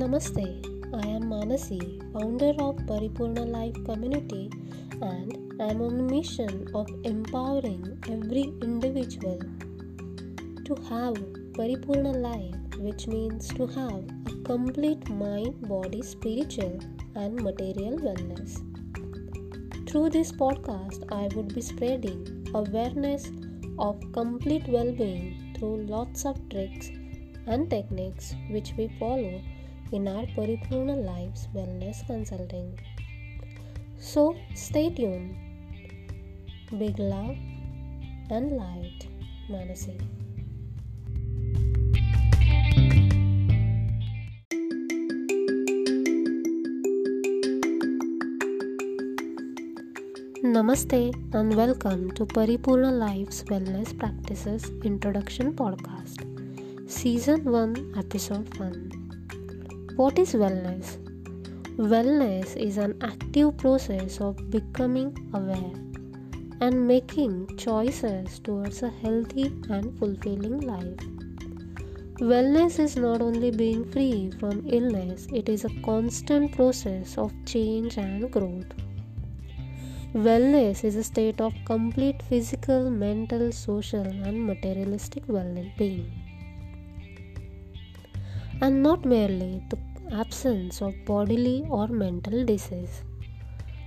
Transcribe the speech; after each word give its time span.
Namaste. 0.00 0.44
I 0.98 1.06
am 1.14 1.24
Manasi, 1.30 1.80
founder 2.12 2.52
of 2.66 2.76
Paripurna 2.90 3.46
Life 3.46 3.74
Community, 3.84 4.50
and 5.02 5.60
I 5.60 5.66
am 5.72 5.82
on 5.82 6.00
a 6.00 6.02
mission 6.04 6.68
of 6.74 6.88
empowering 7.04 7.98
every 8.08 8.44
individual 8.62 9.38
to 10.64 10.74
have 10.88 11.16
Paripurna 11.58 12.14
life, 12.28 12.78
which 12.78 13.08
means 13.08 13.48
to 13.48 13.66
have 13.66 14.08
a 14.30 14.42
complete 14.44 15.06
mind, 15.10 15.68
body, 15.68 16.00
spiritual, 16.00 16.80
and 17.14 17.34
material 17.42 17.98
wellness. 17.98 18.56
Through 19.86 20.08
this 20.16 20.32
podcast, 20.32 21.04
I 21.12 21.28
would 21.36 21.54
be 21.54 21.60
spreading 21.60 22.26
awareness 22.54 23.30
of 23.78 24.00
complete 24.12 24.66
well 24.66 24.92
being 24.92 25.54
through 25.58 25.76
lots 25.96 26.24
of 26.24 26.36
tricks 26.48 26.88
and 27.46 27.68
techniques 27.68 28.34
which 28.48 28.72
we 28.78 28.88
follow 28.98 29.42
in 29.92 30.06
our 30.06 30.24
Paripurna 30.36 30.94
Lives 31.04 31.48
Wellness 31.54 32.06
Consulting. 32.06 32.78
So 33.98 34.36
stay 34.54 34.90
tuned. 34.90 35.36
Big 36.78 36.98
love 36.98 37.36
and 38.30 38.52
light, 38.52 39.08
Manasi. 39.50 39.98
Namaste 50.42 51.12
and 51.34 51.54
welcome 51.54 52.10
to 52.12 52.24
Paripurna 52.26 52.92
Life's 52.92 53.42
Wellness 53.44 53.96
Practices 53.98 54.70
Introduction 54.84 55.52
Podcast, 55.52 56.24
Season 56.88 57.44
1, 57.44 57.94
Episode 57.98 58.58
1. 58.58 58.99
What 60.00 60.18
is 60.18 60.32
wellness? 60.32 60.96
Wellness 61.76 62.56
is 62.56 62.78
an 62.78 62.92
active 63.02 63.58
process 63.58 64.18
of 64.18 64.38
becoming 64.50 65.10
aware 65.34 65.74
and 66.62 66.86
making 66.88 67.58
choices 67.58 68.38
towards 68.38 68.82
a 68.82 68.88
healthy 69.02 69.48
and 69.68 69.98
fulfilling 69.98 70.60
life. 70.60 71.02
Wellness 72.30 72.78
is 72.78 72.96
not 72.96 73.20
only 73.20 73.50
being 73.50 73.84
free 73.90 74.30
from 74.40 74.64
illness, 74.66 75.26
it 75.34 75.50
is 75.50 75.66
a 75.66 75.74
constant 75.82 76.52
process 76.52 77.18
of 77.18 77.34
change 77.44 77.98
and 77.98 78.30
growth. 78.30 78.72
Wellness 80.14 80.82
is 80.82 80.96
a 80.96 81.04
state 81.04 81.42
of 81.42 81.52
complete 81.66 82.22
physical, 82.22 82.88
mental, 82.88 83.52
social, 83.52 84.06
and 84.06 84.46
materialistic 84.46 85.24
well 85.28 85.54
being, 85.76 86.10
and 88.62 88.82
not 88.82 89.04
merely 89.04 89.62
the 89.68 89.89
absence 90.12 90.82
of 90.82 90.94
bodily 91.04 91.64
or 91.68 91.86
mental 91.88 92.44
disease. 92.44 93.02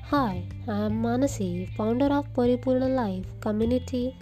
Hi, 0.05 0.43
I 0.67 0.85
am 0.85 1.01
Manasi, 1.01 1.69
founder 1.75 2.05
of 2.05 2.33
Paripurna 2.33 2.93
Life 2.95 3.25
community, 3.41 4.15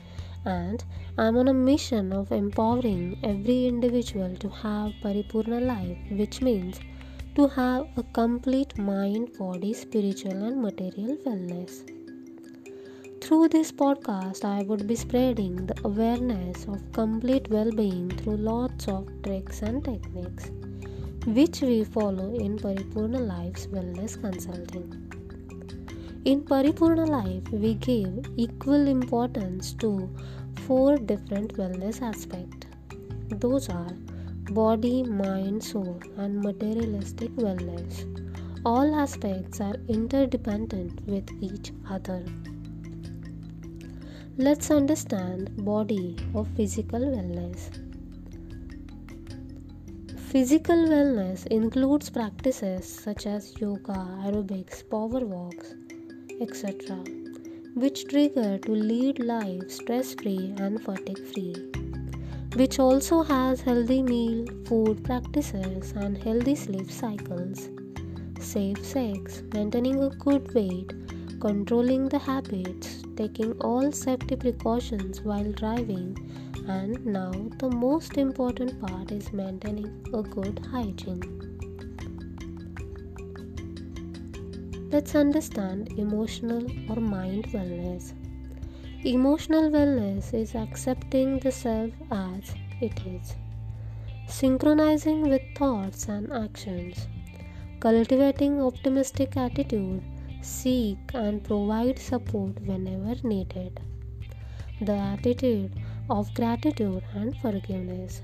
and 0.46 0.84
I 1.18 1.28
am 1.28 1.38
on 1.38 1.48
a 1.48 1.54
mission 1.54 2.12
of 2.14 2.32
empowering 2.32 3.20
every 3.24 3.68
individual 3.68 4.36
to 4.38 4.50
have 4.50 4.94
Paripurna 5.04 5.60
life, 5.66 5.98
which 6.12 6.42
means 6.42 6.80
to 7.36 7.48
have 7.48 7.88
a 7.98 8.04
complete 8.04 8.78
mind, 8.78 9.38
body, 9.38 9.74
spiritual, 9.74 10.32
and 10.32 10.62
material 10.62 11.18
wellness. 11.26 11.84
Through 13.22 13.50
this 13.50 13.72
podcast, 13.72 14.44
I 14.44 14.64
would 14.64 14.88
be 14.88 14.96
spreading 14.96 15.68
the 15.68 15.80
awareness 15.86 16.66
of 16.66 16.92
complete 16.92 17.50
well 17.50 17.72
being 17.72 18.10
through 18.10 18.38
lots 18.38 18.88
of 18.88 19.08
tricks 19.24 19.62
and 19.62 19.84
techniques, 19.84 20.50
which 21.27 21.61
we 21.61 21.83
follow 21.83 22.33
in 22.36 22.58
Paripurna 22.58 23.20
Life's 23.20 23.67
Wellness 23.67 24.20
Consulting. 24.20 24.89
In 26.26 26.42
Paripurna 26.42 27.08
Life, 27.08 27.52
we 27.52 27.76
give 27.76 28.26
equal 28.37 28.87
importance 28.87 29.73
to 29.73 30.10
four 30.65 30.98
different 30.98 31.54
wellness 31.58 32.02
aspects. 32.02 32.65
Those 33.30 33.70
are 33.70 33.92
body, 34.52 35.04
mind, 35.04 35.64
soul, 35.64 35.99
and 36.17 36.42
materialistic 36.42 37.30
wellness. 37.36 38.08
All 38.65 38.95
aspects 38.95 39.61
are 39.61 39.76
interdependent 39.89 41.05
with 41.05 41.30
each 41.39 41.71
other. 41.87 42.26
Let's 44.37 44.71
understand 44.71 45.64
body 45.64 46.17
or 46.33 46.45
physical 46.55 46.99
wellness. 46.99 47.91
Physical 50.31 50.77
wellness 50.92 51.45
includes 51.47 52.09
practices 52.09 52.86
such 52.86 53.25
as 53.25 53.53
yoga, 53.59 53.99
aerobics, 54.25 54.81
power 54.89 55.25
walks, 55.25 55.73
etc., 56.39 57.03
which 57.75 58.08
trigger 58.08 58.58
to 58.58 58.71
lead 58.71 59.19
life 59.19 59.69
stress 59.69 60.14
free 60.14 60.53
and 60.58 60.81
fatigue 60.81 61.25
free 61.33 61.71
which 62.55 62.80
also 62.80 63.23
has 63.23 63.61
healthy 63.61 64.02
meal, 64.02 64.45
food 64.65 65.03
practices, 65.03 65.93
and 65.95 66.17
healthy 66.17 66.55
sleep 66.55 66.92
cycles. 66.92 67.69
Safe 68.39 68.86
sex, 68.86 69.42
maintaining 69.53 70.03
a 70.03 70.09
good 70.09 70.53
weight, 70.53 70.92
controlling 71.39 72.09
the 72.09 72.19
habits, 72.19 73.03
taking 73.15 73.53
all 73.61 73.92
safety 73.92 74.36
precautions 74.36 75.21
while 75.21 75.49
driving, 75.53 76.17
and 76.67 77.05
now 77.05 77.32
the 77.58 77.70
most 77.70 78.17
important 78.17 78.80
part 78.82 79.11
is 79.11 79.33
maintaining 79.33 80.05
a 80.14 80.22
good 80.22 80.60
hygiene. 80.72 81.22
Let's 84.92 85.16
understand 85.16 85.94
emotional 85.98 86.66
or 86.89 86.98
mind 86.98 87.45
wellness. 87.45 88.14
Emotional 89.05 89.70
wellness 89.72 90.33
is 90.33 90.54
accepting 90.54 91.39
the 91.39 91.52
self 91.52 91.92
as 92.11 92.54
it 92.82 92.99
is, 93.05 93.36
synchronizing 94.28 95.30
with 95.30 95.42
thoughts 95.55 96.08
and 96.08 96.32
actions, 96.32 97.08
cultivating 97.80 98.61
optimistic 98.61 99.38
attitude, 99.38 100.04
seek 100.42 100.99
and 101.14 101.43
provide 101.43 101.98
support 101.98 102.61
whenever 102.61 103.16
needed. 103.28 103.80
The 104.82 104.93
attitude 104.93 105.72
of 106.10 106.34
gratitude 106.34 107.04
and 107.14 107.38
forgiveness. 107.38 108.22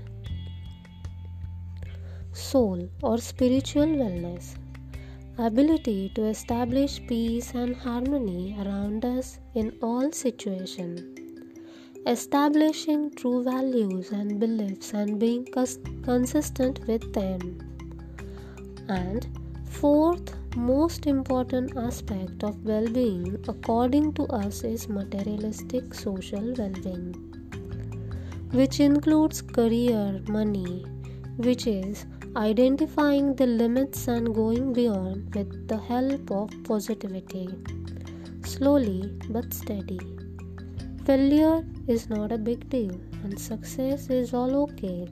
Soul 2.32 2.88
or 3.02 3.18
spiritual 3.18 3.86
wellness 3.86 4.56
ability 5.38 6.10
to 6.16 6.24
establish 6.24 7.00
peace 7.06 7.54
and 7.54 7.76
harmony 7.76 8.56
around 8.60 9.04
us 9.04 9.38
in 9.54 9.72
all 9.80 10.10
situations, 10.10 11.00
establishing 12.06 13.14
true 13.14 13.44
values 13.44 14.10
and 14.10 14.40
beliefs 14.40 14.92
and 14.94 15.20
being 15.20 15.44
cons- 15.46 15.78
consistent 16.02 16.84
with 16.88 17.12
them. 17.12 17.40
And 18.88 19.28
fourth 19.64 20.34
most 20.56 21.06
important 21.06 21.76
aspect 21.76 22.42
of 22.42 22.64
well-being 22.64 23.38
according 23.46 24.14
to 24.14 24.24
us 24.26 24.64
is 24.64 24.88
materialistic 24.88 25.94
social 25.94 26.52
well-being 26.58 27.27
which 28.52 28.80
includes 28.80 29.42
career, 29.42 30.20
money, 30.28 30.84
which 31.36 31.66
is 31.66 32.06
identifying 32.36 33.34
the 33.34 33.46
limits 33.46 34.08
and 34.08 34.34
going 34.34 34.72
beyond 34.72 35.34
with 35.34 35.68
the 35.68 35.76
help 35.76 36.30
of 36.30 36.50
positivity. 36.64 37.48
Slowly 38.44 39.12
but 39.28 39.52
steady. 39.52 40.00
Failure 41.04 41.64
is 41.86 42.08
not 42.08 42.32
a 42.32 42.38
big 42.38 42.68
deal, 42.70 42.98
and 43.22 43.38
success 43.38 44.08
is 44.10 44.32
all 44.32 44.56
okay. 44.64 45.08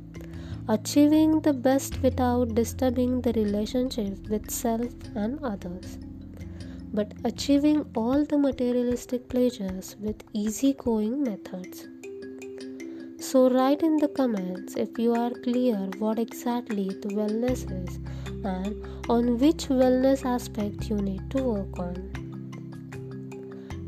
Achieving 0.69 1.41
the 1.41 1.53
best 1.53 2.03
without 2.03 2.55
disturbing 2.55 3.21
the 3.21 3.33
relationship 3.33 4.29
with 4.29 4.51
self 4.51 4.93
and 5.15 5.39
others. 5.45 5.99
But 6.93 7.13
achieving 7.25 7.85
all 7.95 8.25
the 8.25 8.39
materialistic 8.39 9.29
pleasures 9.29 9.97
with 10.01 10.23
easygoing 10.33 11.23
methods. 11.23 11.87
So, 13.19 13.49
write 13.51 13.83
in 13.83 13.97
the 13.97 14.09
comments 14.09 14.77
if 14.77 14.99
you 14.99 15.15
are 15.15 15.31
clear 15.31 15.89
what 15.99 16.19
exactly 16.19 16.89
the 16.89 17.09
wellness 17.09 17.65
is 17.85 17.99
and 18.45 18.77
on 19.09 19.39
which 19.39 19.69
wellness 19.69 20.25
aspect 20.25 20.91
you 20.91 20.97
need 20.97 21.31
to 21.31 21.43
work 21.43 21.79
on. 21.79 22.11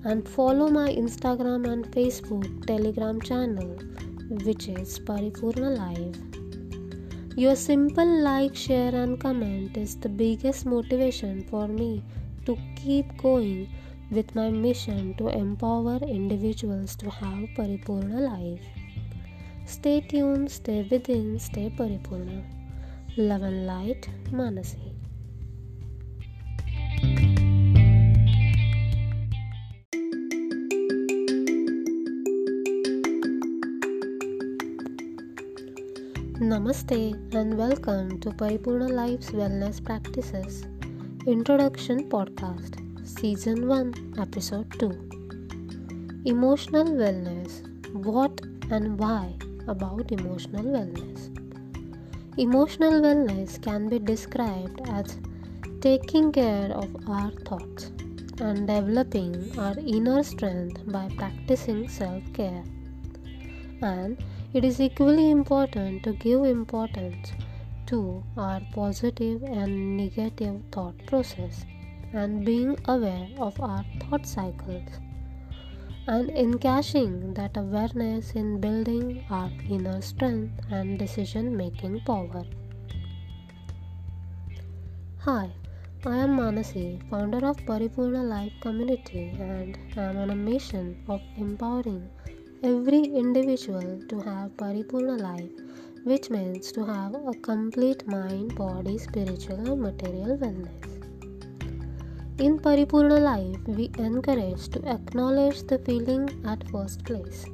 and 0.04 0.28
follow 0.28 0.68
my 0.70 0.90
Instagram 0.90 1.72
and 1.72 1.90
Facebook 1.92 2.68
Telegram 2.68 3.22
channel, 3.22 3.78
which 4.44 4.68
is 4.68 5.00
Paripurna 5.00 5.78
Life. 5.78 6.31
Your 7.38 7.56
simple 7.56 8.24
like, 8.24 8.56
share, 8.58 8.94
and 8.94 9.18
comment 9.18 9.78
is 9.78 9.96
the 9.96 10.10
biggest 10.10 10.66
motivation 10.66 11.46
for 11.46 11.66
me 11.66 12.04
to 12.46 12.58
keep 12.76 13.16
going 13.18 13.70
with 14.12 14.36
my 14.36 14.50
mission 14.50 15.14
to 15.16 15.30
empower 15.30 15.96
individuals 16.04 16.98
to 16.98 17.10
have 17.10 17.48
Paripurna 17.58 18.20
life. 18.30 18.66
Stay 19.66 20.02
tuned, 20.02 20.52
stay 20.52 20.86
within, 20.92 21.40
stay 21.40 21.70
Paripurna. 21.70 22.44
Love 23.16 23.44
and 23.44 23.66
light, 23.66 24.10
Manasi. 24.30 24.92
Namaste 36.52 37.34
and 37.34 37.58
welcome 37.58 38.20
to 38.20 38.30
Paripurna 38.32 38.90
Life's 38.92 39.30
Wellness 39.32 39.82
Practices 39.82 40.66
Introduction 41.26 42.10
Podcast, 42.10 42.74
Season 43.08 43.70
1, 43.70 44.16
Episode 44.20 44.70
2. 44.78 44.90
Emotional 46.26 46.84
Wellness 46.84 47.62
What 47.94 48.42
and 48.70 49.00
why 49.00 49.34
about 49.70 50.12
emotional 50.12 50.66
wellness? 50.66 51.30
Emotional 52.38 53.00
wellness 53.00 53.56
can 53.64 53.88
be 53.88 54.00
described 54.00 54.82
as 54.90 55.18
taking 55.80 56.34
care 56.34 56.74
of 56.74 56.94
our 57.08 57.32
thoughts 57.46 57.94
and 58.42 58.68
developing 58.68 59.58
our 59.58 59.80
inner 59.80 60.22
strength 60.22 60.82
by 60.92 61.08
practicing 61.16 61.88
self 61.88 62.22
care. 62.34 62.66
And 63.82 64.22
it 64.54 64.66
is 64.66 64.82
equally 64.82 65.32
important 65.32 66.04
to 66.04 66.12
give 66.12 66.44
importance 66.44 67.32
to 67.86 68.22
our 68.36 68.60
positive 68.74 69.44
and 69.44 69.96
negative 69.96 70.62
thought 70.74 70.98
process 71.08 71.66
and 72.12 72.44
being 72.44 72.78
aware 72.86 73.30
of 73.38 73.62
our 73.62 73.86
thought 74.02 74.26
cycles 74.26 75.00
and 76.08 76.30
encashing 76.32 77.34
that 77.34 77.56
awareness 77.56 78.32
in 78.32 78.60
building 78.60 79.24
our 79.30 79.50
inner 79.70 80.02
strength 80.02 80.52
and 80.70 81.00
decision 81.00 81.56
making 81.56 82.02
power. 82.02 82.44
Hi, 85.20 85.50
I 86.06 86.18
am 86.18 86.36
Manasi, 86.38 87.00
founder 87.10 87.46
of 87.46 87.56
Paripurna 87.58 88.28
Life 88.28 88.54
Community, 88.60 89.30
and 89.40 89.78
I 89.96 90.02
am 90.06 90.18
on 90.18 90.32
a 90.32 90.36
mission 90.36 91.04
of 91.08 91.22
empowering 91.38 92.10
every 92.64 93.02
individual 93.02 94.00
to 94.08 94.20
have 94.20 94.56
Paripurna 94.56 95.20
life, 95.20 95.50
which 96.04 96.30
means 96.30 96.72
to 96.72 96.86
have 96.86 97.16
a 97.16 97.34
complete 97.42 98.06
mind, 98.08 98.56
body, 98.56 99.00
spiritual, 99.00 99.72
and 99.72 99.82
material 99.82 100.38
wellness. 100.38 100.92
In 102.40 102.60
Paripurna 102.60 103.20
life, 103.20 103.60
we 103.68 103.90
encourage 103.98 104.70
to 104.70 104.88
acknowledge 104.88 105.64
the 105.64 105.80
feeling 105.80 106.30
at 106.46 106.70
first 106.70 107.04
place. 107.04 107.46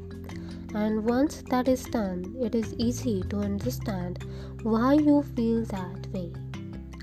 And 0.76 1.06
once 1.06 1.42
that 1.50 1.70
is 1.70 1.86
done, 1.86 2.36
it 2.42 2.54
is 2.54 2.74
easy 2.78 3.24
to 3.30 3.38
understand 3.38 4.26
why 4.64 4.94
you 4.96 5.24
feel 5.36 5.64
that 5.66 6.08
way. 6.12 6.34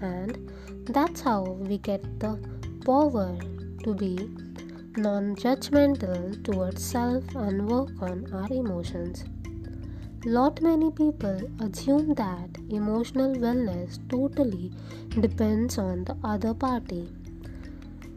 And 0.03 0.51
that's 0.85 1.23
how 1.23 1.43
we 1.43 1.79
get 1.79 2.03
the 2.21 2.39
power 2.85 3.39
to 3.83 3.95
be 3.95 4.29
non 4.97 5.35
judgmental 5.35 6.43
towards 6.45 6.85
self 6.85 7.25
and 7.35 7.69
work 7.69 7.91
on 8.01 8.33
our 8.33 8.47
emotions. 8.53 9.25
Lot 10.25 10.63
many 10.63 10.91
people 10.93 11.41
assume 11.61 12.15
that 12.15 12.49
emotional 12.71 13.35
wellness 13.35 13.99
totally 14.09 14.73
depends 15.21 15.79
on 15.79 16.05
the 16.05 16.17
other 16.23 16.55
party, 16.55 17.09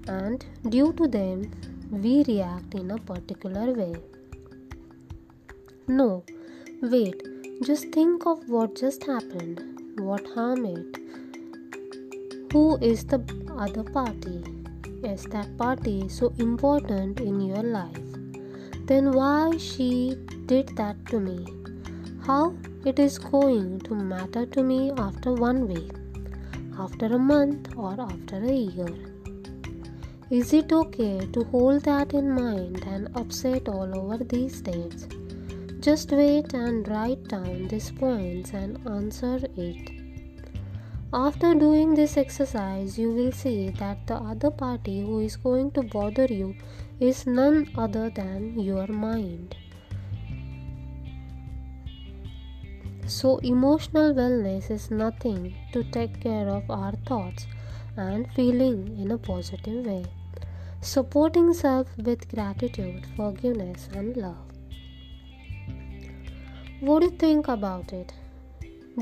and 0.07 0.45
due 0.69 0.93
to 0.93 1.07
them, 1.07 1.51
we 1.89 2.23
react 2.27 2.75
in 2.75 2.91
a 2.91 2.97
particular 2.97 3.73
way. 3.73 3.95
No, 5.87 6.23
wait, 6.81 7.23
just 7.63 7.89
think 7.89 8.27
of 8.27 8.47
what 8.47 8.75
just 8.75 9.03
happened, 9.03 9.63
what 9.97 10.27
harm 10.35 10.65
it, 10.65 10.97
who 12.53 12.77
is 12.77 13.03
the 13.05 13.19
other 13.57 13.83
party 13.83 14.56
is 15.03 15.23
that 15.25 15.57
party 15.57 16.09
so 16.09 16.33
important 16.39 17.19
in 17.19 17.41
your 17.41 17.63
life? 17.63 18.07
Then 18.85 19.11
why 19.11 19.57
she 19.57 20.15
did 20.45 20.75
that 20.77 21.05
to 21.07 21.19
me? 21.19 21.45
How 22.25 22.55
it 22.85 22.99
is 22.99 23.17
going 23.17 23.79
to 23.81 23.95
matter 23.95 24.45
to 24.45 24.63
me 24.63 24.91
after 24.97 25.33
one 25.33 25.67
week, 25.67 25.91
after 26.79 27.07
a 27.07 27.19
month, 27.19 27.75
or 27.75 27.99
after 27.99 28.37
a 28.37 28.53
year? 28.53 28.95
Is 30.29 30.53
it 30.53 30.71
okay 30.73 31.19
to 31.33 31.43
hold 31.45 31.83
that 31.83 32.13
in 32.13 32.31
mind 32.31 32.83
and 32.85 33.09
upset 33.15 33.69
all 33.69 33.97
over 33.97 34.23
these 34.23 34.61
days? 34.61 35.07
Just 35.79 36.11
wait 36.11 36.53
and 36.53 36.87
write 36.87 37.23
down 37.27 37.67
these 37.67 37.91
points 37.91 38.51
and 38.51 38.77
answer 38.87 39.39
it. 39.55 39.96
After 41.13 41.55
doing 41.55 41.95
this 41.95 42.17
exercise, 42.17 42.99
you 42.99 43.13
will 43.13 43.31
see 43.31 43.69
that 43.69 44.05
the 44.07 44.15
other 44.15 44.51
party 44.51 44.99
who 44.99 45.19
is 45.21 45.37
going 45.37 45.71
to 45.71 45.83
bother 45.83 46.25
you 46.25 46.53
is 46.99 47.25
none 47.25 47.69
other 47.77 48.09
than 48.09 48.59
your 48.59 48.87
mind. 48.87 49.55
So, 53.05 53.37
emotional 53.37 54.13
wellness 54.13 54.69
is 54.69 54.91
nothing 54.91 55.55
to 55.71 55.85
take 55.85 56.19
care 56.19 56.49
of 56.49 56.69
our 56.69 56.91
thoughts 57.05 57.47
and 57.95 58.29
feeling 58.33 58.99
in 58.99 59.11
a 59.11 59.17
positive 59.17 59.85
way, 59.85 60.03
supporting 60.81 61.53
self 61.53 61.87
with 61.97 62.27
gratitude, 62.27 63.05
forgiveness, 63.15 63.87
and 63.93 64.17
love. 64.17 64.51
What 66.81 66.99
do 66.99 67.05
you 67.05 67.11
think 67.11 67.47
about 67.47 67.93
it? 67.93 68.11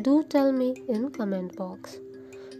Do 0.01 0.24
tell 0.24 0.51
me 0.51 0.83
in 0.89 1.09
comment 1.09 1.56
box. 1.56 2.00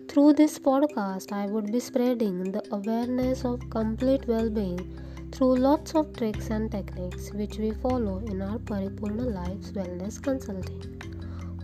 Through 0.07 0.33
this 0.33 0.57
podcast, 0.57 1.33
I 1.33 1.47
would 1.47 1.71
be 1.71 1.81
spreading 1.81 2.51
the 2.51 2.63
awareness 2.71 3.43
of 3.43 3.69
complete 3.69 4.25
well-being 4.25 4.97
through 5.33 5.57
lots 5.57 5.95
of 5.95 6.15
tricks 6.15 6.49
and 6.49 6.71
techniques 6.71 7.33
which 7.33 7.57
we 7.57 7.71
follow 7.71 8.19
in 8.19 8.41
our 8.41 8.57
Paripurna 8.59 9.33
Lives 9.33 9.73
Wellness 9.73 10.23
Consulting. 10.23 11.01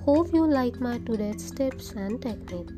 Hope 0.04 0.34
you 0.34 0.46
like 0.46 0.82
my 0.82 0.98
today's 1.00 1.52
tips 1.52 1.92
and 1.92 2.22
technique. 2.22 2.70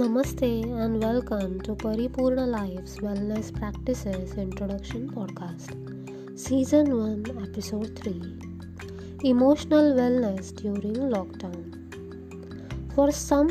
Namaste 0.09 0.63
and 0.83 1.03
welcome 1.03 1.61
to 1.61 1.75
Paripurna 1.75 2.43
Life's 2.47 2.97
Wellness 2.97 3.53
Practices 3.55 4.33
Introduction 4.43 5.07
Podcast, 5.11 5.69
Season 6.35 6.87
1, 6.97 7.43
Episode 7.43 7.95
3 7.99 8.39
Emotional 9.23 9.93
Wellness 9.99 10.51
During 10.55 10.95
Lockdown. 11.13 11.61
For 12.95 13.11
some, 13.11 13.49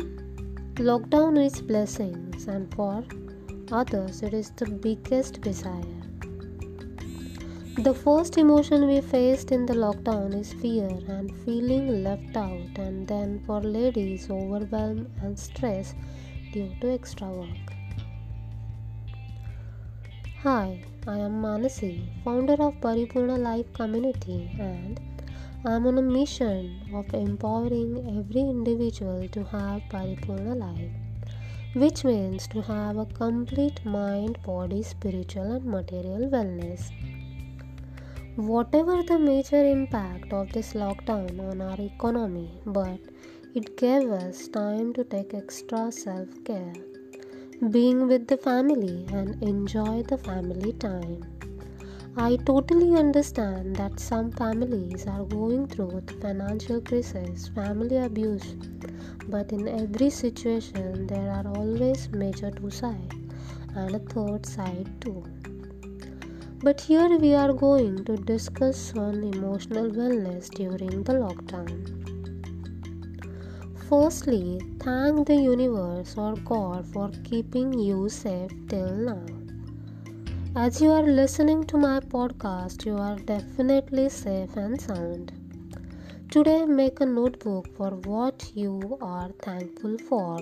lockdown 0.75 1.41
is 1.45 1.61
blessings, 1.61 2.47
and 2.47 2.69
for 2.75 3.05
others, 3.71 4.21
it 4.21 4.33
is 4.33 4.51
the 4.57 4.65
biggest 4.69 5.39
desire. 5.39 5.95
The 7.77 7.93
first 7.93 8.37
emotion 8.37 8.85
we 8.85 8.99
faced 8.99 9.53
in 9.53 9.65
the 9.65 9.75
lockdown 9.75 10.37
is 10.37 10.51
fear 10.51 10.89
and 11.07 11.33
feeling 11.45 12.03
left 12.03 12.35
out, 12.35 12.77
and 12.77 13.07
then 13.07 13.41
for 13.45 13.61
ladies, 13.61 14.29
overwhelm 14.29 15.07
and 15.21 15.39
stress 15.39 15.95
due 16.51 16.73
to 16.81 16.91
extra 16.91 17.27
work. 17.27 17.73
Hi, 20.43 20.81
I 21.05 21.17
am 21.19 21.41
Manasi, 21.41 22.07
founder 22.23 22.53
of 22.53 22.75
Paripurna 22.81 23.37
Life 23.37 23.71
Community, 23.73 24.49
and 24.59 24.99
I 25.65 25.73
am 25.73 25.85
on 25.85 25.97
a 25.97 26.01
mission 26.01 26.81
of 26.93 27.13
empowering 27.13 27.91
every 28.17 28.41
individual 28.41 29.27
to 29.27 29.43
have 29.43 29.81
Paripurna 29.91 30.55
life, 30.55 30.91
which 31.75 32.03
means 32.03 32.47
to 32.47 32.61
have 32.61 32.97
a 32.97 33.05
complete 33.05 33.83
mind, 33.85 34.41
body, 34.43 34.81
spiritual, 34.81 35.51
and 35.57 35.65
material 35.65 36.29
wellness. 36.29 36.89
Whatever 38.37 39.03
the 39.03 39.19
major 39.19 39.63
impact 39.63 40.31
of 40.31 40.51
this 40.53 40.73
lockdown 40.73 41.39
on 41.51 41.61
our 41.61 41.79
economy, 41.79 42.49
but 42.65 42.99
it 43.55 43.75
gave 43.77 44.11
us 44.11 44.47
time 44.47 44.93
to 44.93 45.03
take 45.03 45.33
extra 45.33 45.91
self 45.91 46.29
care, 46.43 46.73
being 47.71 48.07
with 48.07 48.27
the 48.27 48.37
family, 48.37 49.07
and 49.11 49.41
enjoy 49.41 50.03
the 50.03 50.17
family 50.19 50.73
time. 50.73 51.23
I 52.15 52.35
totally 52.45 52.95
understand 52.95 53.75
that 53.77 53.99
some 53.99 54.31
families 54.31 55.07
are 55.07 55.23
going 55.23 55.65
through 55.67 56.03
financial 56.21 56.79
crisis, 56.79 57.47
family 57.47 57.97
abuse, 57.97 58.55
but 59.27 59.51
in 59.51 59.67
every 59.67 60.11
situation 60.11 61.07
there 61.07 61.31
are 61.31 61.47
always 61.55 62.07
major 62.09 62.51
two 62.51 62.69
sides 62.69 63.15
and 63.75 63.95
a 63.95 63.99
third 63.99 64.45
side 64.45 64.89
too. 65.01 65.23
But 66.61 66.81
here 66.81 67.17
we 67.17 67.33
are 67.33 67.53
going 67.53 68.05
to 68.05 68.15
discuss 68.17 68.93
on 68.95 69.23
emotional 69.23 69.89
wellness 69.89 70.49
during 70.49 71.03
the 71.03 71.13
lockdown. 71.13 71.98
Firstly, 73.89 74.61
thank 74.79 75.25
the 75.25 75.35
universe 75.35 76.13
or 76.15 76.35
God 76.35 76.85
for 76.93 77.09
keeping 77.23 77.73
you 77.73 78.07
safe 78.07 78.51
till 78.67 78.93
now. 78.93 79.25
As 80.55 80.79
you 80.79 80.91
are 80.91 81.01
listening 81.01 81.63
to 81.63 81.77
my 81.77 81.99
podcast, 81.99 82.85
you 82.85 82.95
are 82.97 83.15
definitely 83.15 84.09
safe 84.09 84.55
and 84.57 84.79
sound. 84.79 85.31
Today, 86.29 86.65
make 86.65 87.01
a 87.01 87.05
notebook 87.07 87.75
for 87.75 87.89
what 88.11 88.51
you 88.53 88.95
are 89.01 89.31
thankful 89.41 89.97
for 89.97 90.37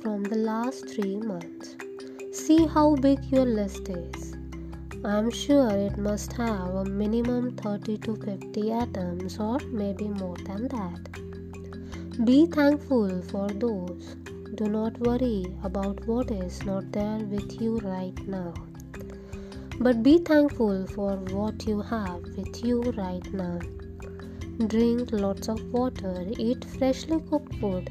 from 0.00 0.22
the 0.22 0.38
last 0.50 0.88
three 0.88 1.16
months. 1.16 1.76
See 2.32 2.66
how 2.66 2.96
big 2.96 3.22
your 3.26 3.44
list 3.44 3.90
is. 3.90 4.33
I 5.06 5.18
am 5.18 5.30
sure 5.30 5.68
it 5.68 5.98
must 5.98 6.32
have 6.32 6.76
a 6.76 6.84
minimum 6.86 7.56
30 7.56 7.98
to 7.98 8.16
50 8.16 8.72
atoms 8.72 9.38
or 9.38 9.58
maybe 9.70 10.08
more 10.08 10.38
than 10.46 10.66
that. 10.68 12.24
Be 12.24 12.46
thankful 12.46 13.20
for 13.24 13.48
those. 13.48 14.16
Do 14.54 14.64
not 14.64 14.98
worry 15.00 15.44
about 15.62 16.06
what 16.06 16.30
is 16.30 16.64
not 16.64 16.90
there 16.90 17.18
with 17.18 17.60
you 17.60 17.80
right 17.80 18.18
now. 18.26 18.54
But 19.78 20.02
be 20.02 20.20
thankful 20.20 20.86
for 20.86 21.16
what 21.16 21.66
you 21.66 21.82
have 21.82 22.22
with 22.38 22.64
you 22.64 22.80
right 22.92 23.30
now. 23.34 23.58
Drink 24.68 25.12
lots 25.12 25.50
of 25.50 25.70
water, 25.70 26.24
eat 26.38 26.64
freshly 26.64 27.20
cooked 27.28 27.54
food, 27.56 27.90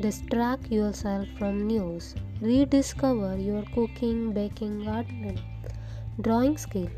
distract 0.00 0.72
yourself 0.72 1.28
from 1.38 1.68
news, 1.68 2.16
rediscover 2.40 3.38
your 3.38 3.62
cooking, 3.76 4.32
baking, 4.32 4.84
gardening 4.84 5.38
drawing 6.20 6.56
skill. 6.58 6.88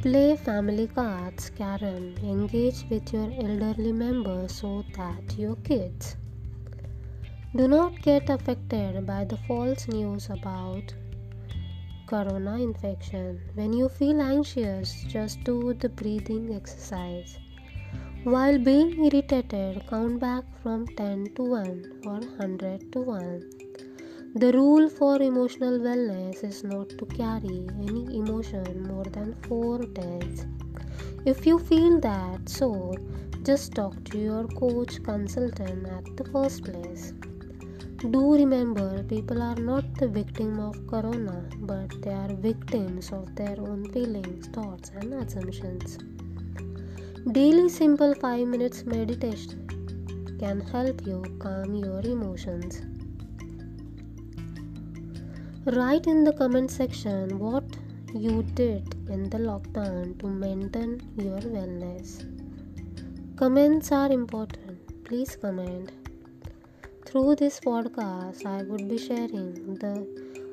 Play 0.00 0.36
family 0.36 0.88
cards, 0.88 1.50
carom, 1.50 2.16
engage 2.24 2.84
with 2.90 3.12
your 3.12 3.30
elderly 3.40 3.92
members 3.92 4.56
so 4.56 4.84
that 4.96 5.38
your 5.38 5.54
kids 5.56 6.16
do 7.54 7.68
not 7.68 8.02
get 8.02 8.28
affected 8.28 9.06
by 9.06 9.24
the 9.24 9.36
false 9.46 9.86
news 9.86 10.28
about 10.30 10.92
corona 12.08 12.56
infection. 12.60 13.40
When 13.54 13.72
you 13.72 13.88
feel 13.88 14.20
anxious, 14.20 15.04
just 15.04 15.44
do 15.44 15.74
the 15.74 15.88
breathing 15.88 16.52
exercise. 16.52 17.38
While 18.24 18.58
being 18.58 19.04
irritated, 19.04 19.86
count 19.88 20.18
back 20.18 20.44
from 20.62 20.88
10 20.88 21.34
to 21.36 21.42
1 21.42 22.02
or 22.06 22.20
100 22.20 22.92
to 22.92 23.00
1. 23.00 23.61
The 24.34 24.50
rule 24.52 24.88
for 24.88 25.20
emotional 25.20 25.78
wellness 25.78 26.42
is 26.42 26.64
not 26.64 26.88
to 26.88 27.04
carry 27.04 27.66
any 27.78 28.16
emotion 28.16 28.82
more 28.88 29.04
than 29.04 29.34
4 29.46 29.80
days. 29.80 30.46
If 31.26 31.44
you 31.44 31.58
feel 31.58 32.00
that 32.00 32.48
so, 32.48 32.94
just 33.42 33.74
talk 33.74 34.02
to 34.04 34.18
your 34.18 34.48
coach 34.48 35.02
consultant 35.02 35.86
at 35.86 36.16
the 36.16 36.24
first 36.30 36.64
place. 36.64 37.12
Do 38.10 38.32
remember, 38.32 39.02
people 39.02 39.42
are 39.42 39.56
not 39.56 39.94
the 39.96 40.08
victim 40.08 40.58
of 40.60 40.86
corona, 40.86 41.46
but 41.58 42.00
they 42.00 42.14
are 42.14 42.34
victims 42.34 43.12
of 43.12 43.36
their 43.36 43.60
own 43.60 43.84
feelings, 43.92 44.46
thoughts, 44.46 44.92
and 44.96 45.12
assumptions. 45.12 45.98
Daily 47.32 47.68
simple 47.68 48.14
5 48.14 48.48
minutes 48.48 48.86
meditation 48.86 49.68
can 50.40 50.60
help 50.60 51.06
you 51.06 51.22
calm 51.38 51.74
your 51.74 52.00
emotions. 52.00 52.80
Write 55.64 56.08
in 56.08 56.24
the 56.24 56.32
comment 56.32 56.72
section 56.72 57.38
what 57.38 57.62
you 58.12 58.42
did 58.42 58.96
in 59.08 59.30
the 59.30 59.38
lockdown 59.38 60.18
to 60.18 60.26
maintain 60.26 61.00
your 61.16 61.38
wellness. 61.38 62.26
Comments 63.36 63.92
are 63.92 64.10
important. 64.10 65.04
Please 65.04 65.36
comment. 65.36 65.92
Through 67.06 67.36
this 67.36 67.60
podcast, 67.60 68.44
I 68.44 68.64
would 68.64 68.88
be 68.88 68.98
sharing 68.98 69.74
the 69.74 70.04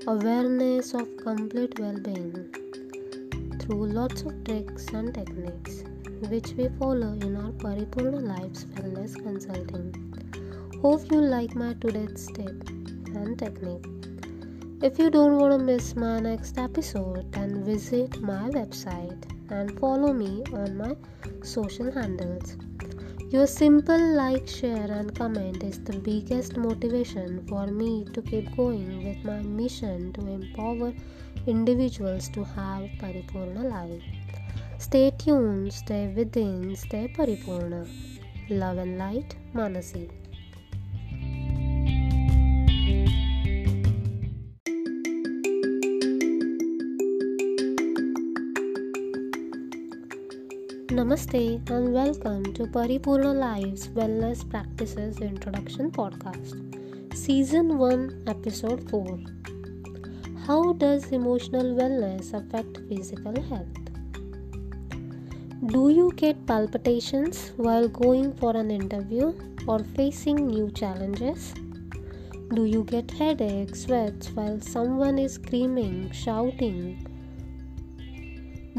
awareness 0.06 0.94
of 0.94 1.08
complete 1.18 1.80
well 1.80 2.00
being 2.00 2.54
through 3.60 3.88
lots 3.88 4.22
of 4.22 4.44
tricks 4.44 4.90
and 4.90 5.12
techniques 5.12 5.86
which 6.30 6.54
we 6.54 6.70
follow 6.78 7.14
in 7.14 7.36
our 7.36 7.52
Paripurna 7.54 8.22
Lives 8.22 8.66
Wellness 8.66 9.16
Consulting. 9.16 9.92
Hope 10.84 11.12
you 11.12 11.20
like 11.20 11.56
my 11.56 11.74
today's 11.74 12.28
tip 12.28 12.70
and 13.16 13.40
technique. 13.40 13.88
If 14.82 14.98
you 14.98 15.10
don't 15.10 15.38
want 15.40 15.52
to 15.52 15.58
miss 15.60 15.98
my 15.98 16.22
next 16.22 16.58
episode, 16.58 17.34
then 17.34 17.66
visit 17.66 18.22
my 18.22 18.50
website 18.50 19.26
and 19.52 19.78
follow 19.78 20.14
me 20.14 20.42
on 20.54 20.78
my 20.78 20.96
social 21.44 21.92
handles. 21.92 22.56
Your 23.30 23.46
simple 23.46 24.00
like, 24.16 24.48
share, 24.48 24.90
and 24.90 25.14
comment 25.14 25.64
is 25.64 25.84
the 25.84 26.00
biggest 26.00 26.56
motivation 26.56 27.46
for 27.48 27.68
me 27.68 28.06
to 28.14 28.22
keep 28.22 28.56
going 28.56 29.04
with 29.04 29.26
my 29.26 29.42
mission 29.42 30.14
to 30.14 30.22
empower 30.22 30.94
individuals 31.46 32.30
to 32.30 32.46
have 32.46 32.84
Paripurna 33.02 33.70
life. 33.70 34.04
Stay 34.78 35.12
tuned, 35.12 35.74
stay 35.74 36.08
within, 36.08 36.74
stay 36.78 37.10
Paripurna. 37.10 37.86
Love 38.50 38.78
and 38.78 38.98
light, 38.98 39.36
Manasi. 39.54 40.10
Namaste 51.20 51.70
and 51.70 51.94
welcome 51.94 52.44
to 52.54 52.64
Paripurna 52.64 53.34
Lives 53.36 53.90
Wellness 53.90 54.50
Practices 54.50 55.20
Introduction 55.20 55.92
Podcast, 55.92 56.54
Season 57.14 57.78
1, 57.78 58.24
Episode 58.28 58.90
4. 58.90 59.20
How 60.48 60.72
does 60.74 61.12
emotional 61.12 61.76
wellness 61.76 62.34
affect 62.34 62.78
physical 62.88 63.36
health? 63.50 63.68
Do 65.66 65.90
you 65.90 66.14
get 66.16 66.48
palpitations 66.48 67.52
while 67.58 67.90
going 67.90 68.34
for 68.38 68.56
an 68.56 68.72
interview 68.72 69.34
or 69.68 69.80
facing 69.80 70.48
new 70.48 70.72
challenges? 70.72 71.54
Do 72.54 72.64
you 72.64 72.86
get 72.86 73.12
headaches, 73.12 73.82
sweats 73.82 74.30
while 74.30 74.62
someone 74.62 75.20
is 75.20 75.34
screaming, 75.34 76.12
shouting, 76.12 77.09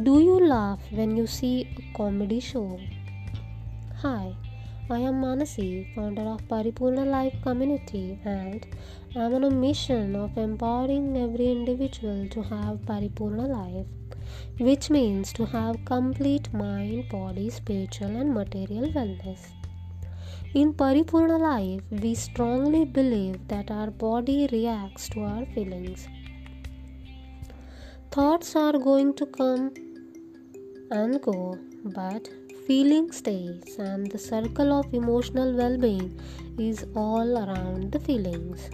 do 0.05 0.19
you 0.21 0.37
laugh 0.49 0.81
when 0.91 1.15
you 1.15 1.27
see 1.27 1.69
a 1.79 1.97
comedy 1.97 2.41
show? 2.41 2.81
Hi, 4.01 4.35
I 4.89 4.99
am 5.01 5.17
Manasi, 5.23 5.95
founder 5.95 6.23
of 6.23 6.41
Paripurna 6.49 7.05
Life 7.05 7.35
Community, 7.43 8.19
and 8.25 8.67
I 9.15 9.25
am 9.25 9.35
on 9.35 9.45
a 9.45 9.51
mission 9.51 10.17
of 10.17 10.39
empowering 10.39 11.19
every 11.19 11.51
individual 11.51 12.27
to 12.31 12.43
have 12.45 12.79
Paripurna 12.87 13.47
life, 13.47 13.87
which 14.59 14.89
means 14.89 15.35
to 15.35 15.45
have 15.45 15.85
complete 15.85 16.51
mind, 16.55 17.11
body, 17.11 17.51
spiritual, 17.51 18.17
and 18.17 18.33
material 18.33 18.91
wellness. 18.93 19.49
In 20.55 20.73
Paripurna 20.73 21.39
life, 21.39 21.83
we 21.91 22.15
strongly 22.15 22.87
believe 22.87 23.47
that 23.49 23.71
our 23.71 23.91
body 23.91 24.49
reacts 24.51 25.11
to 25.11 25.21
our 25.21 25.45
feelings. 25.55 26.09
Thoughts 28.11 28.57
are 28.57 28.73
going 28.73 29.15
to 29.15 29.27
come 29.27 29.73
and 30.91 31.21
go, 31.23 31.59
but 31.85 32.29
feeling 32.67 33.11
stays, 33.13 33.79
and 33.79 34.11
the 34.11 34.19
circle 34.19 34.73
of 34.73 34.93
emotional 34.93 35.53
well 35.55 35.79
being 35.79 36.21
is 36.59 36.85
all 36.95 37.39
around 37.39 37.93
the 37.93 38.01
feelings. 38.01 38.71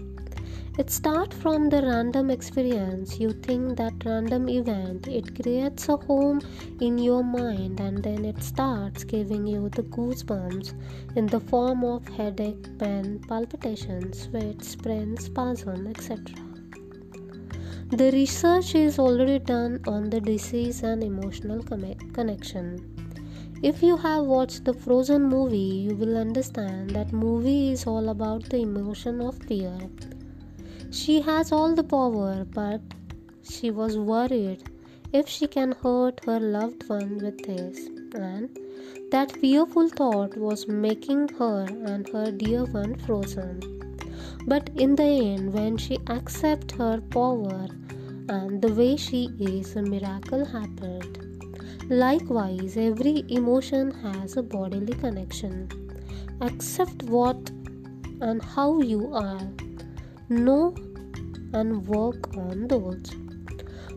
It 0.78 0.90
starts 0.90 1.34
from 1.34 1.70
the 1.70 1.80
random 1.80 2.28
experience. 2.30 3.18
You 3.18 3.32
think 3.32 3.78
that 3.78 4.04
random 4.04 4.46
event, 4.50 5.08
it 5.08 5.34
creates 5.34 5.88
a 5.88 5.96
home 5.96 6.42
in 6.82 6.98
your 6.98 7.24
mind 7.24 7.80
and 7.80 8.04
then 8.04 8.26
it 8.26 8.42
starts 8.42 9.02
giving 9.02 9.46
you 9.46 9.70
the 9.70 9.84
goosebumps 9.84 10.74
in 11.16 11.26
the 11.28 11.40
form 11.40 11.82
of 11.82 12.06
headache, 12.08 12.78
pain, 12.78 13.20
palpitations, 13.26 14.24
sweat, 14.24 14.62
sprain, 14.62 15.16
spasm, 15.16 15.86
etc. 15.86 16.45
The 17.90 18.10
research 18.10 18.74
is 18.74 18.98
already 18.98 19.38
done 19.38 19.80
on 19.86 20.10
the 20.10 20.20
disease 20.20 20.82
and 20.82 21.04
emotional 21.04 21.62
connection. 21.62 22.80
If 23.62 23.80
you 23.80 23.96
have 23.96 24.24
watched 24.24 24.64
the 24.64 24.74
Frozen 24.74 25.22
movie, 25.22 25.86
you 25.86 25.94
will 25.94 26.16
understand 26.16 26.90
that 26.90 27.12
movie 27.12 27.70
is 27.70 27.86
all 27.86 28.08
about 28.08 28.42
the 28.50 28.56
emotion 28.56 29.20
of 29.20 29.38
fear. 29.38 29.78
She 30.90 31.20
has 31.20 31.52
all 31.52 31.76
the 31.76 31.84
power, 31.84 32.44
but 32.52 32.80
she 33.48 33.70
was 33.70 33.96
worried 33.96 34.64
if 35.12 35.28
she 35.28 35.46
can 35.46 35.70
hurt 35.70 36.24
her 36.24 36.40
loved 36.40 36.88
one 36.88 37.18
with 37.18 37.38
this. 37.46 37.86
And 38.14 38.58
that 39.12 39.30
fearful 39.30 39.90
thought 39.90 40.36
was 40.36 40.66
making 40.66 41.28
her 41.38 41.66
and 41.68 42.08
her 42.08 42.32
dear 42.32 42.64
one 42.64 42.96
frozen. 42.96 43.85
But 44.46 44.70
in 44.76 44.94
the 44.94 45.04
end, 45.04 45.52
when 45.52 45.76
she 45.76 45.98
accepts 46.08 46.74
her 46.74 47.00
power 47.10 47.68
and 48.28 48.62
the 48.62 48.72
way 48.72 48.96
she 48.96 49.30
is, 49.40 49.74
a 49.76 49.82
miracle 49.82 50.44
happened. 50.44 51.18
Likewise, 51.88 52.76
every 52.76 53.24
emotion 53.28 53.90
has 54.02 54.36
a 54.36 54.42
bodily 54.42 54.94
connection. 54.94 55.68
Accept 56.40 57.02
what 57.04 57.50
and 58.20 58.42
how 58.42 58.80
you 58.80 59.14
are 59.14 59.48
know 60.28 60.74
and 61.52 61.86
work 61.86 62.36
on 62.36 62.66
those. 62.68 63.10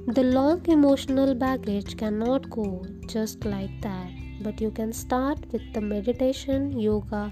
The 0.07 0.23
long 0.23 0.65
emotional 0.67 1.35
baggage 1.35 1.97
cannot 1.97 2.49
go 2.49 2.85
just 3.07 3.45
like 3.45 3.81
that, 3.81 4.09
but 4.41 4.61
you 4.61 4.71
can 4.71 4.93
start 4.93 5.39
with 5.51 5.61
the 5.73 5.81
meditation, 5.81 6.79
yoga, 6.79 7.31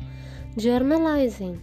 journalizing. 0.58 1.60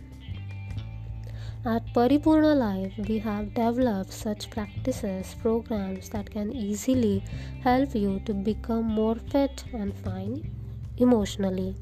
At 1.67 1.95
Paripurna 1.95 2.55
Life, 2.55 2.93
we 3.09 3.19
have 3.21 3.55
developed 3.55 4.13
such 4.13 4.51
practices, 4.51 5.35
programs 5.41 6.11
that 6.11 6.31
can 6.31 6.53
easily 6.55 7.25
help 7.63 7.95
you 7.95 8.21
to 8.27 8.35
become 8.35 8.85
more 8.85 9.15
fit 9.15 9.65
and 9.73 9.97
fine 9.97 10.51
emotionally. 10.99 11.75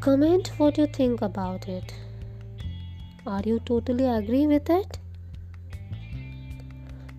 Comment 0.00 0.46
what 0.58 0.76
you 0.76 0.86
think 0.86 1.22
about 1.22 1.68
it. 1.68 1.94
Are 3.26 3.40
you 3.46 3.60
totally 3.60 4.04
agree 4.04 4.46
with 4.46 4.68
it? 4.68 4.98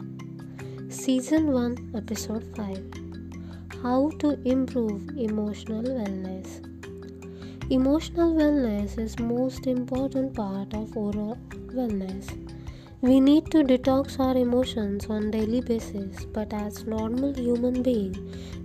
Season 0.93 1.51
1, 1.51 1.95
Episode 1.97 2.45
5 2.55 3.83
How 3.83 4.11
to 4.21 4.41
Improve 4.45 5.09
Emotional 5.19 5.83
Wellness. 5.83 6.63
Emotional 7.73 8.33
wellness 8.33 8.97
is 8.97 9.19
most 9.19 9.67
important 9.67 10.35
part 10.35 10.73
of 10.73 10.97
overall 10.97 11.37
wellness. 11.75 12.48
We 13.01 13.21
need 13.21 13.53
to 13.53 13.59
detox 13.59 14.19
our 14.19 14.37
emotions 14.37 15.07
on 15.07 15.31
daily 15.31 15.61
basis, 15.61 16.25
but 16.25 16.53
as 16.53 16.85
normal 16.85 17.33
human 17.33 17.81
being, 17.81 18.17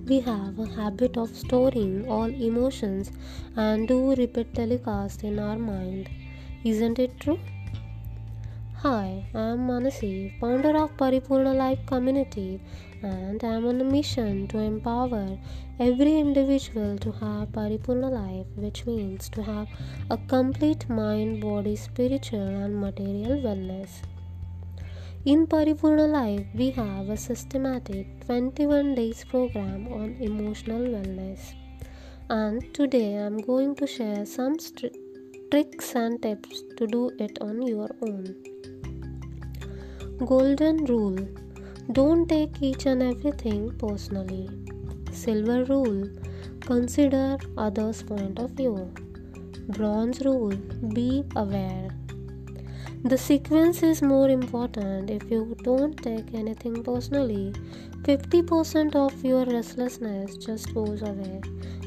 we 0.07 0.21
have 0.21 0.57
a 0.57 0.65
habit 0.65 1.17
of 1.17 1.35
storing 1.37 2.09
all 2.09 2.25
emotions 2.25 3.11
and 3.55 3.87
do 3.87 4.15
repeat 4.15 4.55
telecast 4.55 5.23
in 5.23 5.37
our 5.37 5.59
mind. 5.59 6.09
Isn't 6.63 6.97
it 6.97 7.19
true? 7.19 7.37
Hi, 8.77 9.23
I 9.35 9.39
am 9.51 9.67
Manasi, 9.67 10.39
founder 10.39 10.75
of 10.77 10.97
Paripurna 10.97 11.55
Life 11.55 11.85
Community, 11.85 12.59
and 13.03 13.43
I 13.43 13.53
am 13.53 13.67
on 13.67 13.81
a 13.81 13.83
mission 13.83 14.47
to 14.47 14.57
empower 14.57 15.37
every 15.79 16.17
individual 16.17 16.97
to 16.97 17.11
have 17.11 17.49
Paripurna 17.49 18.09
life, 18.09 18.47
which 18.55 18.87
means 18.87 19.29
to 19.29 19.43
have 19.43 19.67
a 20.09 20.17
complete 20.17 20.89
mind, 20.89 21.39
body, 21.39 21.75
spiritual, 21.75 22.47
and 22.47 22.81
material 22.81 23.39
wellness. 23.39 24.01
In 25.25 25.47
Paripurna 25.47 26.05
Life, 26.05 26.47
we 26.53 26.71
have 26.71 27.09
a 27.09 27.15
systematic 27.15 28.07
21 28.25 28.93
days 28.95 29.23
program 29.23 29.87
on 29.87 30.17
emotional 30.19 30.81
wellness. 30.81 31.53
And 32.29 32.73
today 32.73 33.15
I'm 33.15 33.37
going 33.37 33.73
to 33.75 33.87
share 33.87 34.25
some 34.25 34.57
tricks 35.49 35.95
and 35.95 36.21
tips 36.21 36.63
to 36.75 36.87
do 36.87 37.09
it 37.19 37.37
on 37.39 37.65
your 37.65 37.89
own. 38.01 38.35
Golden 40.25 40.83
Rule 40.83 41.25
Don't 41.93 42.27
take 42.27 42.61
each 42.61 42.85
and 42.85 43.01
everything 43.01 43.71
personally. 43.77 44.49
Silver 45.13 45.63
Rule 45.63 46.09
Consider 46.59 47.37
others' 47.57 48.03
point 48.03 48.39
of 48.39 48.51
view. 48.51 48.93
Bronze 49.69 50.19
Rule 50.25 50.57
Be 50.93 51.23
aware. 51.37 51.87
The 53.05 53.17
sequence 53.17 53.83
is 53.83 54.01
more 54.01 54.29
important 54.29 55.09
if 55.09 55.29
you 55.29 55.57
don't 55.61 55.93
take 56.01 56.33
anything 56.33 56.81
personally. 56.83 57.53
50% 58.03 58.95
of 58.95 59.25
your 59.25 59.43
restlessness 59.43 60.37
just 60.37 60.73
goes 60.73 61.01
away, 61.01 61.41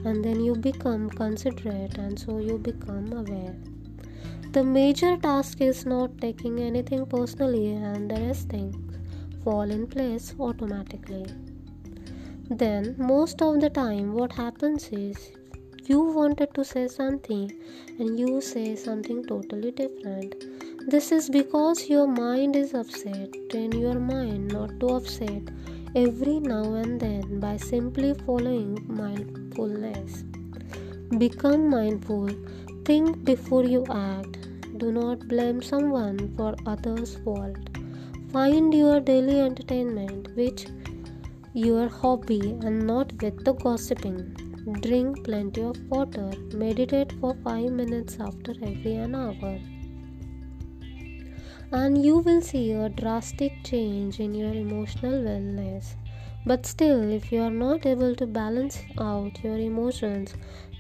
and 0.04 0.22
then 0.22 0.44
you 0.44 0.54
become 0.54 1.08
considerate, 1.08 1.96
and 1.96 2.18
so 2.18 2.36
you 2.36 2.58
become 2.58 3.14
aware. 3.14 3.56
The 4.52 4.62
major 4.62 5.16
task 5.16 5.62
is 5.62 5.86
not 5.86 6.18
taking 6.18 6.58
anything 6.58 7.06
personally, 7.06 7.72
and 7.72 8.10
the 8.10 8.20
rest 8.20 8.50
things 8.50 8.76
fall 9.42 9.70
in 9.70 9.86
place 9.86 10.34
automatically. 10.38 11.24
Then, 12.50 12.94
most 12.98 13.40
of 13.40 13.62
the 13.62 13.70
time, 13.70 14.12
what 14.12 14.32
happens 14.32 14.88
is 14.88 15.32
you 15.86 16.02
wanted 16.02 16.52
to 16.52 16.62
say 16.62 16.88
something 16.88 17.50
and 17.98 18.20
you 18.20 18.42
say 18.42 18.76
something 18.76 19.24
totally 19.24 19.70
different 19.70 20.55
this 20.88 21.10
is 21.10 21.28
because 21.28 21.88
your 21.88 22.06
mind 22.06 22.54
is 22.54 22.72
upset. 22.72 23.32
Train 23.50 23.72
your 23.72 23.98
mind 23.98 24.52
not 24.52 24.78
to 24.78 24.86
upset 24.96 25.42
every 25.96 26.38
now 26.38 26.74
and 26.74 27.00
then 27.00 27.40
by 27.40 27.56
simply 27.56 28.14
following 28.24 28.78
mindfulness. 28.86 30.22
Become 31.18 31.68
mindful. 31.70 32.30
Think 32.84 33.24
before 33.24 33.64
you 33.64 33.84
act. 33.90 34.38
Do 34.78 34.92
not 34.92 35.26
blame 35.26 35.60
someone 35.60 36.32
for 36.36 36.54
others' 36.66 37.16
fault. 37.24 37.58
Find 38.32 38.72
your 38.72 39.00
daily 39.00 39.40
entertainment, 39.40 40.36
which 40.36 40.66
your 41.52 41.88
hobby, 41.88 42.56
and 42.62 42.86
not 42.86 43.20
with 43.20 43.44
the 43.44 43.54
gossiping. 43.54 44.20
Drink 44.82 45.24
plenty 45.24 45.62
of 45.62 45.76
water. 45.90 46.30
Meditate 46.54 47.12
for 47.20 47.34
5 47.42 47.72
minutes 47.72 48.18
after 48.20 48.52
every 48.62 48.94
an 48.94 49.16
hour 49.16 49.58
and 51.72 52.04
you 52.04 52.18
will 52.18 52.40
see 52.40 52.72
a 52.72 52.88
drastic 52.88 53.52
change 53.64 54.20
in 54.20 54.34
your 54.34 54.52
emotional 54.52 55.22
wellness. 55.22 55.94
But 56.44 56.64
still, 56.64 57.02
if 57.10 57.32
you 57.32 57.40
are 57.40 57.50
not 57.50 57.86
able 57.86 58.14
to 58.16 58.26
balance 58.26 58.78
out 58.98 59.42
your 59.42 59.58
emotions, 59.58 60.34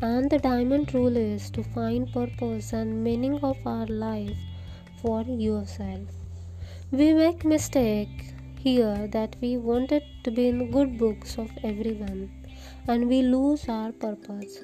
And 0.00 0.30
the 0.30 0.38
diamond 0.38 0.94
rule 0.94 1.16
is 1.16 1.50
to 1.50 1.64
find 1.64 2.12
purpose 2.12 2.72
and 2.72 3.02
meaning 3.02 3.40
of 3.40 3.58
our 3.66 3.86
life 3.86 4.38
for 5.02 5.22
yourself. 5.22 6.08
We 6.92 7.14
make 7.14 7.44
mistake 7.44 8.32
here 8.60 9.08
that 9.08 9.34
we 9.40 9.56
wanted 9.56 10.04
to 10.22 10.30
be 10.30 10.46
in 10.46 10.70
good 10.70 10.98
books 10.98 11.36
of 11.36 11.50
everyone 11.64 12.30
and 12.86 13.08
we 13.08 13.22
lose 13.22 13.68
our 13.68 13.90
purpose 13.90 14.60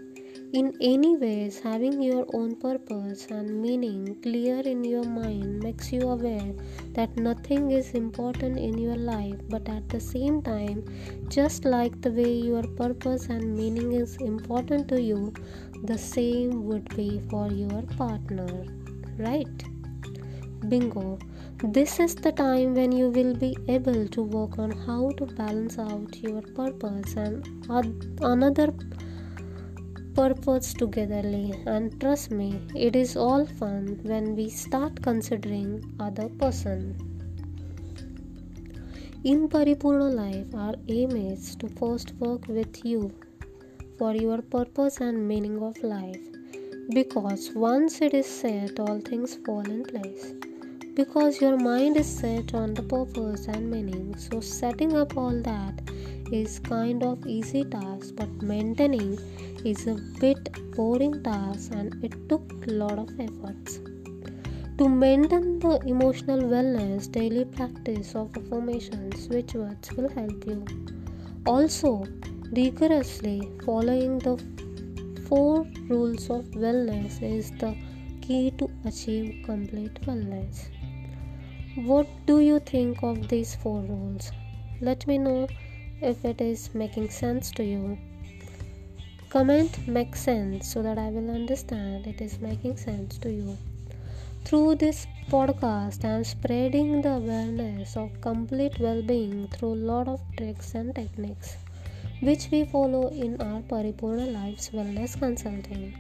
in 0.53 0.77
any 0.81 1.17
ways, 1.17 1.59
having 1.61 2.03
your 2.03 2.27
own 2.35 2.55
purpose 2.57 3.27
and 3.31 3.63
meaning 3.63 4.21
clear 4.23 4.61
in 4.61 4.85
your 4.85 5.05
mind 5.05 5.63
makes 5.63 5.91
you 5.93 6.03
aware 6.03 6.53
that 6.93 7.17
nothing 7.17 7.71
is 7.71 7.93
important 7.93 8.59
in 8.59 8.77
your 8.77 8.97
life, 8.97 9.37
but 9.49 9.67
at 9.69 9.89
the 9.89 9.99
same 10.01 10.43
time, 10.43 10.85
just 11.29 11.65
like 11.65 12.01
the 12.03 12.13
way 12.13 12.33
your 12.33 12.63
purpose 12.63 13.27
and 13.29 13.57
meaning 13.57 13.93
is 13.93 14.17
important 14.17 14.89
to 14.89 15.01
you, 15.01 15.33
the 15.85 15.97
same 15.97 16.65
would 16.67 16.95
be 16.97 17.21
for 17.31 17.49
your 17.49 17.83
partner, 17.97 18.65
right? 19.17 19.65
Bingo. 20.69 21.19
This 21.65 21.99
is 21.99 22.15
the 22.15 22.33
time 22.33 22.75
when 22.75 22.93
you 22.93 23.09
will 23.09 23.35
be 23.35 23.57
able 23.69 24.07
to 24.09 24.23
work 24.23 24.59
on 24.59 24.71
how 24.71 25.11
to 25.17 25.27
balance 25.27 25.79
out 25.79 26.17
your 26.23 26.43
purpose 26.43 27.15
and 27.17 27.47
another 28.21 28.75
purpose 30.15 30.73
togetherly. 30.75 31.55
And 31.67 32.01
trust 32.01 32.31
me 32.31 32.61
it 32.75 32.97
is 32.97 33.17
all 33.17 33.47
fun 33.47 34.01
when 34.03 34.37
we 34.37 34.49
start 34.49 35.03
considering 35.03 35.71
other 36.01 36.29
person. 36.29 36.97
In 39.25 39.49
paripurna 39.49 40.09
life 40.15 40.55
our 40.55 40.75
aim 40.89 41.17
is 41.17 41.55
to 41.57 41.69
first 41.81 42.15
work 42.17 42.49
with 42.49 42.85
you 42.85 43.13
for 43.99 44.15
your 44.15 44.43
purpose 44.43 45.01
and 45.01 45.27
meaning 45.29 45.63
of 45.63 45.83
life. 45.83 46.21
Because 46.91 47.51
once 47.55 48.01
it 48.01 48.15
is 48.15 48.27
set 48.27 48.81
all 48.81 49.01
things 49.01 49.37
fall 49.47 49.61
in 49.61 49.85
place. 49.85 50.33
Because 50.95 51.41
your 51.41 51.57
mind 51.57 51.97
is 51.97 52.09
set 52.23 52.53
on 52.55 52.75
the 52.75 52.83
purpose 52.83 53.47
and 53.47 53.71
meaning 53.71 54.17
so 54.19 54.41
setting 54.41 54.97
up 54.97 55.17
all 55.17 55.41
that 55.43 55.81
is 56.33 56.59
kind 56.59 57.03
of 57.03 57.27
easy 57.27 57.63
task 57.65 58.15
but 58.17 58.31
maintaining 58.43 59.19
is 59.65 59.87
a 59.87 59.97
bit 60.21 60.49
boring 60.77 61.23
task 61.23 61.73
and 61.73 62.03
it 62.05 62.15
took 62.29 62.43
lot 62.67 62.99
of 62.99 63.11
efforts. 63.21 63.81
To 64.79 64.89
maintain 64.89 65.59
the 65.59 65.79
emotional 65.87 66.41
wellness, 66.41 67.11
daily 67.13 67.45
practice 67.45 68.15
of 68.15 68.37
affirmations, 68.37 69.29
which 69.29 69.55
words 69.55 69.93
will 69.93 70.09
help 70.09 70.47
you. 70.47 70.65
Also, 71.47 72.05
rigorously 72.51 73.49
following 73.65 74.19
the 74.19 74.37
four 75.29 75.67
rules 75.89 76.31
of 76.31 76.45
wellness 76.63 77.23
is 77.23 77.51
the 77.53 77.77
key 78.23 78.51
to 78.59 78.71
achieve 78.85 79.45
complete 79.45 79.95
wellness. 80.07 80.69
What 81.77 82.09
do 82.27 82.41
you 82.41 82.59
think 82.59 83.03
of 83.03 83.29
these 83.29 83.55
four 83.55 83.81
rules? 83.83 84.33
Let 84.81 85.07
me 85.07 85.19
know 85.19 85.47
if 86.03 86.25
it 86.25 86.41
is 86.41 86.75
making 86.75 87.09
sense 87.11 87.51
to 87.53 87.65
you. 87.65 87.99
Comment 89.31 89.77
makes 89.89 90.21
sense 90.21 90.69
so 90.73 90.83
that 90.83 90.99
I 90.99 91.09
will 91.09 91.31
understand 91.31 92.07
it 92.07 92.21
is 92.21 92.39
making 92.41 92.77
sense 92.77 93.19
to 93.19 93.31
you. 93.31 93.57
Through 94.45 94.75
this 94.77 95.07
podcast, 95.31 96.05
I 96.05 96.11
am 96.17 96.25
spreading 96.25 97.03
the 97.03 97.15
awareness 97.15 97.97
of 97.97 98.21
complete 98.21 98.79
well 98.81 99.03
being 99.03 99.49
through 99.49 99.75
lot 99.77 100.09
of 100.09 100.21
tricks 100.37 100.75
and 100.75 100.95
techniques 100.95 101.57
which 102.23 102.49
we 102.53 102.65
follow 102.65 103.09
in 103.09 103.41
our 103.43 103.61
Paripurna 103.63 104.33
Lives 104.33 104.71
Wellness 104.71 105.19
Consulting. 105.19 105.93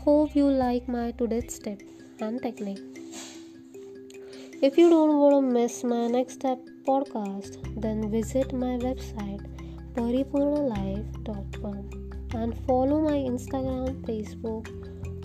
Hope 0.00 0.34
you 0.34 0.46
like 0.50 0.88
my 0.88 1.12
today's 1.12 1.60
tip 1.60 1.80
and 2.20 2.42
technique. 2.42 2.93
If 4.62 4.78
you 4.78 4.88
don't 4.88 5.18
want 5.18 5.34
to 5.34 5.42
miss 5.52 5.82
my 5.84 6.06
next 6.06 6.38
podcast, 6.40 7.58
then 7.80 8.10
visit 8.10 8.52
my 8.52 8.78
website 8.78 9.44
paripurnalife.com 9.94 11.90
and 12.34 12.54
follow 12.66 13.00
my 13.00 13.16
Instagram, 13.16 14.00
Facebook, 14.06 14.68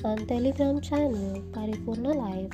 and 0.03 0.27
Telegram 0.27 0.81
channel 0.81 1.43
Paripurna 1.51 2.15
Life. 2.15 2.51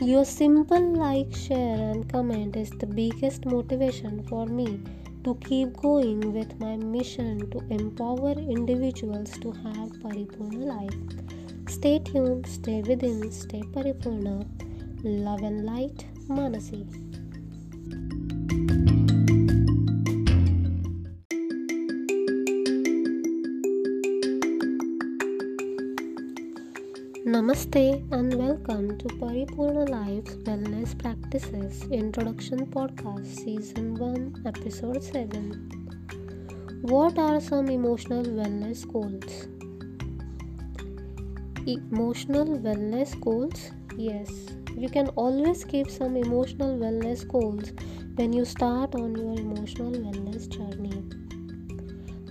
Your 0.00 0.24
simple 0.24 0.94
like, 0.94 1.34
share, 1.34 1.90
and 1.90 2.08
comment 2.08 2.54
is 2.56 2.70
the 2.70 2.86
biggest 2.86 3.44
motivation 3.44 4.22
for 4.28 4.46
me 4.46 4.80
to 5.24 5.34
keep 5.46 5.76
going 5.76 6.32
with 6.32 6.58
my 6.60 6.76
mission 6.76 7.50
to 7.50 7.58
empower 7.70 8.32
individuals 8.32 9.32
to 9.40 9.50
have 9.50 9.90
Paripurna 9.98 10.64
life. 10.64 10.94
Stay 11.68 11.98
tuned, 11.98 12.46
stay 12.46 12.82
within, 12.82 13.32
stay 13.32 13.62
Paripurna. 13.62 14.46
Love 15.04 15.42
and 15.42 15.64
light, 15.64 16.06
Manasi. 16.28 16.84
Namaste 27.24 28.12
and 28.12 28.34
welcome 28.34 28.98
to 28.98 29.06
Paripurna 29.20 29.88
Life's 29.88 30.34
Wellness 30.38 30.98
Practices 30.98 31.84
Introduction 31.92 32.66
Podcast 32.66 33.26
Season 33.26 33.94
1 33.94 34.42
Episode 34.46 35.00
7. 35.00 36.80
What 36.82 37.18
are 37.18 37.40
some 37.40 37.68
emotional 37.68 38.24
wellness 38.24 38.84
goals? 38.92 39.46
emotional 41.68 42.46
wellness 42.46 43.20
goals? 43.20 43.70
Yes, 43.96 44.30
you 44.80 44.88
can 44.88 45.08
always 45.22 45.64
keep 45.64 45.90
some 45.90 46.16
emotional 46.16 46.78
wellness 46.78 47.26
goals 47.26 47.72
when 48.14 48.32
you 48.32 48.44
start 48.44 48.94
on 48.94 49.16
your 49.16 49.32
emotional 49.36 49.90
wellness 49.90 50.48
journey. 50.48 51.02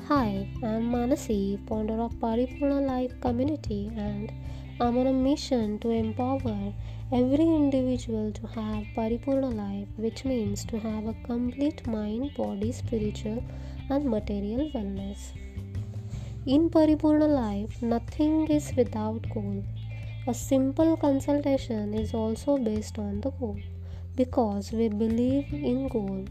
Hi, 0.07 0.47
I'm 0.63 0.89
Manasi, 0.93 1.67
founder 1.67 1.99
of 2.01 2.13
Paripurna 2.21 2.87
Life 2.87 3.19
Community, 3.19 3.91
and 3.97 4.31
I'm 4.79 4.97
on 4.97 5.07
a 5.07 5.11
mission 5.11 5.77
to 5.79 5.89
empower 5.89 6.73
every 7.11 7.43
individual 7.43 8.31
to 8.31 8.47
have 8.47 8.85
Paripurna 8.95 9.53
life, 9.53 9.89
which 9.97 10.23
means 10.23 10.63
to 10.65 10.79
have 10.79 11.05
a 11.05 11.15
complete 11.25 11.85
mind, 11.85 12.31
body, 12.37 12.71
spiritual, 12.71 13.43
and 13.89 14.05
material 14.05 14.71
wellness. 14.73 15.33
In 16.45 16.69
Paripurna 16.69 17.27
life, 17.27 17.81
nothing 17.81 18.47
is 18.47 18.71
without 18.77 19.29
goal. 19.33 19.65
A 20.29 20.33
simple 20.33 20.97
consultation 20.97 21.93
is 21.93 22.13
also 22.13 22.57
based 22.57 22.99
on 22.99 23.21
the 23.21 23.31
goal 23.31 23.57
because 24.17 24.73
we 24.73 24.89
believe 24.89 25.53
in 25.53 25.87
goal. 25.87 26.25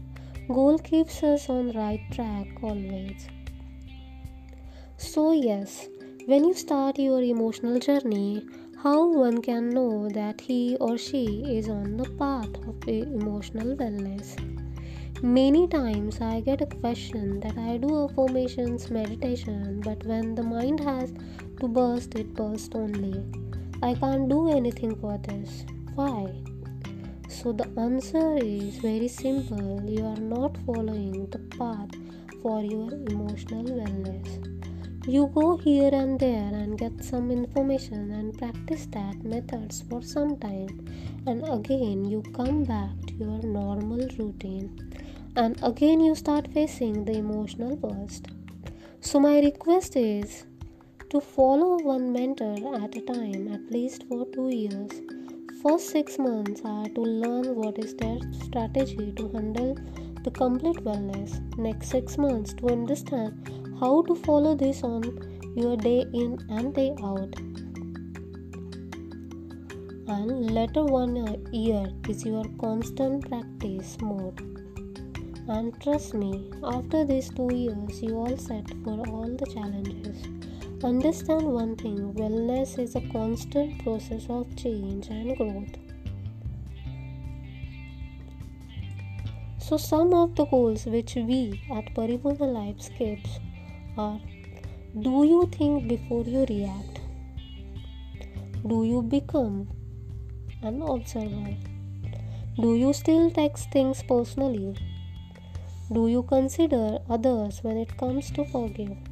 Goal 0.47 0.77
keeps 0.77 1.23
us 1.23 1.49
on 1.49 1.71
right 1.71 1.99
track 2.11 2.47
always. 2.61 3.27
So 4.97 5.31
yes, 5.31 5.89
when 6.27 6.43
you 6.43 6.53
start 6.53 6.99
your 6.99 7.23
emotional 7.23 7.79
journey, 7.79 8.45
how 8.83 9.07
one 9.07 9.41
can 9.41 9.71
know 9.71 10.09
that 10.09 10.41
he 10.41 10.77
or 10.79 10.99
she 10.99 11.57
is 11.57 11.67
on 11.67 11.97
the 11.97 12.07
path 12.19 12.53
of 12.67 12.87
emotional 12.87 13.75
wellness? 13.75 14.37
Many 15.23 15.67
times 15.67 16.21
I 16.21 16.41
get 16.41 16.61
a 16.61 16.67
question 16.67 17.39
that 17.39 17.57
I 17.57 17.77
do 17.77 18.05
affirmations 18.05 18.91
meditation, 18.91 19.81
but 19.83 20.05
when 20.05 20.35
the 20.35 20.43
mind 20.43 20.81
has 20.81 21.11
to 21.59 21.67
burst, 21.67 22.13
it 22.13 22.35
bursts 22.35 22.75
only. 22.75 23.46
I 23.81 23.93
can't 23.93 24.27
do 24.27 24.49
anything 24.49 24.95
for 24.95 25.17
this. 25.19 25.65
Why? 25.95 26.33
So 27.29 27.51
the 27.51 27.69
answer 27.77 28.37
is 28.37 28.77
very 28.77 29.07
simple 29.07 29.83
you 29.87 30.05
are 30.05 30.19
not 30.19 30.57
following 30.65 31.27
the 31.29 31.39
path 31.57 31.89
for 32.41 32.61
your 32.61 32.91
emotional 32.93 33.65
wellness. 33.65 34.27
You 35.07 35.31
go 35.33 35.57
here 35.57 35.91
and 35.93 36.19
there 36.19 36.51
and 36.53 36.77
get 36.77 37.03
some 37.03 37.31
information 37.31 38.11
and 38.11 38.37
practice 38.37 38.87
that 38.87 39.23
methods 39.23 39.83
for 39.89 40.01
some 40.01 40.37
time, 40.37 40.85
and 41.25 41.47
again 41.47 42.03
you 42.03 42.23
come 42.33 42.63
back 42.63 42.95
to 43.07 43.13
your 43.13 43.41
normal 43.43 44.07
routine 44.17 44.87
and 45.37 45.55
again 45.61 45.99
you 45.99 46.15
start 46.15 46.47
facing 46.51 47.05
the 47.05 47.13
emotional 47.13 47.75
burst. 47.75 48.27
So, 49.01 49.19
my 49.19 49.39
request 49.39 49.95
is 49.95 50.45
to 51.09 51.21
follow 51.21 51.77
one 51.77 52.11
mentor 52.11 52.75
at 52.83 52.95
a 52.97 53.01
time, 53.01 53.47
at 53.53 53.71
least 53.71 54.03
for 54.09 54.25
two 54.33 54.49
years. 54.49 54.91
First 55.63 55.89
six 55.89 56.19
months 56.19 56.61
are 56.65 56.89
to 56.89 57.01
learn 57.01 57.55
what 57.55 57.79
is 57.79 57.95
their 57.95 58.19
strategy 58.43 59.13
to 59.15 59.29
handle 59.29 59.77
the 60.23 60.31
complete 60.31 60.77
wellness. 60.83 61.31
Next 61.57 61.89
six 61.89 62.17
months 62.17 62.53
to 62.55 62.67
understand 62.67 63.49
how 63.79 64.01
to 64.03 64.15
follow 64.15 64.53
this 64.55 64.83
on 64.83 65.03
your 65.55 65.77
day 65.77 66.05
in 66.13 66.39
and 66.49 66.75
day 66.75 66.93
out. 67.01 67.33
And 70.09 70.51
later 70.51 70.83
one 70.83 71.15
year 71.53 71.87
is 72.09 72.25
your 72.25 72.43
constant 72.59 73.29
practice 73.29 73.97
mode. 74.01 74.41
And 75.47 75.79
trust 75.81 76.13
me, 76.13 76.51
after 76.63 77.05
these 77.05 77.29
two 77.29 77.49
years, 77.53 78.01
you 78.01 78.17
all 78.17 78.37
set 78.37 78.69
for 78.83 79.07
all 79.07 79.37
the 79.37 79.45
challenges. 79.45 80.36
Understand 80.83 81.47
one 81.47 81.75
thing 81.75 82.13
wellness 82.13 82.77
is 82.77 82.95
a 82.95 83.01
constant 83.11 83.83
process 83.83 84.27
of 84.29 84.55
change 84.55 85.07
and 85.07 85.35
growth. 85.35 85.73
So, 89.57 89.77
some 89.77 90.13
of 90.13 90.35
the 90.35 90.45
goals 90.45 90.85
which 90.85 91.15
we 91.15 91.59
at 91.73 91.95
Paripurna 91.95 92.53
Life 92.53 92.79
skips 92.79 93.39
are 93.97 94.21
Do 95.01 95.23
you 95.23 95.49
think 95.51 95.87
before 95.87 96.23
you 96.25 96.45
react? 96.47 97.01
Do 98.67 98.83
you 98.83 99.01
become 99.01 99.67
an 100.61 100.83
observer? 100.83 101.55
Do 102.55 102.75
you 102.75 102.93
still 102.93 103.31
text 103.31 103.71
things 103.71 104.03
personally? 104.03 104.77
Do 105.91 106.07
you 106.07 106.21
consider 106.21 106.99
others 107.09 107.63
when 107.63 107.77
it 107.77 107.97
comes 107.97 108.29
to 108.31 108.45
forgive? 108.45 109.06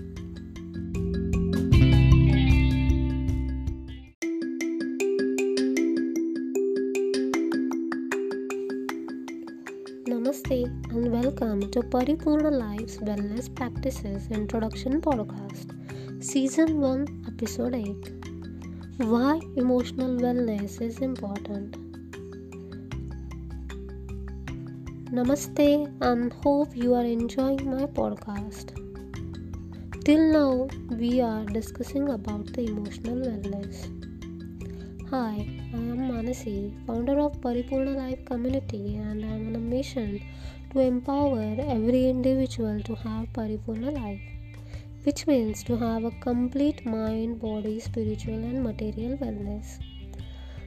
Welcome 11.35 11.69
to 11.69 11.81
Paripurna 11.81 12.49
Life's 12.49 12.97
Wellness 12.97 13.53
Practices 13.53 14.27
Introduction 14.31 15.01
Podcast, 15.01 15.73
Season 16.23 16.79
1, 16.79 17.25
Episode 17.27 17.75
8 17.75 18.11
Why 18.99 19.41
Emotional 19.57 20.11
Wellness 20.17 20.81
is 20.81 20.99
Important. 20.99 21.75
Namaste 25.11 25.91
and 26.01 26.31
hope 26.31 26.73
you 26.73 26.93
are 26.93 27.03
enjoying 27.03 27.69
my 27.69 27.85
podcast. 27.85 28.71
Till 30.05 30.31
now, 30.31 30.69
we 30.95 31.19
are 31.19 31.43
discussing 31.43 32.07
about 32.09 32.45
the 32.53 32.61
emotional 32.61 33.15
wellness. 33.15 33.91
Hi, 35.09 35.45
I 35.73 35.77
am 35.77 35.97
Manasi, 35.97 36.73
founder 36.87 37.19
of 37.19 37.41
Paripurna 37.41 37.97
Life 37.97 38.23
Community, 38.23 38.95
and 38.95 39.25
I 39.25 39.27
am 39.27 39.47
on 39.47 39.55
a 39.55 39.59
mission 39.59 40.21
to 40.75 40.81
empower 40.81 41.55
every 41.57 42.09
individual 42.09 42.81
to 42.81 42.95
have 42.95 43.31
Paripurna 43.31 43.91
life, 43.97 44.19
which 45.03 45.25
means 45.25 45.63
to 45.63 45.77
have 45.77 46.03
a 46.03 46.11
complete 46.19 46.85
mind, 46.85 47.39
body, 47.39 47.79
spiritual, 47.79 48.33
and 48.33 48.61
material 48.61 49.17
wellness. 49.19 49.79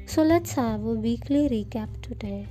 So, 0.07 0.23
let's 0.23 0.53
have 0.53 0.83
a 0.83 0.94
weekly 0.94 1.51
recap 1.51 2.01
today. 2.01 2.49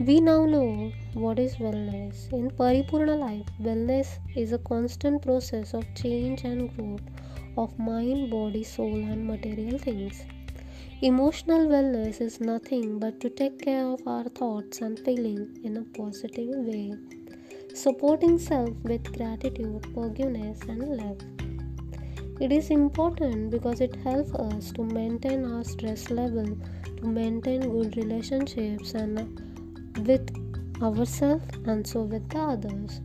We 0.00 0.22
now 0.22 0.46
know 0.46 0.92
what 1.12 1.38
is 1.38 1.56
wellness. 1.56 2.32
In 2.32 2.50
Paripurna 2.50 3.18
life, 3.18 3.50
wellness 3.60 4.16
is 4.34 4.52
a 4.52 4.58
constant 4.58 5.20
process 5.20 5.74
of 5.74 5.84
change 5.94 6.44
and 6.44 6.74
growth 6.74 7.02
of 7.58 7.78
mind, 7.78 8.30
body, 8.30 8.64
soul, 8.64 8.96
and 8.96 9.26
material 9.26 9.76
things. 9.76 10.24
Emotional 11.06 11.66
wellness 11.66 12.18
is 12.18 12.40
nothing 12.40 12.98
but 12.98 13.20
to 13.20 13.28
take 13.28 13.58
care 13.60 13.86
of 13.86 14.00
our 14.06 14.24
thoughts 14.24 14.80
and 14.80 14.98
feelings 15.00 15.58
in 15.62 15.76
a 15.76 15.82
positive 15.98 16.48
way. 16.68 16.94
supporting 17.74 18.38
self 18.38 18.70
with 18.84 19.12
gratitude, 19.16 19.84
forgiveness, 19.92 20.62
and 20.62 20.96
love. 21.00 21.18
It 22.40 22.52
is 22.52 22.70
important 22.70 23.50
because 23.50 23.82
it 23.82 23.94
helps 23.96 24.32
us 24.32 24.72
to 24.72 24.82
maintain 24.82 25.44
our 25.44 25.62
stress 25.62 26.08
level, 26.08 26.48
to 26.96 27.06
maintain 27.06 27.68
good 27.74 27.98
relationships 27.98 28.94
and 28.94 29.18
with 30.06 30.26
ourselves 30.80 31.44
and 31.66 31.86
so 31.86 32.04
with 32.14 32.26
the 32.30 32.38
others. 32.38 33.02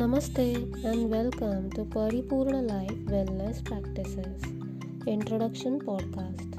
Namaste 0.00 0.44
and 0.90 1.10
welcome 1.10 1.64
to 1.72 1.82
Paripurna 1.94 2.60
Life 2.66 3.00
Wellness 3.14 3.58
Practices 3.62 4.40
Introduction 5.06 5.78
Podcast 5.78 6.52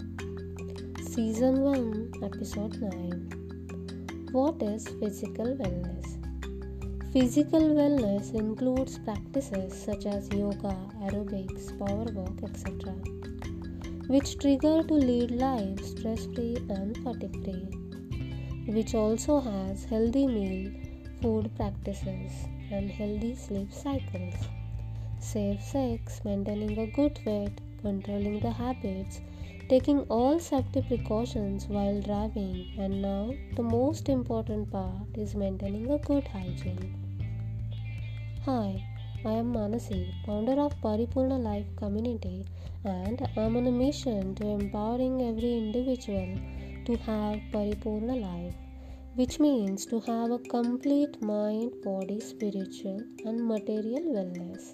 Season 1.14 1.56
1 1.62 2.12
Episode 2.28 2.76
9 2.80 4.30
What 4.32 4.62
is 4.62 4.88
physical 5.00 5.58
wellness? 5.62 6.12
Physical 7.12 7.66
wellness 7.80 8.32
includes 8.36 9.00
practices 9.00 9.74
such 9.74 10.06
as 10.06 10.30
yoga, 10.32 10.78
aerobics, 11.02 11.66
power 11.80 12.06
walk, 12.20 12.38
etc., 12.44 12.94
which 14.14 14.38
trigger 14.38 14.84
to 14.84 14.94
lead 14.94 15.32
life 15.32 15.84
stress 15.84 16.28
free 16.36 16.58
and 16.70 16.96
fatigue 17.04 17.44
free, 17.44 17.68
which 18.78 18.94
also 18.94 19.40
has 19.40 19.84
healthy 19.86 20.28
meal, 20.28 20.72
food 21.24 21.50
practices, 21.56 22.46
and 22.72 22.90
healthy 22.90 23.36
sleep 23.36 23.72
cycles, 23.74 24.36
safe 25.20 25.62
sex, 25.62 26.22
maintaining 26.26 26.78
a 26.78 26.88
good 26.88 27.20
weight, 27.26 27.62
controlling 27.82 28.40
the 28.40 28.52
habits, 28.52 29.22
taking 29.70 30.00
all 30.16 30.40
safety 30.40 30.82
precautions 30.82 31.68
while 31.68 32.02
driving, 32.02 32.68
and 32.78 33.02
now 33.02 33.34
the 33.56 33.64
most 33.64 34.10
important 34.10 34.72
part 34.72 35.16
is 35.16 35.36
maintaining 35.36 35.90
a 35.92 36.00
good 36.00 36.28
hygiene. 36.28 36.94
Hi, 38.46 38.84
I 39.24 39.34
am 39.34 39.54
Manasi, 39.54 40.14
founder 40.26 40.60
of 40.60 40.76
Paripurna 40.82 41.38
Life 41.38 41.68
Community, 41.76 42.46
and 42.84 43.22
I 43.38 43.42
am 43.42 43.56
on 43.56 43.68
a 43.68 43.72
mission 43.72 44.34
to 44.36 44.48
empowering 44.48 45.22
every 45.22 45.58
individual 45.58 46.36
to 46.86 46.96
have 47.06 47.40
Paripurna 47.54 48.20
life, 48.20 48.56
which 49.16 49.40
means 49.40 49.86
to 49.86 50.00
have 50.02 50.32
a 50.32 50.40
complete 50.40 51.22
mind, 51.22 51.72
body, 51.84 52.20
spiritual, 52.20 53.02
and 53.26 53.46
material 53.46 54.04
wellness. 54.16 54.74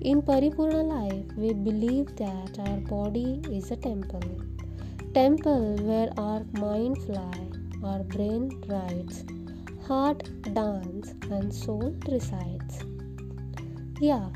In 0.00 0.20
Paripurna 0.20 0.82
life, 0.82 1.36
we 1.36 1.52
believe 1.52 2.14
that 2.16 2.58
our 2.58 2.78
body 2.78 3.40
is 3.50 3.70
a 3.70 3.76
temple. 3.76 4.20
Temple 5.14 5.76
where 5.76 6.10
our 6.18 6.44
mind 6.54 6.98
fly, 7.04 7.38
our 7.84 8.02
brain 8.02 8.50
rides, 8.68 9.24
heart 9.86 10.28
dance 10.52 11.14
and 11.30 11.54
soul 11.54 11.94
resides. 12.10 12.80
Yeah, 14.00 14.28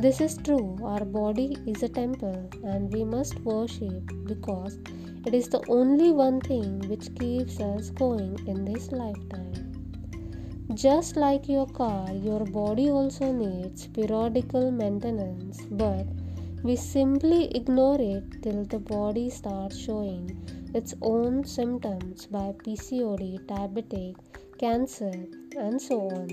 this 0.00 0.20
is 0.22 0.38
true. 0.38 0.78
Our 0.82 1.04
body 1.04 1.56
is 1.66 1.82
a 1.82 1.88
temple 1.88 2.48
and 2.64 2.90
we 2.90 3.04
must 3.04 3.38
worship 3.40 4.10
because 4.24 4.78
it 5.26 5.34
is 5.34 5.48
the 5.48 5.62
only 5.68 6.10
one 6.10 6.40
thing 6.40 6.88
which 6.88 7.14
keeps 7.18 7.60
us 7.60 7.90
going 7.90 8.38
in 8.46 8.64
this 8.64 8.92
lifetime. 8.92 9.50
Just 10.72 11.16
like 11.16 11.48
your 11.48 11.66
car, 11.66 12.10
your 12.12 12.46
body 12.46 12.88
also 12.88 13.30
needs 13.30 13.88
periodical 13.88 14.70
maintenance, 14.70 15.60
but 15.70 16.06
we 16.62 16.76
simply 16.76 17.50
ignore 17.54 18.00
it 18.00 18.42
till 18.42 18.64
the 18.64 18.78
body 18.78 19.28
starts 19.28 19.78
showing 19.78 20.24
its 20.74 20.94
own 21.02 21.44
symptoms 21.44 22.26
by 22.26 22.54
PCOD, 22.64 23.44
diabetic, 23.46 24.16
cancer, 24.58 25.12
and 25.58 25.82
so 25.82 26.00
on. 26.08 26.28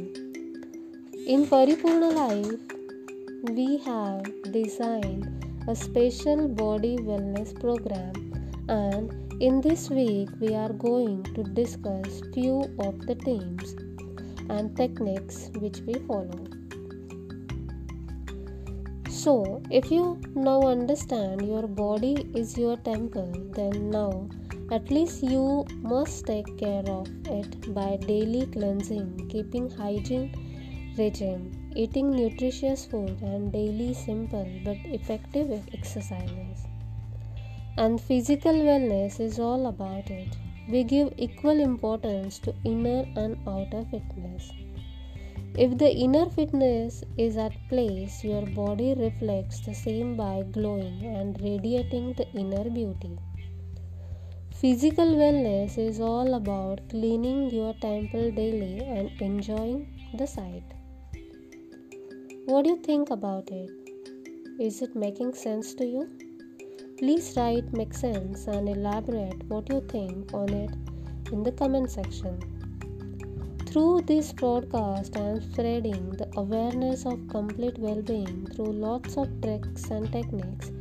In 1.27 1.45
Paripurna 1.47 2.13
Life, 2.13 2.76
we 3.43 3.77
have 3.77 4.23
designed 4.51 5.45
a 5.67 5.75
special 5.75 6.47
body 6.47 6.97
wellness 6.97 7.53
program 7.59 8.13
and 8.67 9.13
in 9.41 9.61
this 9.61 9.89
week 9.91 10.29
we 10.39 10.55
are 10.55 10.73
going 10.73 11.21
to 11.35 11.43
discuss 11.43 12.21
few 12.33 12.61
of 12.79 12.99
the 13.05 13.13
themes 13.23 13.75
and 14.49 14.75
techniques 14.75 15.51
which 15.59 15.81
we 15.81 15.93
follow. 16.07 16.45
So, 19.09 19.61
if 19.69 19.91
you 19.91 20.19
now 20.33 20.61
understand 20.61 21.45
your 21.45 21.67
body 21.67 22.29
is 22.33 22.57
your 22.57 22.77
temple, 22.77 23.31
then 23.51 23.91
now 23.91 24.29
at 24.71 24.89
least 24.89 25.21
you 25.21 25.65
must 25.81 26.25
take 26.25 26.57
care 26.57 26.83
of 26.87 27.07
it 27.25 27.73
by 27.73 27.97
daily 27.97 28.47
cleansing, 28.47 29.27
keeping 29.29 29.69
hygiene 29.69 30.33
regime, 30.97 31.51
eating 31.83 32.07
nutritious 32.19 32.85
food, 32.91 33.17
and 33.21 33.51
daily 33.53 33.93
simple 33.93 34.47
but 34.65 34.77
effective 34.97 35.51
exercises. 35.79 36.63
And 37.77 38.01
physical 38.01 38.57
wellness 38.67 39.19
is 39.19 39.39
all 39.39 39.67
about 39.67 40.09
it. 40.09 40.37
We 40.67 40.83
give 40.83 41.13
equal 41.17 41.59
importance 41.59 42.39
to 42.39 42.55
inner 42.63 43.01
and 43.15 43.37
outer 43.47 43.83
fitness. 43.91 44.49
If 45.65 45.77
the 45.81 45.91
inner 46.05 46.25
fitness 46.37 47.03
is 47.17 47.37
at 47.37 47.53
place, 47.69 48.23
your 48.23 48.45
body 48.47 48.95
reflects 48.95 49.59
the 49.59 49.75
same 49.75 50.15
by 50.17 50.33
glowing 50.57 51.05
and 51.05 51.39
radiating 51.41 52.13
the 52.13 52.27
inner 52.43 52.69
beauty. 52.69 53.17
Physical 54.61 55.15
wellness 55.21 55.77
is 55.77 55.99
all 55.99 56.33
about 56.33 56.81
cleaning 56.89 57.51
your 57.51 57.75
temple 57.75 58.31
daily 58.31 58.79
and 58.79 59.11
enjoying 59.21 59.81
the 60.17 60.25
sight. 60.25 60.76
What 62.47 62.63
do 62.63 62.69
you 62.69 62.77
think 62.77 63.09
about 63.09 63.49
it? 63.51 63.69
Is 64.57 64.81
it 64.81 64.95
making 64.95 65.33
sense 65.33 65.73
to 65.73 65.85
you? 65.85 66.07
Please 66.97 67.33
write 67.35 67.73
make 67.73 67.93
sense 67.93 68.47
and 68.47 68.69
elaborate 68.69 69.43
what 69.49 69.67
you 69.69 69.81
think 69.89 70.33
on 70.33 70.53
it 70.53 70.71
in 71.33 71.43
the 71.43 71.51
comment 71.51 71.91
section. 71.91 72.39
Through 73.65 74.03
this 74.03 74.31
broadcast, 74.31 75.17
I 75.17 75.25
am 75.31 75.41
spreading 75.41 76.11
the 76.11 76.29
awareness 76.37 77.05
of 77.05 77.27
complete 77.27 77.77
well 77.79 78.01
being 78.01 78.47
through 78.53 78.71
lots 78.85 79.17
of 79.17 79.27
tricks 79.41 79.89
and 79.89 80.09
techniques 80.09 80.71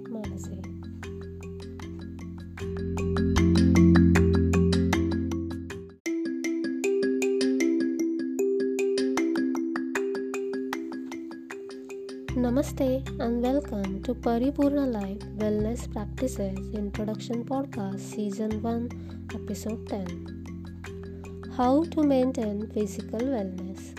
Namaste 12.37 13.09
and 13.19 13.41
welcome 13.41 14.03
to 14.03 14.13
Paripurna 14.13 14.85
Life 14.93 15.17
Wellness 15.39 15.91
Practices 15.91 16.55
Introduction 16.75 17.43
Podcast 17.43 17.99
Season 17.99 18.61
1 18.61 18.89
Episode 19.33 19.87
10 19.89 21.53
How 21.57 21.83
to 21.85 22.03
Maintain 22.03 22.67
Physical 22.67 23.21
Wellness. 23.21 23.96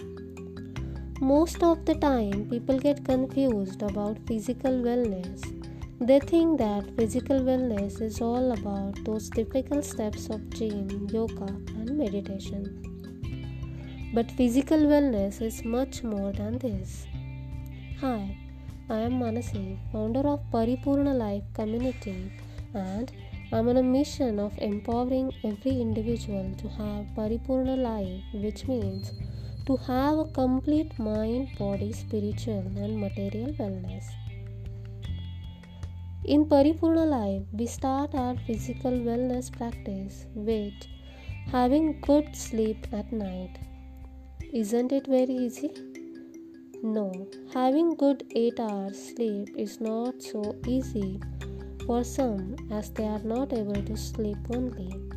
Most 1.21 1.65
of 1.65 1.85
the 1.85 1.97
time, 1.97 2.49
people 2.49 2.79
get 2.79 3.05
confused 3.05 3.83
about 3.83 4.19
physical 4.29 4.71
wellness. 4.71 5.41
They 6.01 6.21
think 6.21 6.59
that 6.59 6.95
physical 6.97 7.41
wellness 7.41 8.01
is 8.01 8.21
all 8.21 8.53
about 8.53 9.05
those 9.05 9.29
difficult 9.29 9.85
steps 9.85 10.31
of 10.31 10.49
gym, 10.51 11.09
yoga, 11.13 11.47
and 11.47 11.99
meditation. 11.99 12.63
But 14.15 14.31
physical 14.31 14.79
wellness 14.79 15.43
is 15.43 15.65
much 15.65 16.05
more 16.05 16.31
than 16.31 16.59
this. 16.59 17.09
Hi, 18.01 18.39
I 18.89 18.99
am 19.01 19.19
Manasi, 19.19 19.77
founder 19.91 20.21
of 20.21 20.41
Paripurna 20.53 21.19
Life 21.19 21.43
community, 21.53 22.31
and 22.75 23.11
I'm 23.51 23.69
on 23.69 23.79
a 23.79 23.83
mission 23.83 24.39
of 24.39 24.57
empowering 24.59 25.33
every 25.43 25.81
individual 25.81 26.55
to 26.59 26.69
have 26.69 27.07
Paripurna 27.17 27.77
life, 27.77 28.23
which 28.35 28.69
means 28.69 29.11
to 29.69 29.77
have 29.77 30.19
a 30.19 30.25
complete 30.25 30.99
mind, 30.99 31.49
body, 31.59 31.93
spiritual, 31.93 32.65
and 32.77 32.99
material 32.99 33.53
wellness. 33.59 34.07
In 36.25 36.47
Paripurna 36.47 37.07
life, 37.07 37.43
we 37.53 37.67
start 37.67 38.15
our 38.15 38.37
physical 38.47 38.91
wellness 38.91 39.53
practice 39.53 40.25
with 40.35 40.73
having 41.53 42.01
good 42.01 42.35
sleep 42.35 42.87
at 42.93 43.13
night. 43.13 43.59
Isn't 44.55 44.93
it 44.93 45.07
very 45.07 45.37
easy? 45.47 45.71
No, 46.83 47.29
having 47.53 47.95
good 47.95 48.25
8 48.35 48.61
hours 48.61 48.99
sleep 49.11 49.51
is 49.59 49.81
not 49.83 50.23
so 50.23 50.57
easy 50.67 51.21
for 51.85 52.05
some 52.05 52.57
as 52.71 52.91
they 52.91 53.05
are 53.05 53.25
not 53.35 53.53
able 53.53 53.83
to 53.83 53.97
sleep 53.97 54.39
only. 54.55 55.08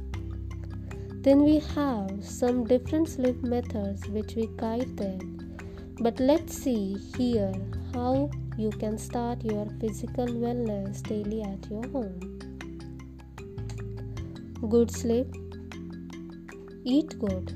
Then 1.25 1.43
we 1.43 1.59
have 1.75 2.25
some 2.25 2.63
different 2.65 3.07
sleep 3.07 3.43
methods 3.43 4.07
which 4.07 4.33
we 4.35 4.47
guide 4.57 4.97
them. 4.97 5.19
But 5.99 6.19
let's 6.19 6.57
see 6.57 6.97
here 7.15 7.53
how 7.93 8.31
you 8.57 8.71
can 8.71 8.97
start 8.97 9.43
your 9.43 9.67
physical 9.79 10.25
wellness 10.25 11.03
daily 11.03 11.43
at 11.43 11.69
your 11.69 11.87
home. 11.89 12.39
Good 14.67 14.89
sleep. 14.89 15.27
Eat 16.85 17.19
good. 17.19 17.53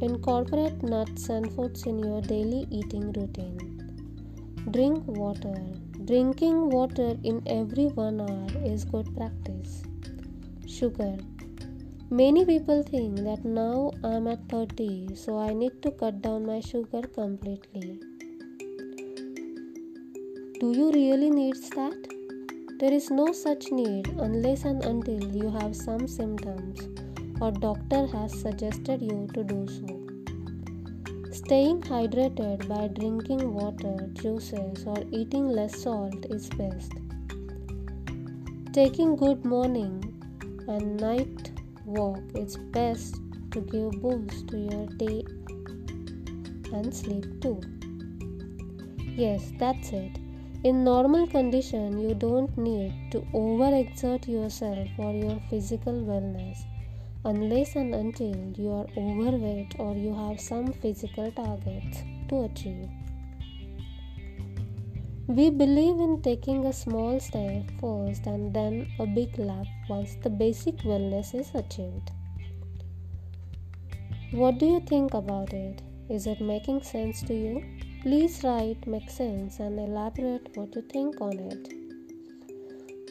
Incorporate 0.00 0.82
nuts 0.82 1.28
and 1.28 1.54
fruits 1.54 1.84
in 1.84 1.98
your 1.98 2.22
daily 2.22 2.66
eating 2.70 3.12
routine. 3.12 3.58
Drink 4.70 5.06
water. 5.06 5.54
Drinking 6.06 6.70
water 6.70 7.18
in 7.22 7.42
every 7.46 7.88
one 7.88 8.22
hour 8.22 8.48
is 8.64 8.86
good 8.86 9.14
practice. 9.14 9.82
Sugar. 10.66 11.18
Many 12.18 12.44
people 12.44 12.84
think 12.84 13.16
that 13.24 13.44
now 13.44 13.90
I'm 14.04 14.28
at 14.28 14.48
30, 14.48 15.16
so 15.16 15.36
I 15.36 15.52
need 15.52 15.82
to 15.82 15.90
cut 15.90 16.22
down 16.22 16.46
my 16.46 16.60
sugar 16.60 17.02
completely. 17.02 17.98
Do 20.60 20.70
you 20.70 20.92
really 20.92 21.28
need 21.28 21.56
that? 21.74 22.06
There 22.78 22.92
is 22.92 23.10
no 23.10 23.32
such 23.32 23.72
need 23.72 24.06
unless 24.26 24.62
and 24.62 24.84
until 24.84 25.24
you 25.36 25.50
have 25.50 25.74
some 25.74 26.06
symptoms 26.06 26.86
or 27.40 27.50
doctor 27.50 28.06
has 28.06 28.38
suggested 28.40 29.02
you 29.02 29.26
to 29.34 29.42
do 29.42 29.66
so. 29.78 31.32
Staying 31.32 31.80
hydrated 31.80 32.68
by 32.68 32.86
drinking 33.00 33.52
water, 33.52 33.96
juices, 34.12 34.84
or 34.86 35.02
eating 35.10 35.48
less 35.48 35.82
salt 35.82 36.26
is 36.30 36.48
best. 36.50 36.92
Taking 38.72 39.16
good 39.16 39.44
morning 39.44 39.98
and 40.68 40.96
night 41.00 41.50
walk 41.84 42.20
is 42.34 42.56
best 42.56 43.16
to 43.52 43.60
give 43.60 43.92
boost 44.02 44.48
to 44.48 44.58
your 44.58 44.86
day 44.96 45.24
and 46.72 46.94
sleep 46.94 47.26
too. 47.40 47.60
Yes, 49.16 49.52
that's 49.58 49.90
it. 49.92 50.18
In 50.64 50.82
normal 50.82 51.26
condition, 51.26 51.98
you 51.98 52.14
don't 52.14 52.56
need 52.56 53.12
to 53.12 53.20
overexert 53.34 54.26
yourself 54.26 54.88
for 54.96 55.12
your 55.12 55.38
physical 55.50 55.92
wellness 55.92 56.64
unless 57.24 57.76
and 57.76 57.94
until 57.94 58.34
you 58.56 58.70
are 58.70 58.86
overweight 58.96 59.74
or 59.78 59.94
you 59.94 60.14
have 60.14 60.40
some 60.40 60.72
physical 60.72 61.30
targets 61.32 62.02
to 62.28 62.44
achieve. 62.44 62.88
We 65.26 65.48
believe 65.48 66.00
in 66.00 66.20
taking 66.20 66.66
a 66.66 66.72
small 66.74 67.18
step 67.18 67.70
first 67.80 68.26
and 68.26 68.52
then 68.52 68.86
a 68.98 69.06
big 69.06 69.38
leap 69.38 69.66
once 69.88 70.16
the 70.16 70.28
basic 70.28 70.76
wellness 70.80 71.34
is 71.34 71.50
achieved. 71.54 72.10
What 74.32 74.58
do 74.58 74.66
you 74.66 74.80
think 74.80 75.14
about 75.14 75.54
it? 75.54 75.80
Is 76.10 76.26
it 76.26 76.42
making 76.42 76.82
sense 76.82 77.22
to 77.22 77.32
you? 77.32 77.64
Please 78.02 78.44
write, 78.44 78.86
make 78.86 79.08
sense, 79.08 79.60
and 79.60 79.80
elaborate 79.80 80.54
what 80.56 80.74
you 80.74 80.82
think 80.82 81.18
on 81.22 81.38
it. 81.38 81.72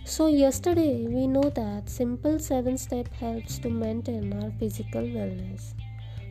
So, 0.03 0.27
yesterday 0.27 1.07
we 1.07 1.25
know 1.25 1.49
that 1.51 1.89
simple 1.89 2.37
7 2.37 2.77
step 2.77 3.07
helps 3.13 3.59
to 3.59 3.69
maintain 3.69 4.33
our 4.33 4.51
physical 4.59 5.03
wellness. 5.03 5.73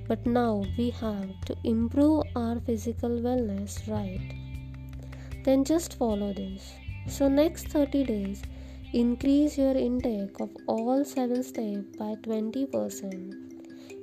But 0.06 0.26
now 0.26 0.66
we 0.76 0.90
have 0.90 1.40
to 1.46 1.56
improve 1.64 2.24
our 2.36 2.60
physical 2.60 3.08
wellness, 3.08 3.88
right? 3.88 4.20
Then 5.44 5.64
just 5.64 5.94
follow 5.94 6.34
this. 6.34 6.74
So, 7.06 7.28
next 7.28 7.68
30 7.68 8.04
days, 8.04 8.42
increase 8.92 9.56
your 9.56 9.74
intake 9.74 10.38
of 10.40 10.50
all 10.66 11.06
7 11.06 11.42
steps 11.42 11.96
by 11.96 12.16
20%. 12.16 13.47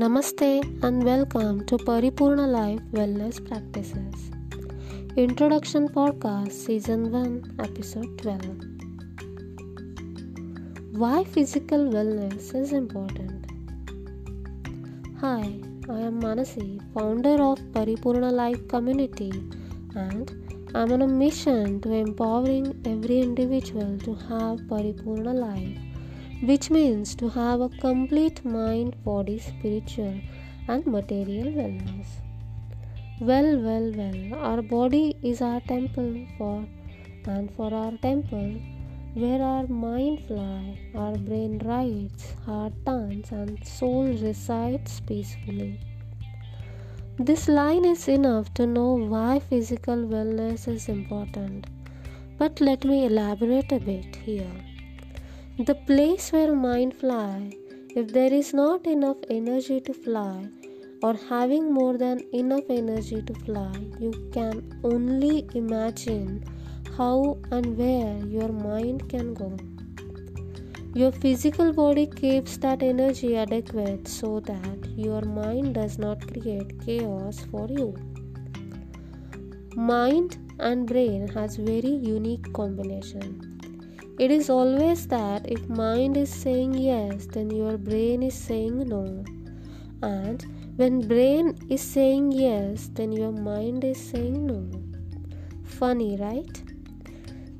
Namaste 0.00 0.50
and 0.82 1.04
welcome 1.04 1.56
to 1.66 1.76
Paripurna 1.76 2.44
Life 2.50 2.84
Wellness 2.98 3.38
Practices. 3.46 4.30
Introduction 5.14 5.88
Podcast 5.96 6.52
Season 6.52 7.10
1 7.12 7.56
Episode 7.58 8.16
12 8.22 8.44
Why 11.02 11.22
Physical 11.24 11.84
Wellness 11.96 12.54
is 12.54 12.72
Important. 12.72 13.44
Hi, 15.20 15.42
I 15.96 16.00
am 16.08 16.22
Manasi, 16.22 16.80
founder 16.94 17.36
of 17.50 17.58
Paripurna 17.76 18.32
Life 18.32 18.66
Community, 18.68 19.32
and 19.94 20.32
I'm 20.74 20.92
on 20.92 21.02
a 21.02 21.08
mission 21.08 21.78
to 21.82 21.92
empowering 21.92 22.80
every 22.86 23.20
individual 23.20 23.98
to 23.98 24.14
have 24.30 24.60
Paripurna 24.72 25.34
Life 25.34 25.89
which 26.42 26.70
means 26.70 27.14
to 27.14 27.28
have 27.28 27.60
a 27.60 27.68
complete 27.68 28.44
mind, 28.44 28.96
body, 29.04 29.38
spiritual, 29.38 30.20
and 30.68 30.86
material 30.86 31.48
wellness. 31.52 32.06
Well, 33.20 33.58
well, 33.58 33.92
well, 33.94 34.34
our 34.34 34.62
body 34.62 35.16
is 35.22 35.42
our 35.42 35.60
temple 35.60 36.26
for, 36.38 36.66
and 37.26 37.52
for 37.54 37.74
our 37.74 37.92
temple, 37.98 38.54
where 39.14 39.42
our 39.42 39.66
mind 39.66 40.24
fly, 40.26 40.78
our 40.94 41.16
brain 41.16 41.58
rides, 41.58 42.34
heart 42.46 42.72
turns, 42.86 43.30
and 43.32 43.62
soul 43.66 44.06
resides 44.06 45.00
peacefully. 45.00 45.78
This 47.18 47.48
line 47.48 47.84
is 47.84 48.08
enough 48.08 48.54
to 48.54 48.66
know 48.66 48.94
why 48.94 49.40
physical 49.40 49.96
wellness 49.96 50.66
is 50.66 50.88
important. 50.88 51.66
But 52.38 52.62
let 52.62 52.86
me 52.86 53.04
elaborate 53.04 53.72
a 53.72 53.78
bit 53.78 54.16
here. 54.16 54.69
The 55.66 55.74
place 55.74 56.32
where 56.32 56.54
mind 56.56 56.94
fly, 56.96 57.52
if 57.94 58.14
there 58.14 58.32
is 58.32 58.54
not 58.54 58.86
enough 58.86 59.18
energy 59.28 59.78
to 59.82 59.92
fly, 59.92 60.48
or 61.02 61.12
having 61.28 61.70
more 61.70 61.98
than 61.98 62.22
enough 62.32 62.64
energy 62.70 63.20
to 63.20 63.34
fly, 63.34 63.70
you 63.98 64.10
can 64.32 64.80
only 64.82 65.46
imagine 65.54 66.42
how 66.96 67.36
and 67.50 67.76
where 67.76 68.16
your 68.24 68.48
mind 68.48 69.06
can 69.10 69.34
go. 69.34 69.54
Your 70.94 71.12
physical 71.12 71.74
body 71.74 72.06
keeps 72.06 72.56
that 72.56 72.82
energy 72.82 73.36
adequate 73.36 74.08
so 74.08 74.40
that 74.40 74.88
your 74.96 75.20
mind 75.20 75.74
does 75.74 75.98
not 75.98 76.26
create 76.26 76.80
chaos 76.86 77.40
for 77.50 77.68
you. 77.68 77.94
Mind 79.76 80.38
and 80.58 80.86
brain 80.86 81.28
has 81.28 81.56
very 81.56 81.96
unique 82.16 82.50
combination. 82.54 83.49
It 84.24 84.30
is 84.30 84.50
always 84.50 85.06
that 85.06 85.50
if 85.50 85.66
mind 85.66 86.18
is 86.18 86.28
saying 86.28 86.74
yes, 86.74 87.24
then 87.24 87.50
your 87.50 87.78
brain 87.78 88.22
is 88.22 88.34
saying 88.34 88.86
no. 88.86 89.24
And 90.02 90.44
when 90.76 91.08
brain 91.08 91.56
is 91.70 91.80
saying 91.80 92.32
yes, 92.32 92.90
then 92.92 93.12
your 93.12 93.32
mind 93.32 93.82
is 93.82 93.96
saying 93.96 94.46
no. 94.46 94.60
Funny, 95.64 96.18
right? 96.18 96.62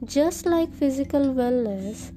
Just 0.04 0.44
like 0.44 0.70
physical 0.74 1.32
wellness, 1.40 2.12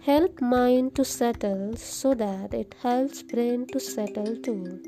help 0.00 0.40
mind 0.40 0.96
to 0.96 1.04
settle 1.04 1.76
so 1.76 2.14
that 2.14 2.52
it 2.52 2.74
helps 2.82 3.22
brain 3.22 3.68
to 3.68 3.78
settle 3.78 4.34
too. 4.42 4.82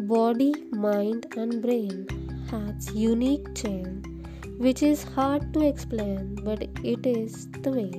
Body, 0.00 0.54
mind 0.72 1.26
and 1.36 1.62
brain 1.62 2.08
has 2.50 2.92
unique 2.92 3.54
chain 3.54 4.17
which 4.58 4.82
is 4.82 5.02
hard 5.04 5.52
to 5.54 5.66
explain, 5.66 6.34
but 6.44 6.62
it 6.82 7.06
is 7.06 7.48
the 7.62 7.70
way. 7.70 7.92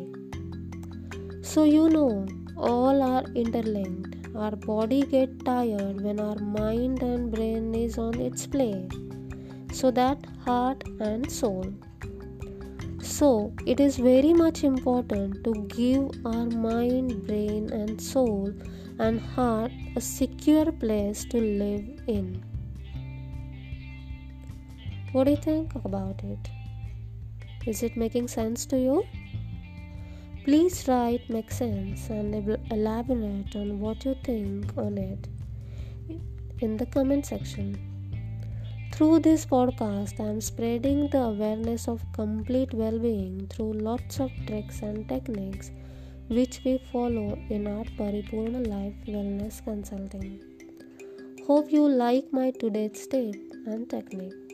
So, 1.42 1.64
you 1.64 1.90
know, 1.90 2.28
all 2.58 3.02
are 3.02 3.24
interlinked. 3.34 4.36
Our 4.36 4.56
body 4.56 5.04
get 5.04 5.46
tired 5.46 6.02
when 6.02 6.20
our 6.20 6.36
mind 6.36 7.02
and 7.02 7.32
brain 7.32 7.74
is 7.74 7.98
on 7.98 8.20
its 8.20 8.46
play. 8.46 8.88
So 9.72 9.90
that 9.92 10.26
heart 10.46 10.84
and 11.00 11.32
soul. 11.32 11.74
So, 13.02 13.54
it 13.66 13.80
is 13.80 13.98
very 13.98 14.34
much 14.34 14.64
important 14.64 15.44
to 15.46 15.54
give 15.70 16.26
our 16.26 16.46
mind, 16.46 17.26
brain, 17.26 17.72
and 17.72 18.00
soul 18.02 18.54
and 19.00 19.20
heart 19.20 19.72
a 19.96 20.02
secure 20.02 20.72
place 20.72 21.26
to 21.26 21.40
live 21.40 21.86
in. 22.08 22.49
What 25.12 25.24
do 25.24 25.32
you 25.32 25.38
think 25.38 25.74
about 25.74 26.24
it? 26.24 26.50
Is 27.66 27.82
it 27.82 27.98
making 27.98 28.28
sense 28.28 28.66
to 28.68 28.78
you? 28.78 29.04
Please 30.44 30.88
write 30.88 31.30
make 31.30 31.52
sense 31.52 32.10
and 32.10 32.36
elaborate 32.72 33.56
on 33.56 33.80
what 33.80 34.06
you 34.06 34.16
think 34.24 34.78
on 34.78 34.98
it. 34.98 35.28
in 36.62 36.76
the 36.78 36.86
comment 36.86 37.26
section. 37.26 37.68
Through 38.94 39.20
this 39.20 39.46
podcast, 39.46 40.20
I 40.20 40.30
am 40.30 40.42
spreading 40.42 41.08
the 41.10 41.20
awareness 41.20 41.88
of 41.88 42.04
complete 42.14 42.74
well 42.74 43.00
being 43.00 43.48
through 43.48 43.74
lots 43.74 44.20
of 44.20 44.32
tricks 44.46 44.82
and 44.82 45.08
techniques 45.08 45.72
which 46.28 46.62
we 46.66 46.78
follow 46.92 47.40
in 47.50 47.66
our 47.68 47.86
Paripurna 48.02 48.68
Life 48.68 48.94
Wellness 49.08 49.64
Consulting. 49.64 50.42
Hope 51.48 51.72
you 51.72 51.88
like 51.88 52.32
my 52.32 52.52
today's 52.52 53.08
tip 53.08 53.36
and 53.66 53.90
technique. 53.90 54.49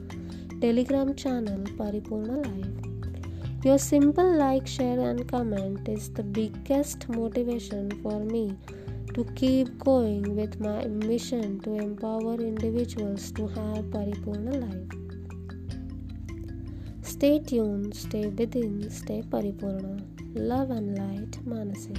Telegram 0.61 1.13
channel 1.15 1.59
Paripurna 1.75 2.45
Life. 2.45 3.65
Your 3.65 3.77
simple 3.77 4.37
like, 4.37 4.65
share, 4.65 5.01
and 5.01 5.27
comment 5.29 5.89
is 5.89 6.09
the 6.13 6.23
biggest 6.23 7.09
motivation 7.09 7.91
for 8.01 8.21
me 8.21 8.55
to 9.13 9.25
keep 9.35 9.77
going 9.79 10.33
with 10.33 10.61
my 10.61 10.85
mission 10.85 11.59
to 11.59 11.75
empower 11.75 12.35
individuals 12.35 13.33
to 13.33 13.47
have 13.47 13.83
Paripurna 13.91 14.61
life. 14.61 14.87
Stay 17.01 17.39
tuned, 17.39 17.93
stay 17.93 18.27
within, 18.27 18.89
stay 18.89 19.23
Paripurna. 19.23 20.10
Love 20.33 20.71
and 20.71 20.97
Light 20.97 21.31
Manasi. 21.45 21.93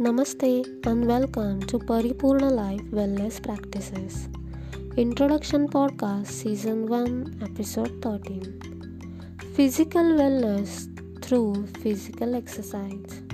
Namaste 0.00 0.86
and 0.86 1.06
welcome 1.06 1.60
to 1.64 1.78
Paripurna 1.78 2.50
Life 2.50 2.80
Wellness 2.90 3.42
Practices. 3.42 4.30
Introduction 4.96 5.68
Podcast 5.68 6.28
Season 6.28 6.86
1 6.86 7.40
Episode 7.42 8.00
13 8.00 9.38
Physical 9.54 10.02
Wellness 10.02 10.88
through 11.22 11.66
Physical 11.82 12.34
Exercise. 12.34 13.25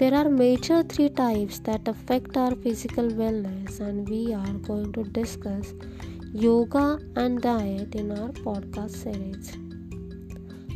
There 0.00 0.14
are 0.14 0.28
major 0.28 0.84
three 0.84 1.08
types 1.08 1.58
that 1.66 1.88
affect 1.88 2.36
our 2.36 2.54
physical 2.54 3.08
wellness, 3.20 3.80
and 3.80 4.08
we 4.08 4.32
are 4.32 4.52
going 4.66 4.92
to 4.92 5.02
discuss 5.02 5.74
yoga 6.32 7.00
and 7.16 7.42
diet 7.42 7.96
in 7.96 8.12
our 8.16 8.28
podcast 8.28 8.94
series. 9.04 9.48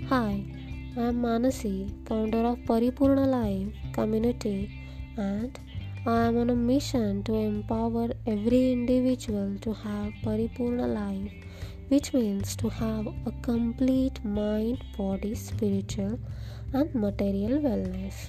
Hi, 0.09 0.45
I 0.97 1.03
am 1.11 1.23
Manasi, 1.23 1.77
founder 2.09 2.41
of 2.49 2.59
Paripurna 2.71 3.27
Life 3.35 3.69
community, 3.93 4.69
and 5.17 5.57
I 6.05 6.23
am 6.23 6.39
on 6.39 6.51
a 6.51 6.57
mission 6.57 7.23
to 7.23 7.35
empower 7.35 8.09
every 8.27 8.73
individual 8.73 9.57
to 9.61 9.73
have 9.73 10.13
Paripurna 10.25 10.89
life, 10.93 11.33
which 11.91 12.13
means 12.13 12.57
to 12.57 12.69
have 12.69 13.07
a 13.07 13.33
complete 13.43 14.25
mind, 14.25 14.83
body, 14.99 15.37
spiritual, 15.37 16.19
and 16.73 16.93
material 16.93 17.61
wellness. 17.61 18.29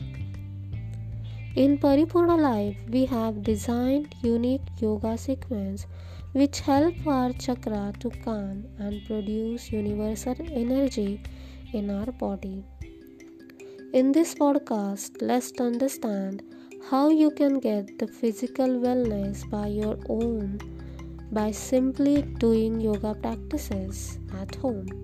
In 1.56 1.78
Paripurna 1.78 2.36
Life, 2.36 2.78
we 2.90 3.06
have 3.06 3.44
designed 3.44 4.16
unique 4.24 4.64
yoga 4.80 5.16
sequence 5.20 5.86
which 6.32 6.62
help 6.62 6.96
our 7.06 7.32
chakra 7.34 7.94
to 8.00 8.10
calm 8.10 8.66
and 8.80 9.06
produce 9.06 9.72
universal 9.72 10.36
energy 10.52 11.22
in 11.72 11.92
our 11.92 12.12
body. 12.12 12.64
In 13.94 14.12
this 14.12 14.34
podcast, 14.34 15.22
let's 15.22 15.52
understand 15.60 16.42
how 16.90 17.10
you 17.12 17.30
can 17.30 17.60
get 17.60 18.00
the 18.00 18.08
physical 18.08 18.80
wellness 18.88 19.48
by 19.48 19.68
your 19.68 20.00
own 20.10 20.60
by 21.32 21.52
simply 21.52 22.24
doing 22.40 22.82
yoga 22.82 23.14
practices 23.14 24.18
at 24.42 24.56
home. 24.56 25.03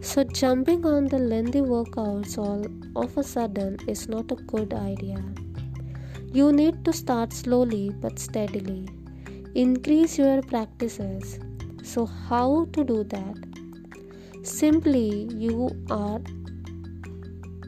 So, 0.00 0.22
jumping 0.24 0.86
on 0.86 1.06
the 1.06 1.18
lengthy 1.18 1.60
workouts 1.60 2.38
all 2.38 2.64
of 3.02 3.16
a 3.18 3.22
sudden 3.22 3.76
is 3.88 4.08
not 4.08 4.30
a 4.30 4.36
good 4.36 4.72
idea. 4.72 5.22
You 6.32 6.52
need 6.52 6.84
to 6.84 6.92
start 6.92 7.32
slowly 7.32 7.90
but 7.90 8.18
steadily. 8.18 8.88
Increase 9.54 10.16
your 10.18 10.40
practices. 10.42 11.38
So, 11.82 12.06
how 12.06 12.66
to 12.72 12.84
do 12.84 13.04
that? 13.04 13.36
Simply, 14.44 15.28
you 15.34 15.70
are 15.90 16.20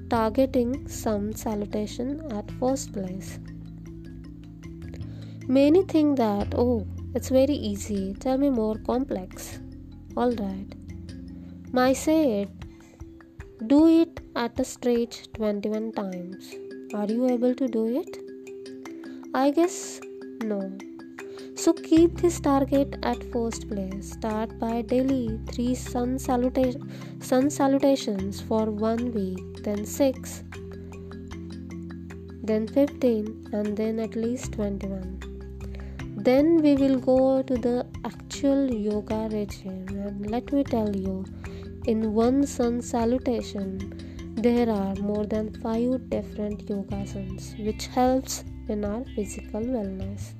targeting 0.08 0.88
sun 0.88 1.32
salutation 1.34 2.20
at 2.32 2.50
first 2.52 2.92
place. 2.92 3.38
Many 5.48 5.82
think 5.84 6.16
that, 6.18 6.54
oh, 6.56 6.86
it's 7.14 7.28
very 7.28 7.54
easy, 7.54 8.14
tell 8.14 8.38
me 8.38 8.50
more 8.50 8.76
complex. 8.78 9.58
Alright. 10.16 10.79
My 11.72 11.92
say 11.92 12.42
it, 12.42 12.48
do 13.68 13.86
it 13.86 14.20
at 14.34 14.58
a 14.58 14.64
stretch 14.64 15.32
21 15.34 15.92
times. 15.92 16.52
Are 16.92 17.06
you 17.06 17.28
able 17.28 17.54
to 17.54 17.68
do 17.68 18.00
it? 18.00 18.16
I 19.32 19.52
guess 19.52 20.00
no. 20.42 20.76
So 21.54 21.72
keep 21.72 22.16
this 22.16 22.40
target 22.40 22.96
at 23.04 23.22
first 23.32 23.68
place. 23.68 24.10
Start 24.10 24.58
by 24.58 24.82
daily 24.82 25.38
3 25.52 25.76
sun, 25.76 26.16
saluta- 26.18 27.22
sun 27.22 27.50
salutations 27.50 28.40
for 28.40 28.64
1 28.68 29.12
week, 29.12 29.62
then 29.62 29.86
6, 29.86 30.42
then 32.42 32.66
15, 32.66 33.46
and 33.52 33.76
then 33.76 34.00
at 34.00 34.16
least 34.16 34.54
21. 34.54 35.20
Then 36.16 36.60
we 36.62 36.74
will 36.74 36.98
go 36.98 37.42
to 37.42 37.54
the 37.56 37.86
actual 38.04 38.74
yoga 38.88 39.28
regime, 39.30 39.86
and 39.88 40.28
let 40.28 40.52
me 40.52 40.64
tell 40.64 40.96
you 40.96 41.24
in 41.86 42.12
one 42.12 42.46
sun 42.46 42.82
salutation, 42.82 44.34
there 44.36 44.68
are 44.68 44.94
more 44.96 45.26
than 45.26 45.52
five 45.62 46.10
different 46.10 46.66
yogasans, 46.66 47.62
which 47.64 47.86
helps 47.86 48.44
in 48.68 48.84
our 48.84 49.04
physical 49.16 49.60
wellness. 49.60 50.34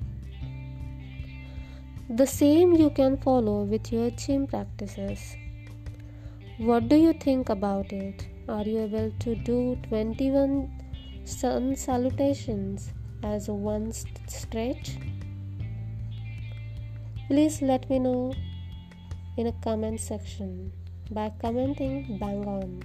The 2.09 2.27
same 2.27 2.73
you 2.73 2.89
can 2.91 3.17
follow 3.17 3.63
with 3.63 3.91
your 3.91 4.11
gym 4.11 4.45
practices. 4.45 5.35
What 6.57 6.89
do 6.89 6.95
you 6.95 7.13
think 7.13 7.49
about 7.49 7.91
it? 7.91 8.27
Are 8.47 8.63
you 8.63 8.81
able 8.81 9.11
to 9.19 9.35
do 9.35 9.77
21 9.89 10.69
sun 11.23 11.75
salutations 11.75 12.91
as 13.23 13.47
one 13.47 13.91
stretch? 14.27 14.97
Please 17.27 17.61
let 17.61 17.89
me 17.89 17.97
know 17.97 18.33
in 19.37 19.47
a 19.47 19.53
comment 19.63 19.99
section 19.99 20.71
by 21.11 21.31
commenting 21.41 22.17
bang 22.19 22.47
on. 22.47 22.83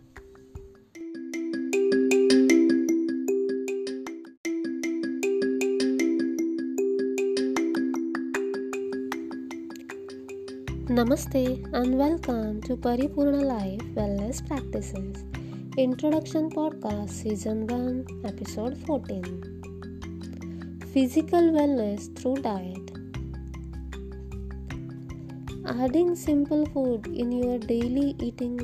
Namaste 10.96 11.42
and 11.72 11.96
welcome 11.98 12.60
to 12.64 12.76
Paripurna 12.76 13.42
Life 13.50 13.84
Wellness 13.98 14.46
Practices. 14.46 15.24
Introduction 15.78 16.50
Podcast 16.50 17.08
Season 17.08 17.66
1 17.66 18.24
Episode 18.26 18.76
14 18.84 20.82
Physical 20.92 21.40
Wellness 21.56 22.14
Through 22.18 22.42
Diet. 22.42 22.90
Adding 25.82 26.14
simple 26.14 26.66
food 26.74 27.06
in 27.06 27.32
your 27.32 27.58
daily 27.58 28.14
eating 28.18 28.58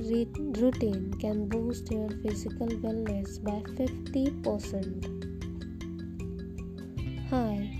routine 0.61 1.15
can 1.19 1.49
boost 1.49 1.91
your 1.91 2.11
physical 2.23 2.67
wellness 2.85 3.43
by 3.43 3.63
50%. 3.81 5.09
Hi, 7.31 7.71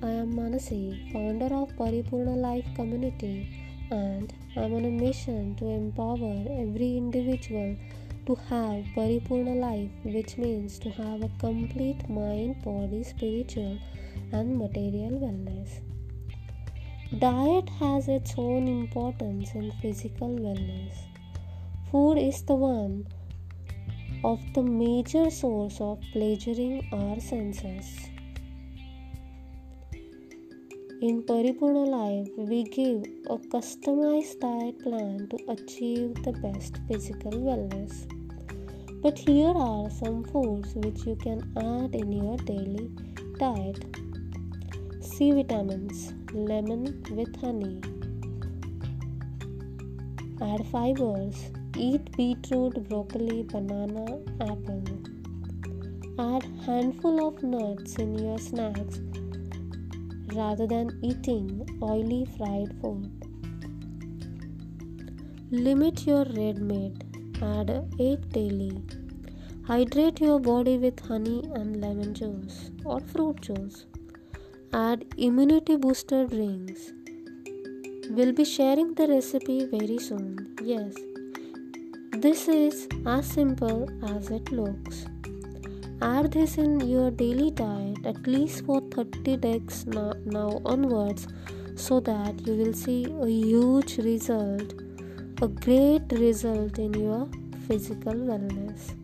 I 0.00 0.10
am 0.22 0.32
Manasi, 0.32 1.12
founder 1.12 1.52
of 1.52 1.74
Paripurna 1.76 2.36
Life 2.36 2.66
Community, 2.76 3.65
and 3.90 4.32
I'm 4.56 4.74
on 4.74 4.84
a 4.84 4.90
mission 4.90 5.54
to 5.56 5.66
empower 5.66 6.44
every 6.62 6.96
individual 6.96 7.76
to 8.26 8.34
have 8.48 8.84
Paripurna 8.96 9.54
life, 9.60 9.90
which 10.02 10.36
means 10.36 10.78
to 10.80 10.90
have 10.90 11.22
a 11.22 11.30
complete 11.38 12.08
mind, 12.08 12.62
body, 12.62 13.04
spiritual, 13.04 13.78
and 14.32 14.58
material 14.58 15.12
wellness. 15.20 15.80
Diet 17.18 17.68
has 17.78 18.08
its 18.08 18.34
own 18.36 18.66
importance 18.66 19.54
in 19.54 19.70
physical 19.80 20.28
wellness. 20.28 20.94
Food 21.90 22.18
is 22.18 22.42
the 22.42 22.54
one 22.54 23.06
of 24.24 24.40
the 24.54 24.62
major 24.62 25.30
source 25.30 25.80
of 25.80 26.00
pleasuring 26.12 26.88
our 26.92 27.20
senses. 27.20 28.08
In 31.02 31.24
Paripurna 31.24 31.86
Life, 31.86 32.30
we 32.38 32.62
give 32.64 33.02
a 33.28 33.36
customized 33.36 34.40
diet 34.40 34.78
plan 34.82 35.28
to 35.28 35.36
achieve 35.52 36.14
the 36.24 36.32
best 36.32 36.78
physical 36.88 37.32
wellness. 37.32 38.06
But 39.02 39.18
here 39.18 39.52
are 39.54 39.90
some 39.90 40.24
foods 40.24 40.74
which 40.74 41.04
you 41.04 41.14
can 41.16 41.52
add 41.58 41.94
in 41.94 42.12
your 42.12 42.38
daily 42.38 42.90
diet. 43.38 43.84
C 45.02 45.32
vitamins 45.32 46.14
lemon 46.32 47.04
with 47.10 47.36
honey. 47.42 47.78
Add 50.40 50.66
fibers. 50.68 51.50
Eat 51.76 52.16
beetroot, 52.16 52.88
broccoli, 52.88 53.42
banana, 53.42 54.18
apple. 54.40 54.82
Add 56.18 56.46
handful 56.64 57.28
of 57.28 57.42
nuts 57.42 57.96
in 57.96 58.18
your 58.18 58.38
snacks 58.38 58.98
rather 60.36 60.66
than 60.66 60.98
eating 61.02 61.66
oily 61.82 62.26
fried 62.36 62.74
food. 62.80 63.10
Limit 65.50 66.06
your 66.06 66.24
red 66.36 66.58
meat. 66.58 67.02
Add 67.42 67.70
8 67.98 68.30
daily. 68.30 68.82
Hydrate 69.66 70.20
your 70.20 70.40
body 70.40 70.78
with 70.78 71.00
honey 71.00 71.42
and 71.54 71.80
lemon 71.80 72.14
juice 72.14 72.70
or 72.84 73.00
fruit 73.00 73.40
juice 73.40 73.86
add 74.72 75.04
immunity 75.16 75.74
booster 75.76 76.26
drinks. 76.26 76.92
We'll 78.10 78.32
be 78.32 78.44
sharing 78.44 78.94
the 78.94 79.06
recipe 79.06 79.64
very 79.64 79.98
soon. 79.98 80.54
Yes, 80.62 80.94
this 82.12 82.46
is 82.48 82.86
as 83.06 83.26
simple 83.26 83.88
as 84.14 84.30
it 84.30 84.52
looks. 84.52 85.06
Add 86.02 86.32
this 86.32 86.58
in 86.58 86.80
your 86.80 87.10
daily 87.10 87.50
diet 87.50 88.04
at 88.04 88.26
least 88.26 88.66
for 88.66 88.82
30 88.90 89.38
days 89.38 89.86
now, 89.86 90.60
onwards 90.66 91.26
so 91.74 92.00
that 92.00 92.46
you 92.46 92.54
will 92.54 92.74
see 92.74 93.06
a 93.06 93.26
huge 93.26 93.96
result, 93.96 94.74
a 95.40 95.48
great 95.48 96.02
result 96.12 96.78
in 96.78 96.92
your 96.92 97.26
physical 97.66 98.12
wellness. 98.12 98.94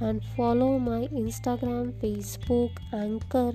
and 0.01 0.23
follow 0.35 0.79
my 0.79 1.07
Instagram, 1.23 1.93
Facebook, 2.01 2.71
Anchor 2.91 3.53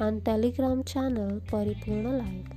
and 0.00 0.24
Telegram 0.24 0.82
channel 0.82 1.40
Paripurna 1.46 2.18
Life. 2.18 2.48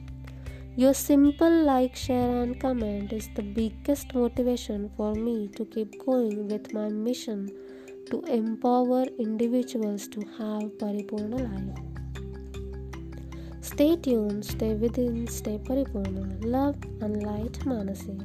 Your 0.76 0.95
simple 0.95 1.66
like, 1.66 1.95
share, 1.95 2.41
and 2.41 2.60
comment 2.60 3.14
is 3.14 3.30
the 3.36 3.43
biggest 3.43 4.16
motivation 4.16 4.89
for 4.97 5.14
me 5.14 5.49
to 5.49 5.66
keep 5.66 6.03
going 6.03 6.47
with 6.47 6.74
my 6.74 6.89
mission 6.89 7.51
to 8.10 8.22
empower 8.22 9.05
individuals 9.20 10.07
to 10.07 10.20
have 10.38 10.64
Paripurna 10.82 11.39
life. 11.45 11.78
Stay 13.62 13.95
tuned, 13.97 14.43
stay 14.43 14.74
within, 14.74 15.28
stay 15.28 15.60
Paripurna. 15.60 16.43
Love 16.43 16.76
and 17.01 17.22
light 17.22 17.60
Manasi. 17.70 18.18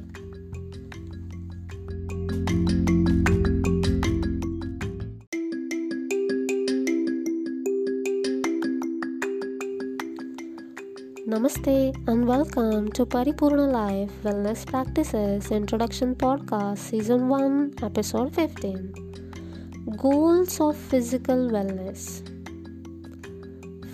Namaste 11.27 11.93
and 12.07 12.27
welcome 12.27 12.91
to 12.93 13.05
Paripurna 13.05 13.71
Life 13.71 14.11
Wellness 14.23 14.65
Practices 14.65 15.51
Introduction 15.51 16.15
Podcast 16.15 16.79
Season 16.79 17.27
1 17.27 17.73
Episode 17.83 18.33
15 18.33 19.04
Goals 20.05 20.59
of 20.61 20.77
Physical 20.77 21.39
Wellness 21.53 22.01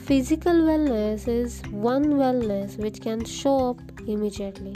Physical 0.07 0.57
wellness 0.69 1.27
is 1.33 1.61
one 1.71 2.07
wellness 2.21 2.77
which 2.77 2.99
can 2.99 3.23
show 3.23 3.69
up 3.69 3.79
immediately. 4.05 4.73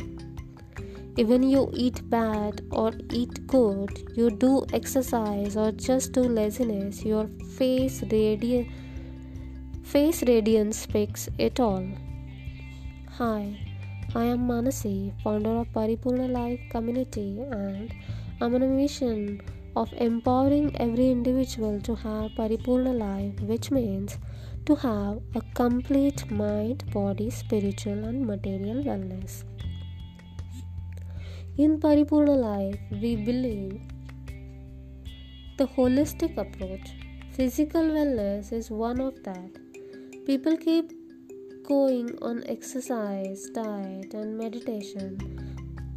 Even 1.18 1.44
you 1.44 1.70
eat 1.74 2.00
bad 2.10 2.62
or 2.72 2.94
eat 3.12 3.46
good, 3.48 3.92
you 4.16 4.30
do 4.30 4.66
exercise 4.72 5.58
or 5.58 5.74
just 5.74 6.14
do 6.14 6.22
laziness, 6.22 7.04
your 7.04 7.28
face 7.58 8.02
radiance 8.14 8.72
face 9.84 10.24
radiance 10.24 10.80
speaks 10.88 11.28
it 11.38 11.60
all. 11.60 11.86
Hi, 13.18 13.60
I 14.24 14.24
am 14.24 14.48
Manasi, 14.48 15.12
founder 15.22 15.58
of 15.58 15.68
Paripurna 15.74 16.32
Life 16.32 16.62
Community, 16.70 17.30
and 17.52 17.94
I'm 18.40 18.56
on 18.56 18.64
a 18.64 18.68
mission 18.68 19.42
of 19.76 19.92
empowering 19.98 20.76
every 20.80 21.10
individual 21.12 21.82
to 21.82 21.96
have 21.96 22.32
Paripurna 22.32 22.98
life, 22.98 23.40
which 23.42 23.72
means 23.72 24.18
to 24.66 24.76
have 24.76 25.20
a 25.36 25.42
complete 25.54 26.30
mind, 26.32 26.90
body, 26.92 27.30
spiritual, 27.30 28.06
and 28.06 28.26
material 28.26 28.84
wellness. 28.84 29.44
In 31.58 31.80
Paripurna 31.80 32.36
life, 32.36 32.80
we 32.92 33.16
believe 33.16 33.82
the 35.58 35.68
holistic 35.68 36.38
approach. 36.38 36.94
Physical 37.32 37.82
wellness 37.82 38.54
is 38.54 38.72
one 38.72 39.00
of 39.02 39.22
that. 39.24 39.52
People 40.26 40.58
keep 40.58 40.92
going 41.68 42.18
on 42.22 42.44
exercise, 42.48 43.50
diet, 43.54 44.14
and 44.14 44.38
meditation, 44.38 45.18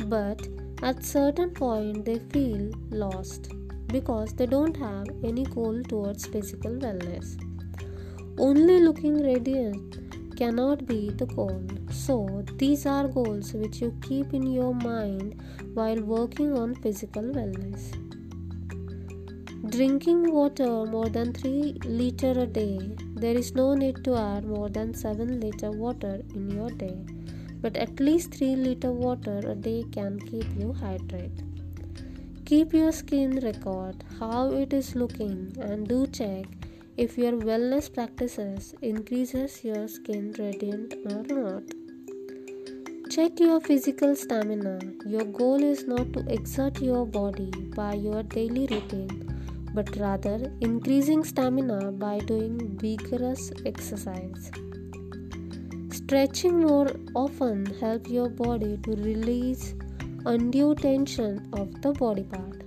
but 0.06 0.46
at 0.82 1.04
certain 1.04 1.50
point 1.50 2.04
they 2.04 2.18
feel 2.30 2.70
lost 2.90 3.52
because 3.88 4.32
they 4.34 4.46
don't 4.46 4.76
have 4.76 5.06
any 5.24 5.44
goal 5.44 5.82
towards 5.82 6.26
physical 6.26 6.72
wellness. 6.72 7.36
Only 8.38 8.80
looking 8.80 9.22
radiant 9.22 10.36
cannot 10.36 10.86
be 10.86 11.10
the 11.10 11.26
goal. 11.26 11.62
So, 11.90 12.44
these 12.58 12.86
are 12.86 13.08
goals 13.08 13.52
which 13.52 13.80
you 13.80 13.96
keep 14.02 14.34
in 14.34 14.46
your 14.46 14.74
mind 14.74 15.40
while 15.74 16.00
working 16.00 16.52
on 16.56 16.76
physical 16.76 17.22
wellness. 17.22 17.88
Drinking 19.70 20.32
water 20.32 20.84
more 20.84 21.08
than 21.08 21.32
3 21.32 21.78
liter 21.84 22.30
a 22.30 22.46
day. 22.46 22.78
There 23.16 23.36
is 23.36 23.54
no 23.54 23.74
need 23.74 24.04
to 24.04 24.14
add 24.16 24.44
more 24.44 24.68
than 24.68 24.94
7 24.94 25.40
liter 25.40 25.72
water 25.72 26.22
in 26.34 26.48
your 26.50 26.70
day, 26.70 26.96
but 27.60 27.76
at 27.76 27.98
least 27.98 28.34
3 28.34 28.54
liter 28.54 28.92
water 28.92 29.38
a 29.38 29.56
day 29.56 29.84
can 29.90 30.20
keep 30.20 30.46
you 30.62 30.72
hydrated. 30.84 31.47
Keep 32.48 32.72
your 32.72 32.92
skin 32.92 33.40
record 33.40 34.04
how 34.18 34.50
it 34.50 34.72
is 34.72 34.94
looking 34.94 35.54
and 35.60 35.86
do 35.86 36.06
check 36.06 36.46
if 36.96 37.18
your 37.18 37.32
wellness 37.32 37.92
practices 37.92 38.74
increases 38.80 39.62
your 39.62 39.86
skin 39.86 40.34
radiant 40.38 40.94
or 41.10 41.24
not. 41.24 41.64
Check 43.10 43.38
your 43.38 43.60
physical 43.60 44.16
stamina. 44.16 44.78
Your 45.04 45.24
goal 45.24 45.62
is 45.62 45.86
not 45.86 46.14
to 46.14 46.20
exert 46.32 46.80
your 46.80 47.04
body 47.04 47.50
by 47.76 47.92
your 47.92 48.22
daily 48.22 48.66
routine 48.70 49.28
but 49.74 49.94
rather 49.96 50.50
increasing 50.62 51.24
stamina 51.24 51.92
by 51.92 52.18
doing 52.20 52.78
vigorous 52.78 53.52
exercise. 53.66 54.50
Stretching 55.90 56.60
more 56.60 56.88
often 57.14 57.66
help 57.78 58.08
your 58.08 58.30
body 58.30 58.78
to 58.84 58.92
release 58.92 59.74
undue 60.26 60.74
tension 60.74 61.48
of 61.52 61.80
the 61.82 61.92
body 61.92 62.24
part. 62.24 62.64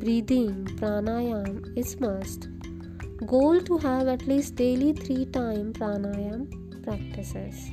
Breathing 0.00 0.66
pranayam 0.76 1.76
is 1.76 1.98
must. 2.00 2.48
Goal 3.26 3.60
to 3.62 3.78
have 3.78 4.08
at 4.08 4.26
least 4.26 4.54
daily 4.54 4.92
3 4.92 5.26
time 5.26 5.72
pranayam 5.72 6.46
practices. 6.84 7.70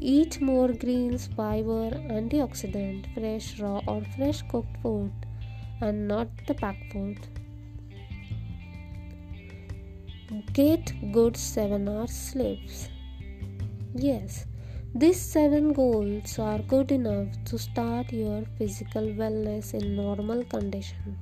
Eat 0.00 0.40
more 0.40 0.72
greens, 0.72 1.28
fiber, 1.36 1.90
antioxidant, 2.18 3.06
fresh 3.14 3.58
raw 3.58 3.80
or 3.86 4.02
fresh 4.16 4.42
cooked 4.42 4.76
food 4.82 5.10
and 5.80 6.06
not 6.06 6.28
the 6.46 6.54
packed 6.54 6.92
food. 6.92 7.18
Get 10.52 10.92
good 11.12 11.36
7 11.36 11.88
hours 11.88 12.10
sleeps. 12.10 12.88
Yes, 13.94 14.44
these 15.00 15.20
7 15.20 15.72
goals 15.74 16.40
are 16.40 16.58
good 16.70 16.90
enough 16.90 17.28
to 17.48 17.56
start 17.56 18.12
your 18.12 18.44
physical 18.58 19.02
wellness 19.18 19.72
in 19.72 19.94
normal 19.94 20.42
condition. 20.44 21.16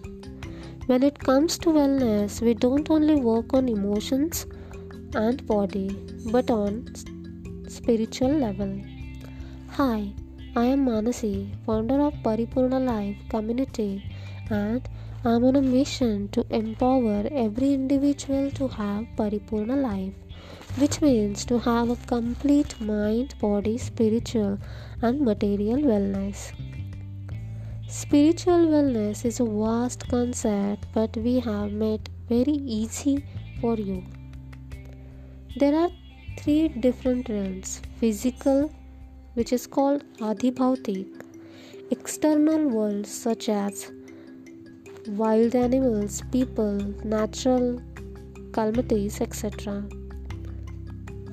When 0.86 1.02
it 1.02 1.18
comes 1.18 1.58
to 1.60 1.70
wellness, 1.70 2.42
we 2.42 2.54
don't 2.54 2.92
only 2.92 3.16
work 3.16 3.56
on 3.56 3.70
emotions 3.70 4.46
and 5.16 5.44
body, 5.48 5.90
but 6.32 6.52
on 6.52 6.94
spiritual 7.68 8.30
level. 8.30 8.80
Hi, 9.72 10.14
I 10.54 10.66
am 10.66 10.86
Manasi, 10.86 11.48
founder 11.66 12.02
of 12.02 12.14
Paripurna 12.24 12.86
Life 12.86 13.16
community, 13.30 14.04
and 14.50 14.82
I 15.24 15.36
am 15.36 15.46
on 15.46 15.56
a 15.56 15.62
mission 15.62 16.28
to 16.34 16.46
empower 16.50 17.24
every 17.32 17.74
individual 17.74 18.52
to 18.52 18.68
have 18.68 19.06
Paripurna 19.16 19.82
life, 19.82 20.14
which 20.78 21.02
means 21.02 21.46
to 21.46 21.60
have 21.60 21.90
a 21.90 21.96
complete 22.06 22.82
mind, 22.82 23.34
body, 23.40 23.78
spiritual, 23.78 24.60
and 25.02 25.22
material 25.22 25.78
wellness. 25.78 26.52
Spiritual 27.88 28.68
wellness 28.74 29.24
is 29.24 29.40
a 29.40 29.46
vast 29.46 30.06
concept, 30.10 30.86
but 30.94 31.16
we 31.16 31.40
have 31.40 31.72
made 31.72 32.10
very 32.28 32.60
easy 32.82 33.24
for 33.62 33.78
you. 33.78 34.04
There 35.56 35.76
are 35.76 35.92
three 36.38 36.68
different 36.68 37.30
realms 37.30 37.82
physical, 38.02 38.70
which 39.34 39.54
is 39.54 39.66
called 39.66 40.04
Adhibhautik. 40.18 41.08
External 41.90 42.68
worlds 42.70 43.10
such 43.10 43.48
as 43.50 43.92
wild 45.08 45.56
animals, 45.56 46.22
people, 46.32 46.76
natural 47.04 47.82
calamities, 48.52 49.22
etc. 49.22 49.84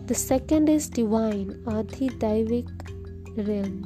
The 0.06 0.14
second 0.14 0.68
is 0.68 0.88
divine, 0.88 1.50
Adhidaivik 1.66 2.68
realm. 3.36 3.76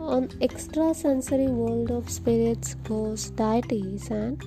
On 0.00 0.28
extrasensory 0.40 1.48
world 1.48 1.90
of 1.90 2.08
spirits, 2.08 2.74
ghosts, 2.74 3.30
deities, 3.30 4.10
and 4.10 4.42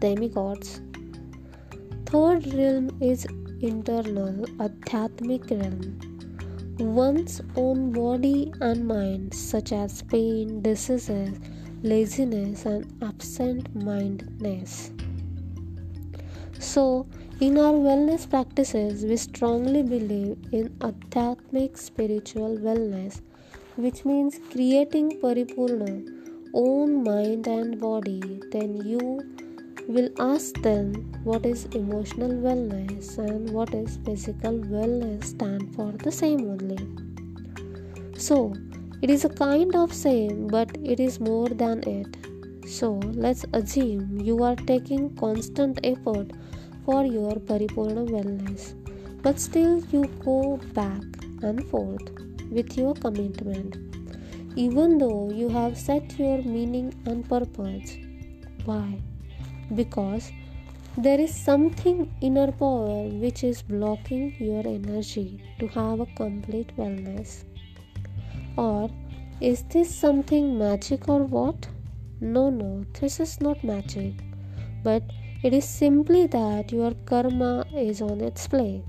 demigods. 0.00 0.80
Third 2.06 2.52
realm 2.54 2.90
is 3.00 3.26
internal, 3.60 4.44
Adhyatmic 4.58 5.50
realm 5.50 6.17
one's 6.78 7.40
own 7.56 7.92
body 7.92 8.52
and 8.60 8.86
mind, 8.86 9.34
such 9.34 9.72
as 9.72 10.02
pain, 10.02 10.62
diseases, 10.62 11.38
laziness, 11.82 12.64
and 12.66 12.86
absent 13.02 13.74
mindedness. 13.74 14.90
So, 16.58 17.06
in 17.40 17.56
our 17.56 17.72
wellness 17.72 18.28
practices, 18.28 19.04
we 19.04 19.16
strongly 19.16 19.82
believe 19.82 20.38
in 20.52 20.70
Adhyatmic 20.80 21.78
spiritual 21.78 22.56
wellness, 22.58 23.20
which 23.76 24.04
means 24.04 24.40
creating 24.50 25.20
Paripurna, 25.20 26.04
own 26.54 27.04
mind 27.04 27.46
and 27.46 27.80
body. 27.80 28.40
Then 28.50 28.76
you 28.84 29.20
will 29.88 30.10
ask 30.20 30.60
them 30.60 30.86
what 31.24 31.46
is 31.46 31.64
emotional 31.76 32.32
wellness 32.46 33.16
and 33.16 33.48
what 33.50 33.72
is 33.72 33.98
physical 34.04 34.58
wellness 34.72 35.24
stand 35.24 35.74
for 35.74 35.92
the 35.92 36.12
same 36.12 36.42
only. 36.50 36.76
So 38.18 38.52
it 39.00 39.08
is 39.08 39.24
a 39.24 39.30
kind 39.30 39.74
of 39.74 39.94
same 39.94 40.46
but 40.46 40.76
it 40.84 41.00
is 41.00 41.18
more 41.20 41.48
than 41.48 41.82
it. 41.88 42.18
So 42.68 43.00
let's 43.14 43.46
assume 43.54 44.20
you 44.20 44.42
are 44.42 44.56
taking 44.56 45.16
constant 45.16 45.80
effort 45.82 46.32
for 46.84 47.06
your 47.06 47.36
paripurna 47.36 48.06
wellness 48.10 48.74
but 49.22 49.40
still 49.40 49.82
you 49.90 50.04
go 50.22 50.58
back 50.74 51.02
and 51.42 51.66
forth 51.70 52.10
with 52.50 52.76
your 52.76 52.92
commitment. 52.92 53.78
Even 54.54 54.98
though 54.98 55.30
you 55.30 55.48
have 55.48 55.78
set 55.78 56.18
your 56.18 56.42
meaning 56.42 56.92
and 57.06 57.26
purpose 57.26 57.96
why 58.66 59.00
because 59.74 60.30
there 60.96 61.20
is 61.20 61.32
something 61.32 62.12
inner 62.20 62.50
power 62.50 63.02
which 63.22 63.44
is 63.44 63.62
blocking 63.62 64.34
your 64.38 64.66
energy 64.66 65.40
to 65.58 65.68
have 65.68 66.00
a 66.00 66.06
complete 66.16 66.76
wellness. 66.76 67.44
Or 68.56 68.90
is 69.40 69.62
this 69.70 69.94
something 69.94 70.58
magic 70.58 71.08
or 71.08 71.22
what? 71.22 71.68
No, 72.20 72.50
no, 72.50 72.84
this 73.00 73.20
is 73.20 73.40
not 73.40 73.62
magic, 73.62 74.14
but 74.82 75.04
it 75.44 75.54
is 75.54 75.64
simply 75.64 76.26
that 76.26 76.72
your 76.72 76.92
karma 77.06 77.64
is 77.72 78.02
on 78.02 78.20
its 78.20 78.48
play. 78.48 78.82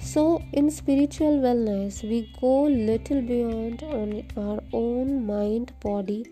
So, 0.00 0.42
in 0.52 0.70
spiritual 0.70 1.38
wellness, 1.38 2.02
we 2.02 2.32
go 2.40 2.64
little 2.64 3.22
beyond 3.22 3.84
on 3.84 4.24
our 4.36 4.60
own 4.72 5.26
mind, 5.26 5.72
body, 5.80 6.26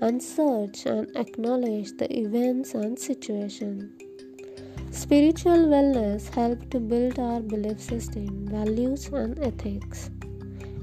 and 0.00 0.22
search 0.22 0.86
and 0.86 1.14
acknowledge 1.16 1.96
the 1.96 2.08
events 2.18 2.74
and 2.74 2.98
situation. 2.98 3.92
Spiritual 4.90 5.66
wellness 5.72 6.28
helps 6.28 6.66
to 6.70 6.80
build 6.80 7.18
our 7.18 7.40
belief 7.40 7.80
system, 7.80 8.46
values, 8.48 9.08
and 9.08 9.38
ethics, 9.38 10.10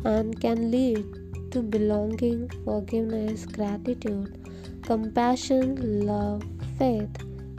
and 0.05 0.39
can 0.39 0.69
lead 0.71 1.05
to 1.51 1.61
belonging, 1.61 2.49
forgiveness, 2.65 3.45
gratitude, 3.45 4.37
compassion, 4.83 6.05
love, 6.05 6.43
faith, 6.77 7.15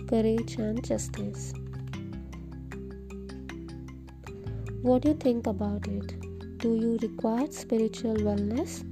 courage, 0.09 0.57
and 0.57 0.85
justice. 0.85 1.53
What 4.83 5.03
do 5.03 5.09
you 5.09 5.15
think 5.15 5.47
about 5.47 5.89
it? 5.89 6.59
Do 6.59 6.75
you 6.75 6.99
require 7.01 7.51
spiritual 7.51 8.17
wellness? 8.17 8.85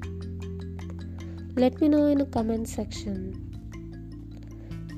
Let 1.54 1.82
me 1.82 1.88
know 1.88 2.06
in 2.06 2.16
the 2.16 2.24
comment 2.24 2.66
section. 2.66 3.34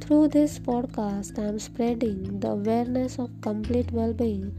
Through 0.01 0.29
this 0.29 0.61
podcast, 0.61 1.37
I 1.37 1.47
am 1.49 1.59
spreading 1.59 2.39
the 2.39 2.51
awareness 2.51 3.19
of 3.19 3.33
complete 3.41 3.91
well 3.91 4.13
being 4.13 4.57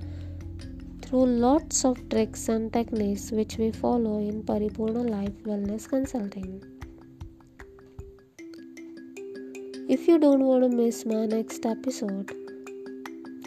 through 1.02 1.28
lots 1.28 1.86
of 1.86 2.10
tricks 2.10 2.50
and 2.50 2.74
techniques 2.74 3.32
which 3.32 3.58
we 3.58 3.72
follow 3.72 4.20
in 4.20 4.44
Paripurna 4.44 5.10
Life 5.10 5.42
Wellness 5.44 5.88
Consulting. 5.88 6.62
If 9.88 10.06
you 10.06 10.20
don't 10.20 10.44
want 10.44 10.64
to 10.64 10.70
miss 10.70 11.06
my 11.06 11.28
next 11.28 11.66
episode, 11.66 12.34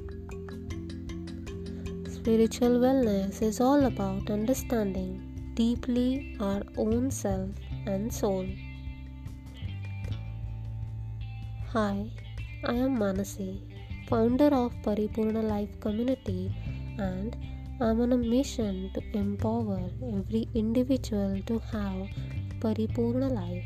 Spiritual 2.12 2.80
wellness 2.86 3.42
is 3.42 3.62
all 3.62 3.86
about 3.86 4.30
understanding 4.30 5.24
deeply 5.56 6.36
our 6.42 6.64
own 6.78 7.10
self 7.10 7.50
and 7.88 8.14
soul. 8.14 8.46
Hi, 11.74 12.10
I 12.66 12.74
am 12.74 12.98
Manasi, 12.98 13.62
founder 14.10 14.48
of 14.48 14.74
Paripurna 14.86 15.42
Life 15.42 15.80
Community, 15.80 16.54
and 16.98 17.38
I'm 17.80 18.02
on 18.02 18.14
a 18.14 18.18
mission 18.18 18.92
to 18.94 19.02
empower 19.18 19.80
every 20.14 20.48
individual 20.54 21.42
to 21.46 21.60
have 21.72 22.08
Paripurna 22.60 23.30
life, 23.32 23.66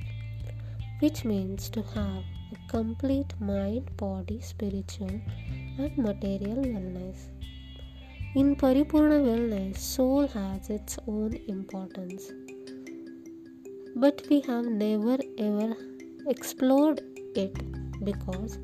which 0.99 1.25
means 1.25 1.69
to 1.69 1.81
have 1.81 2.23
a 2.53 2.59
complete 2.67 3.33
mind, 3.39 3.95
body, 3.97 4.39
spiritual, 4.41 5.19
and 5.79 5.97
material 5.97 6.63
wellness. 6.75 7.27
In 8.35 8.55
Paripurna 8.55 9.19
wellness, 9.29 9.77
soul 9.77 10.27
has 10.27 10.69
its 10.69 10.99
own 11.07 11.33
importance 11.47 12.31
but 13.95 14.21
we 14.29 14.39
have 14.41 14.65
never 14.65 15.17
ever 15.37 15.75
explored 16.27 17.01
it 17.35 17.55
because 18.03 18.57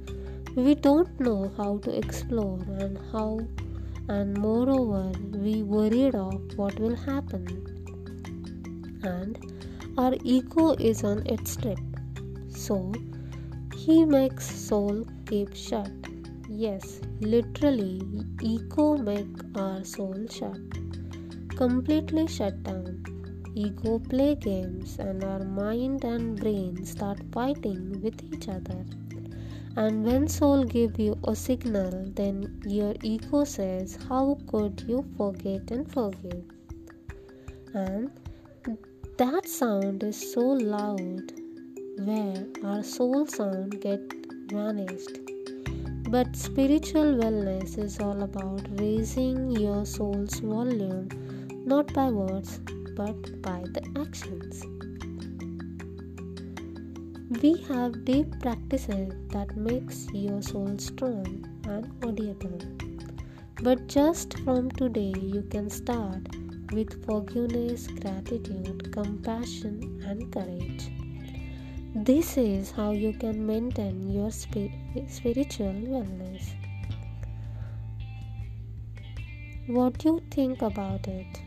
we 0.55 0.73
don't 0.73 1.19
know 1.19 1.51
how 1.57 1.77
to 1.79 1.95
explore 1.97 2.59
and 2.79 2.97
how 3.11 3.39
and 4.09 4.37
moreover 4.37 5.11
we 5.31 5.63
worried 5.63 6.15
of 6.15 6.41
what 6.55 6.79
will 6.79 6.95
happen. 6.95 7.45
And 9.03 9.37
our 9.97 10.13
ego 10.23 10.71
is 10.79 11.03
on 11.03 11.25
its 11.27 11.55
trip. 11.55 11.79
So 12.49 12.93
he 13.75 14.05
makes 14.05 14.49
soul 14.49 15.05
keep 15.25 15.55
shut. 15.55 15.91
Yes 16.49 17.01
literally 17.19 18.01
ego 18.41 18.97
make 18.97 19.27
our 19.55 19.83
soul 19.83 20.25
shut. 20.29 20.57
Completely 21.57 22.27
shut 22.27 22.63
down 22.63 23.03
ego 23.63 23.97
play 24.09 24.35
games 24.35 24.97
and 24.99 25.23
our 25.23 25.43
mind 25.43 26.03
and 26.03 26.39
brain 26.39 26.85
start 26.85 27.19
fighting 27.31 28.01
with 28.03 28.21
each 28.31 28.47
other. 28.47 28.85
And 29.75 30.05
when 30.05 30.27
soul 30.27 30.63
give 30.63 30.99
you 30.99 31.17
a 31.23 31.35
signal 31.35 31.91
then 32.19 32.61
your 32.65 32.93
ego 33.01 33.43
says 33.45 33.97
how 34.09 34.37
could 34.51 34.83
you 34.87 35.03
forget 35.17 35.71
and 35.71 35.91
forgive? 35.91 36.43
And 37.73 38.11
that 39.17 39.47
sound 39.47 40.03
is 40.03 40.19
so 40.33 40.45
loud 40.75 41.31
where 42.09 42.45
our 42.63 42.83
soul 42.83 43.25
sound 43.25 43.81
get 43.81 44.13
vanished. 44.51 45.19
But 46.09 46.35
spiritual 46.35 47.15
wellness 47.21 47.77
is 47.77 47.99
all 47.99 48.21
about 48.21 48.67
raising 48.79 49.49
your 49.51 49.85
soul's 49.85 50.39
volume 50.39 51.09
not 51.65 51.93
by 51.93 52.09
words 52.09 52.59
but 52.97 53.41
by 53.43 53.63
the 53.75 53.83
actions. 54.03 54.63
We 57.41 57.61
have 57.69 58.03
deep 58.05 58.39
practices 58.41 59.13
that 59.29 59.55
makes 59.55 60.07
your 60.11 60.41
soul 60.41 60.75
strong 60.79 61.45
and 61.65 61.91
audible. 62.03 62.59
But 63.61 63.87
just 63.87 64.39
from 64.39 64.71
today 64.71 65.13
you 65.15 65.43
can 65.51 65.69
start 65.69 66.35
with 66.73 67.05
forgiveness, 67.05 67.87
gratitude, 67.87 68.91
compassion 68.91 70.01
and 70.05 70.31
courage. 70.31 70.89
This 71.95 72.37
is 72.37 72.71
how 72.71 72.91
you 72.91 73.13
can 73.13 73.45
maintain 73.45 74.09
your 74.09 74.31
spiritual 74.31 75.77
wellness. 75.93 76.53
What 79.67 79.97
do 79.99 80.09
you 80.09 80.23
think 80.31 80.61
about 80.61 81.07
it? 81.07 81.46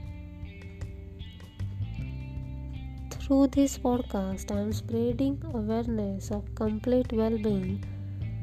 Through 3.31 3.51
this 3.55 3.79
podcast, 3.79 4.51
I 4.51 4.59
am 4.61 4.73
spreading 4.73 5.41
awareness 5.55 6.33
of 6.33 6.53
complete 6.57 7.13
well 7.13 7.39
being 7.39 7.85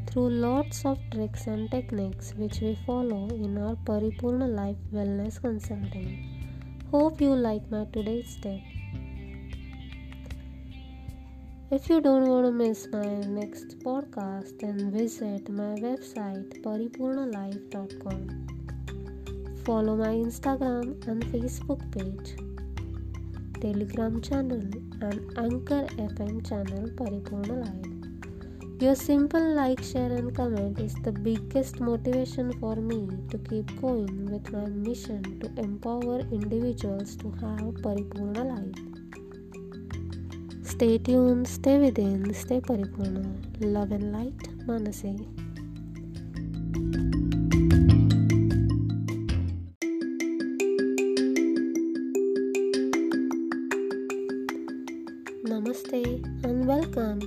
through 0.10 0.30
lots 0.30 0.86
of 0.86 0.98
tricks 1.12 1.48
and 1.48 1.70
techniques 1.70 2.34
which 2.38 2.62
we 2.62 2.80
follow 2.86 3.28
in 3.28 3.58
our 3.58 3.76
Paripurna 3.90 4.48
Life 4.48 4.78
Wellness 4.94 5.42
Consulting. 5.42 6.10
Hope 6.90 7.20
you 7.20 7.36
like 7.36 7.70
my 7.70 7.84
today's 7.92 8.30
step. 8.30 8.62
If 11.70 11.90
you 11.90 12.00
don't 12.00 12.30
want 12.30 12.46
to 12.46 12.54
miss 12.54 12.88
my 12.90 13.08
next 13.42 13.80
podcast, 13.80 14.58
then 14.62 14.90
visit 14.90 15.50
my 15.50 15.76
website 15.88 16.62
paripurnalife.com. 16.64 18.22
Follow 19.66 19.98
my 19.98 20.14
Instagram 20.26 21.06
and 21.10 21.26
Facebook 21.26 21.82
page. 21.92 22.47
Telegram 23.62 24.22
channel 24.22 24.62
and 25.02 25.38
Anchor 25.38 25.88
FM 25.98 26.48
channel 26.48 26.90
Paripurna 26.96 27.66
Life. 27.66 28.82
Your 28.82 28.94
simple 28.96 29.56
like, 29.56 29.84
share, 29.84 30.12
and 30.14 30.36
comment 30.36 30.80
is 30.80 30.94
the 31.04 31.12
biggest 31.12 31.80
motivation 31.80 32.54
for 32.60 32.76
me 32.76 33.08
to 33.32 33.38
keep 33.40 33.82
going 33.82 34.32
with 34.32 34.52
my 34.52 34.66
mission 34.66 35.40
to 35.40 35.48
empower 35.60 36.20
individuals 36.32 37.16
to 37.16 37.32
have 37.42 37.74
Paripurna 37.86 38.46
life. 38.54 38.76
Stay 40.64 41.00
tuned, 41.00 41.48
stay 41.48 41.80
within, 41.80 42.32
stay 42.36 42.62
Paripurna. 42.62 43.26
Love 43.62 43.92
and 43.92 44.12
light, 44.12 44.38
Manasi. 44.68 45.16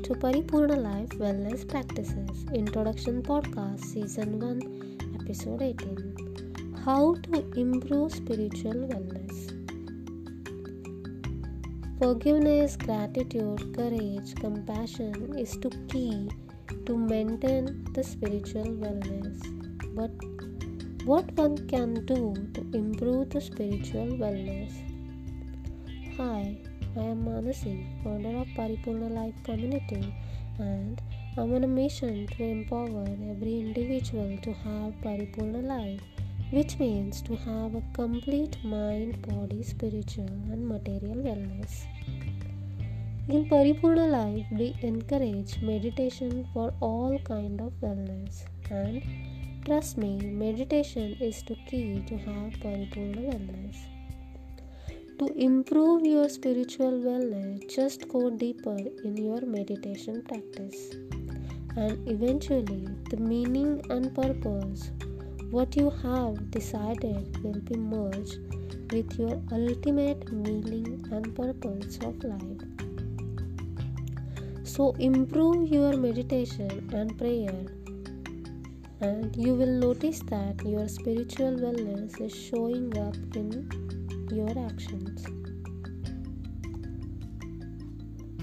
To 0.03 0.14
Paripurna 0.14 0.76
Life 0.82 1.11
Wellness 1.18 1.68
Practices 1.68 2.46
Introduction 2.55 3.22
Podcast 3.22 3.84
Season 3.84 4.38
1 4.38 5.20
Episode 5.20 5.61
18 5.61 6.74
How 6.84 7.16
to 7.24 7.44
Improve 7.61 8.11
Spiritual 8.11 8.88
Wellness 8.90 9.51
Forgiveness, 11.98 12.76
gratitude, 12.76 13.76
courage, 13.76 14.34
compassion 14.36 15.38
is 15.38 15.59
to 15.59 15.68
key 15.88 16.30
to 16.86 16.96
maintain 16.96 17.84
the 17.92 18.03
spiritual 18.03 18.64
wellness. 18.64 19.38
But 19.94 20.12
what 21.05 21.30
one 21.32 21.68
can 21.68 22.07
do 22.07 22.34
to 22.55 22.61
improve 22.72 23.30
the 23.30 23.40
spiritual 23.42 24.07
wellness? 24.16 24.72
Hi, 26.16 26.62
I 26.97 27.03
am 27.03 27.24
Manasi, 27.24 27.86
founder 28.03 28.36
of 28.38 28.49
Paripurna 28.49 29.09
Life 29.14 29.41
Community, 29.45 30.12
and 30.59 31.01
I'm 31.36 31.55
on 31.55 31.62
a 31.62 31.68
mission 31.68 32.26
to 32.26 32.43
empower 32.43 33.05
every 33.30 33.61
individual 33.61 34.36
to 34.43 34.53
have 34.53 34.95
Paripurna 35.01 35.62
life, 35.62 36.01
which 36.51 36.80
means 36.80 37.22
to 37.22 37.36
have 37.36 37.76
a 37.76 37.82
complete 37.93 38.57
mind, 38.64 39.22
body, 39.22 39.62
spiritual, 39.62 40.26
and 40.51 40.66
material 40.66 41.14
wellness. 41.14 41.84
In 43.28 43.49
Paripurna 43.49 44.11
life, 44.11 44.47
we 44.51 44.76
encourage 44.82 45.62
meditation 45.62 46.49
for 46.53 46.74
all 46.80 47.16
kind 47.20 47.61
of 47.61 47.72
wellness, 47.80 48.47
and 48.68 49.01
trust 49.64 49.97
me, 49.97 50.16
meditation 50.16 51.16
is 51.20 51.41
the 51.45 51.57
key 51.68 52.03
to 52.09 52.18
have 52.18 52.53
Paripurna 52.55 53.30
wellness. 53.30 53.89
To 55.20 55.26
improve 55.36 56.06
your 56.06 56.30
spiritual 56.30 56.92
wellness, 56.92 57.68
just 57.68 58.08
go 58.08 58.30
deeper 58.30 58.78
in 59.04 59.18
your 59.18 59.42
meditation 59.42 60.22
practice. 60.22 60.94
And 61.76 62.08
eventually 62.08 62.88
the 63.10 63.18
meaning 63.18 63.82
and 63.90 64.14
purpose 64.14 64.90
what 65.50 65.76
you 65.76 65.90
have 65.90 66.50
decided 66.50 67.36
will 67.44 67.60
be 67.60 67.76
merged 67.76 68.38
with 68.90 69.18
your 69.18 69.42
ultimate 69.52 70.32
meaning 70.32 71.06
and 71.12 71.36
purpose 71.36 71.98
of 71.98 72.24
life. 72.24 72.62
So 74.64 74.92
improve 74.92 75.68
your 75.68 75.98
meditation 75.98 76.88
and 76.94 77.18
prayer 77.18 77.66
and 79.02 79.36
you 79.36 79.54
will 79.54 79.78
notice 79.86 80.20
that 80.30 80.64
your 80.64 80.88
spiritual 80.88 81.56
wellness 81.56 82.18
is 82.22 82.34
showing 82.34 82.96
up 82.96 83.16
in 83.36 83.68
your 84.33 84.55
actions 84.66 85.26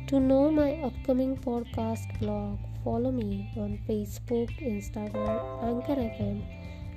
To 0.07 0.19
know 0.19 0.51
my 0.51 0.73
upcoming 0.81 1.37
podcast 1.37 2.19
blog, 2.19 2.59
follow 2.83 3.11
me 3.11 3.51
on 3.57 3.79
Facebook, 3.87 4.49
Instagram, 4.61 5.63
Anchor 5.63 5.95
FM, 6.01 6.43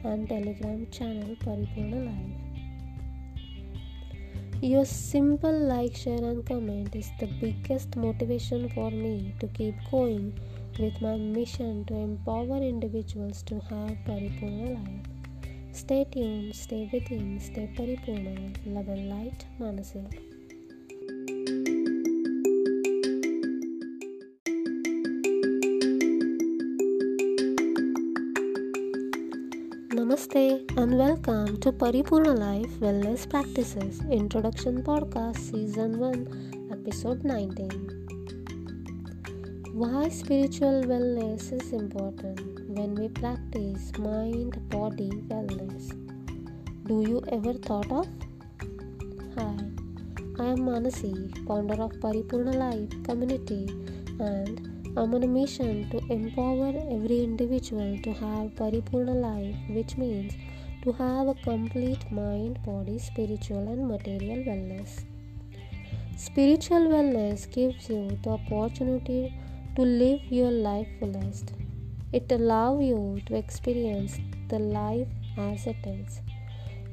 and 0.05 0.29
Telegram 0.29 0.87
channel 0.91 1.37
Paripurna 1.45 2.07
Life. 2.07 2.45
Your 4.63 4.85
simple 4.85 5.59
like, 5.69 5.95
share, 5.95 6.25
and 6.31 6.45
comment 6.47 6.95
is 6.97 7.11
the 7.21 7.27
biggest 7.27 7.97
motivation 7.97 8.69
for 8.71 8.91
me 8.91 9.35
to 9.41 9.47
keep 9.49 9.75
going 9.91 10.39
with 10.79 11.01
my 11.01 11.17
mission 11.17 11.85
to 11.87 11.95
empower 11.95 12.59
individuals 12.59 13.43
to 13.43 13.61
have 13.71 13.97
Paripurna 14.07 14.75
life. 14.75 15.07
Stay 15.73 16.05
tuned, 16.11 16.55
stay 16.55 16.89
within, 16.93 17.39
stay 17.41 17.69
Paripurna, 17.77 18.57
love 18.67 18.89
and 18.89 19.11
light, 19.11 19.45
Manasi. 19.61 20.34
Namaste 30.35 30.77
and 30.77 30.99
welcome 30.99 31.61
to 31.61 31.71
Paripurna 31.71 32.37
Life 32.37 32.81
Wellness 32.81 33.29
Practices 33.31 34.01
Introduction 34.11 34.83
Podcast 34.83 35.39
Season 35.39 35.97
1 35.97 36.71
Episode 36.73 37.23
19. 37.23 37.69
Why 39.75 40.09
spiritual 40.09 40.83
wellness 40.83 41.53
is 41.53 41.73
important 41.73 42.69
when 42.69 42.97
we 42.97 43.09
practice 43.11 43.93
mind 43.97 44.59
body 44.71 45.11
wellness. 45.31 45.91
Do 46.89 47.03
you 47.09 47.23
ever 47.31 47.53
thought 47.55 47.93
of? 47.93 48.09
Hi, 49.39 49.57
I 50.41 50.47
am 50.51 50.67
Manasi, 50.67 51.15
founder 51.47 51.81
of 51.81 51.93
Paripurna 52.01 52.55
Life 52.57 53.03
Community 53.05 53.69
and 54.19 54.74
I'm 54.97 55.13
on 55.13 55.25
a 55.25 55.27
mission 55.27 55.91
to 55.91 55.99
empower 56.13 56.69
every 56.69 57.25
individual 57.25 57.99
to 58.05 58.13
have 58.13 58.55
Paripurna 58.59 59.15
life, 59.23 59.57
which 59.69 59.97
means 59.97 60.35
to 60.83 60.93
have 60.93 61.27
a 61.27 61.35
complete 61.43 62.13
mind, 62.13 62.61
body, 62.65 63.01
spiritual, 63.01 63.67
and 63.73 63.89
material 63.89 64.45
wellness. 64.45 65.03
Spiritual 66.17 66.87
wellness 66.93 67.51
gives 67.51 67.89
you 67.89 68.17
the 68.23 68.31
opportunity 68.39 69.35
to 69.75 69.83
live 69.83 70.21
your 70.31 70.53
life 70.53 70.87
fullest. 71.01 71.55
It 72.13 72.31
allows 72.31 72.85
you 72.85 73.21
to 73.27 73.35
experience 73.35 74.21
the 74.47 74.61
life 74.61 75.09
as 75.37 75.67
it 75.67 75.85
is, 75.85 76.21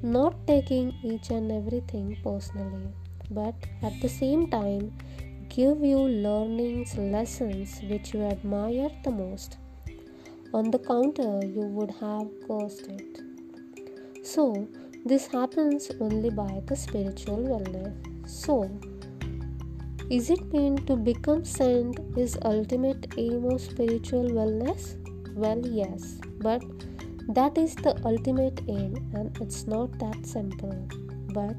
not 0.02 0.48
taking 0.48 0.96
each 1.04 1.30
and 1.30 1.52
everything 1.52 2.18
personally, 2.24 2.88
but 3.30 3.54
at 3.84 4.02
the 4.02 4.10
same 4.10 4.50
time 4.50 4.92
give 5.56 5.84
you 5.84 5.98
learnings, 5.98 6.98
lessons 6.98 7.82
which 7.90 8.14
you 8.14 8.22
admire 8.24 8.90
the 9.04 9.12
most. 9.12 9.58
On 10.54 10.72
the 10.72 10.80
counter, 10.80 11.46
you 11.46 11.66
would 11.78 11.92
have 12.00 12.28
cursed 12.48 12.88
it. 12.88 13.20
So, 14.24 14.68
this 15.06 15.28
happens 15.28 15.92
only 16.00 16.30
by 16.30 16.62
the 16.68 16.76
spiritual 16.76 17.44
wellness. 17.52 17.94
So, 18.30 18.70
is 20.10 20.30
it 20.30 20.54
meant 20.54 20.88
to 20.88 20.96
become 20.96 21.44
saint 21.44 22.00
is 22.16 22.38
ultimate 22.46 23.14
aim 23.18 23.46
of 23.46 23.60
spiritual 23.60 24.30
wellness? 24.40 24.96
Well, 25.36 25.62
yes, 25.66 26.20
but 26.40 26.64
that 27.30 27.58
is 27.58 27.76
the 27.76 28.00
ultimate 28.06 28.62
aim 28.70 28.96
and 29.14 29.38
it's 29.42 29.68
not 29.68 30.00
that 30.00 30.26
simple. 30.26 30.88
But 31.34 31.56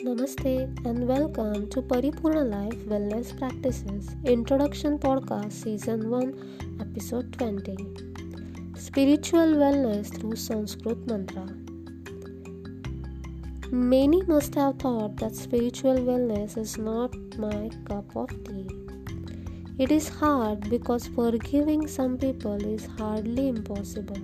Namaste 0.05 0.85
and 0.85 1.07
welcome 1.07 1.67
to 1.71 1.81
Paripurna 1.81 2.45
Life 2.51 2.79
Wellness 2.85 3.35
Practices 3.39 4.15
Introduction 4.25 4.99
Podcast 4.99 5.53
Season 5.53 6.07
1 6.11 6.77
Episode 6.81 7.33
20 7.33 7.75
Spiritual 8.77 9.59
Wellness 9.65 10.15
through 10.15 10.35
Sanskrit 10.35 11.07
Mantra. 11.07 11.62
Many 13.73 14.21
must 14.27 14.53
have 14.53 14.77
thought 14.77 15.15
that 15.17 15.33
spiritual 15.35 15.95
wellness 15.95 16.59
is 16.59 16.77
not 16.77 17.15
my 17.39 17.71
cup 17.85 18.15
of 18.15 18.29
tea. 18.43 18.67
It 19.79 19.91
is 19.91 20.07
hard 20.07 20.69
because 20.69 21.07
forgiving 21.07 21.87
some 21.87 22.19
people 22.19 22.63
is 22.63 22.85
hardly 22.99 23.47
impossible. 23.47 24.21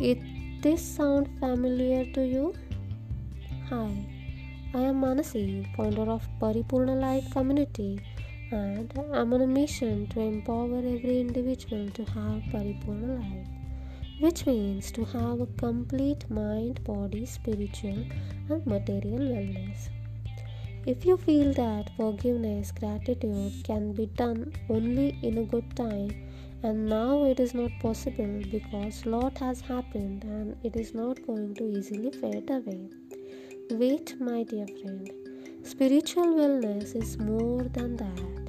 It 0.00 0.18
this 0.62 0.82
sound 0.82 1.30
familiar 1.38 2.04
to 2.14 2.26
you? 2.26 2.54
Hi. 3.68 4.04
I 4.74 4.80
am 4.80 5.00
Manasi, 5.00 5.72
founder 5.76 6.10
of 6.10 6.26
Paripurna 6.40 7.00
Life 7.00 7.30
Community, 7.30 8.00
and 8.50 8.92
I'm 9.12 9.32
on 9.32 9.42
a 9.42 9.46
mission 9.46 10.08
to 10.08 10.20
empower 10.20 10.78
every 10.78 11.20
individual 11.20 11.88
to 11.90 12.04
have 12.06 12.42
Paripurna 12.50 13.20
life, 13.20 13.51
which 14.22 14.46
means 14.46 14.90
to 14.92 15.04
have 15.04 15.40
a 15.40 15.46
complete 15.64 16.24
mind, 16.30 16.82
body, 16.84 17.26
spiritual, 17.26 17.98
and 18.48 18.66
material 18.66 19.24
wellness. 19.34 19.88
If 20.86 21.04
you 21.04 21.16
feel 21.16 21.52
that 21.54 21.90
forgiveness, 21.96 22.72
gratitude 22.72 23.64
can 23.64 23.92
be 23.92 24.06
done 24.06 24.52
only 24.68 25.18
in 25.22 25.38
a 25.38 25.44
good 25.44 25.76
time, 25.76 26.10
and 26.62 26.86
now 26.86 27.24
it 27.24 27.40
is 27.40 27.54
not 27.54 27.70
possible 27.80 28.42
because 28.50 29.04
lot 29.04 29.38
has 29.38 29.60
happened 29.60 30.24
and 30.24 30.56
it 30.62 30.76
is 30.76 30.94
not 30.94 31.26
going 31.26 31.54
to 31.56 31.64
easily 31.78 32.12
fade 32.12 32.50
away 32.50 32.88
Wait, 33.70 34.20
my 34.20 34.42
dear 34.42 34.66
friend. 34.66 35.10
Spiritual 35.62 36.26
wellness 36.38 36.94
is 36.94 37.16
more 37.18 37.62
than 37.62 37.96
that. 37.96 38.41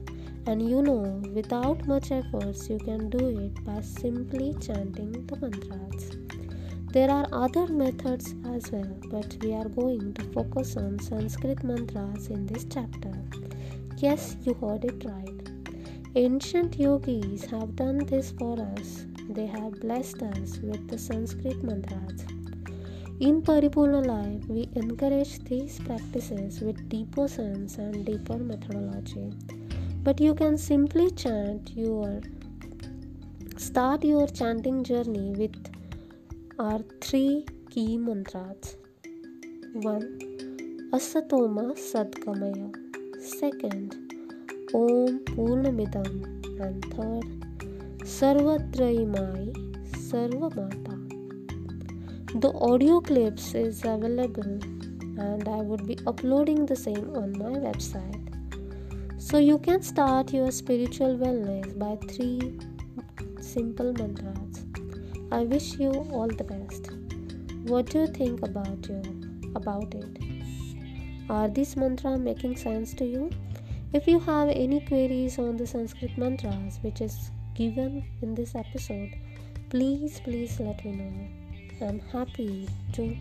And 0.45 0.70
you 0.70 0.82
know, 0.82 1.22
without 1.34 1.88
much 1.88 2.11
efforts, 2.11 2.70
you 2.70 2.78
can 2.78 3.10
do 3.10 3.40
it 3.40 3.64
by 3.64 3.80
simply 3.82 4.53
chanting 4.60 5.26
the 5.26 5.38
mantras. 5.38 6.18
There 6.91 7.10
are 7.10 7.28
other 7.32 7.68
methods 7.68 8.36
as 8.53 8.72
well, 8.72 8.95
but 9.10 9.38
we 9.41 9.53
are 9.53 9.70
going 9.70 10.14
to 10.15 10.24
focus 10.34 10.76
on 10.78 10.99
Sanskrit 10.99 11.64
mantras 11.64 12.28
in 12.28 12.45
this 12.45 12.65
chapter. 12.65 13.14
Yes, 13.98 14.36
you 14.44 14.53
heard 14.56 14.86
it 14.86 15.03
right. 15.06 15.49
Ancient 16.15 16.78
yogis 16.78 17.45
have 17.45 17.76
done 17.76 17.99
this 17.99 18.32
for 18.32 18.60
us. 18.78 19.06
They 19.30 19.48
have 19.48 19.80
blessed 19.80 20.22
us 20.22 20.60
with 20.60 20.88
the 20.90 20.98
Sanskrit 20.98 21.64
mantras. 21.64 22.26
In 23.20 23.41
Paripurna 23.41 24.06
Life, 24.06 24.45
we 24.48 24.70
encourage 24.76 25.40
these 25.45 25.80
practices 25.80 26.60
with 26.60 26.90
deeper 26.90 27.28
sense 27.28 27.78
and 27.78 28.06
deeper 28.06 28.38
methodology. 28.38 29.32
But 30.05 30.19
you 30.19 30.34
can 30.35 30.57
simply 30.57 31.09
chant 31.11 31.71
your 31.75 32.21
start 33.55 34.03
your 34.03 34.27
chanting 34.27 34.84
journey 34.84 35.30
with 35.41 35.55
our 36.59 36.80
three 36.99 37.45
key 37.69 37.97
mantras. 37.97 38.75
1. 39.73 40.89
Asatoma 40.97 41.63
Sadgamaya. 41.89 42.67
Second, 43.19 43.95
Om 44.73 45.19
Purnamidam. 45.30 46.11
And 46.65 46.84
third, 46.95 47.25
Sarvatrayimai 48.15 49.53
Sarvamata. 50.09 50.97
The 52.41 52.51
audio 52.71 52.99
clips 52.99 53.55
is 53.55 53.85
available 53.85 54.59
and 55.30 55.47
I 55.47 55.61
would 55.61 55.88
be 55.88 55.97
uploading 56.05 56.65
the 56.65 56.75
same 56.75 57.09
on 57.15 57.31
my 57.38 57.53
website. 57.69 58.22
So 59.25 59.37
you 59.37 59.57
can 59.57 59.81
start 59.81 60.33
your 60.33 60.51
spiritual 60.51 61.17
wellness 61.17 61.79
by 61.79 61.95
three 62.07 62.59
simple 63.41 63.93
mantras. 63.93 64.65
I 65.31 65.43
wish 65.43 65.75
you 65.75 65.91
all 66.11 66.27
the 66.27 66.43
best. 66.43 66.89
What 67.63 67.85
do 67.85 67.99
you 67.99 68.07
think 68.07 68.43
about 68.43 68.89
you 68.89 69.01
about 69.55 69.95
it? 69.95 70.17
Are 71.29 71.47
these 71.47 71.77
mantras 71.77 72.19
making 72.19 72.57
sense 72.57 72.93
to 72.95 73.05
you? 73.05 73.29
If 73.93 74.07
you 74.07 74.19
have 74.19 74.49
any 74.49 74.81
queries 74.81 75.39
on 75.39 75.55
the 75.55 75.67
Sanskrit 75.67 76.17
mantras 76.17 76.79
which 76.81 76.99
is 76.99 77.31
given 77.55 78.05
in 78.21 78.35
this 78.35 78.55
episode, 78.55 79.13
please 79.69 80.19
please 80.19 80.59
let 80.59 80.83
me 80.83 80.91
know. 80.91 81.87
I'm 81.87 81.99
happy 82.11 82.67
to 82.91 83.15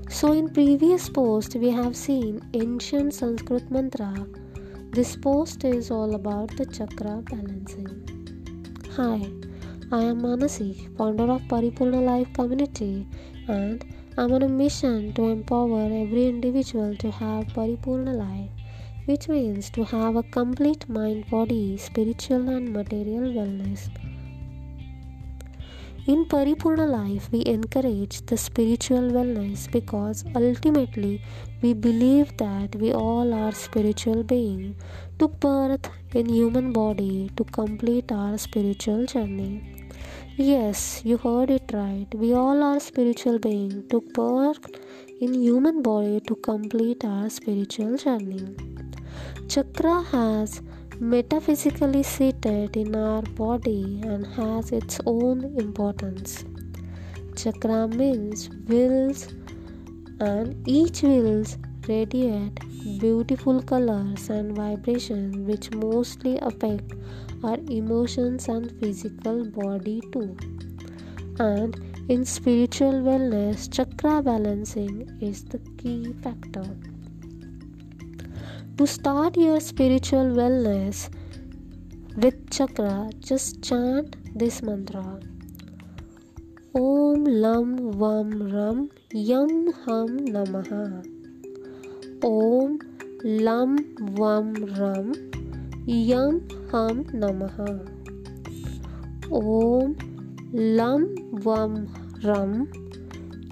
So, 0.09 0.31
in 0.31 0.49
previous 0.49 1.09
post, 1.09 1.53
we 1.57 1.69
have 1.69 1.95
seen 1.95 2.41
ancient 2.55 3.13
Sanskrit 3.13 3.69
mantra. 3.69 4.25
This 4.93 5.15
post 5.15 5.63
is 5.63 5.91
all 5.91 6.15
about 6.15 6.57
the 6.57 6.65
chakra 6.65 7.21
balancing. 7.29 8.01
Hi, 8.95 9.29
I 9.91 10.05
am 10.05 10.21
Manasi, 10.21 10.89
founder 10.97 11.31
of 11.31 11.43
Paripurna 11.43 12.03
Life 12.03 12.33
Community, 12.33 13.05
and 13.47 13.85
I'm 14.17 14.31
on 14.31 14.43
a 14.43 14.47
mission 14.47 15.11
to 15.15 15.23
empower 15.27 15.87
every 15.87 16.27
individual 16.27 16.95
to 16.97 17.11
have 17.11 17.47
Paripurna 17.47 18.13
life, 18.15 18.49
which 19.07 19.27
means 19.27 19.69
to 19.71 19.83
have 19.83 20.15
a 20.15 20.23
complete 20.23 20.87
mind, 20.87 21.29
body, 21.29 21.75
spiritual, 21.75 22.47
and 22.47 22.71
material 22.71 23.33
wellness. 23.33 23.89
In 26.07 26.23
Paripurna 26.27 26.87
life, 26.87 27.29
we 27.29 27.43
encourage 27.45 28.25
the 28.27 28.37
spiritual 28.37 29.11
wellness 29.11 29.69
because 29.69 30.23
ultimately 30.33 31.21
we 31.61 31.73
believe 31.73 32.37
that 32.37 32.73
we 32.77 32.93
all 32.93 33.33
are 33.33 33.51
spiritual 33.51 34.23
beings 34.23 34.77
took 35.19 35.37
birth 35.41 35.89
in 36.13 36.29
human 36.29 36.71
body 36.71 37.31
to 37.35 37.43
complete 37.43 38.13
our 38.13 38.37
spiritual 38.37 39.05
journey. 39.05 39.74
Yes, 40.37 41.01
you 41.05 41.17
heard 41.17 41.49
it 41.49 41.71
right. 41.71 42.07
We 42.13 42.33
all 42.33 42.61
are 42.61 42.77
spiritual 42.81 43.39
beings 43.39 43.85
took 43.89 44.13
birth 44.13 44.65
in 45.21 45.33
human 45.33 45.81
body 45.81 46.19
to 46.27 46.35
complete 46.35 47.05
our 47.05 47.29
spiritual 47.29 47.95
journey. 47.95 48.53
Chakra 49.47 50.03
has 50.11 50.61
metaphysically 50.99 52.03
seated 52.03 52.75
in 52.75 52.97
our 52.97 53.21
body 53.21 54.01
and 54.03 54.27
has 54.27 54.73
its 54.73 54.99
own 55.05 55.55
importance. 55.57 56.43
Chakra 57.37 57.87
means 57.87 58.49
wheels 58.67 59.29
and 60.19 60.67
each 60.67 61.01
wheels 61.01 61.57
radiate 61.87 62.59
beautiful 62.99 63.61
colors 63.61 64.29
and 64.29 64.53
vibrations 64.53 65.37
which 65.37 65.71
mostly 65.71 66.37
affect 66.39 66.91
our 67.45 67.57
emotions 67.69 68.47
and 68.47 68.71
physical 68.79 69.45
body 69.57 70.01
too. 70.11 70.35
And 71.39 71.75
in 72.07 72.25
spiritual 72.25 72.95
wellness, 73.07 73.71
chakra 73.75 74.21
balancing 74.21 74.95
is 75.21 75.43
the 75.43 75.59
key 75.77 76.13
factor. 76.23 76.65
To 78.77 78.87
start 78.87 79.37
your 79.37 79.59
spiritual 79.59 80.33
wellness 80.39 81.09
with 82.15 82.49
chakra, 82.49 83.09
just 83.19 83.61
chant 83.61 84.17
this 84.37 84.61
mantra. 84.61 85.19
Om 86.73 87.23
Lam 87.25 87.77
Vam 88.01 88.33
Ram 88.53 88.89
Yam 89.13 89.71
Ham 89.85 90.19
Namaha. 90.35 90.83
Om 92.23 92.79
Lam 93.23 93.77
Vam 94.19 94.77
Ram 94.79 95.34
यम 95.88 96.40
हम 96.72 97.04
नमः 97.14 97.58
ओम 99.32 99.94
lump 100.54 101.04
वम 101.46 101.74
रम 102.24 102.54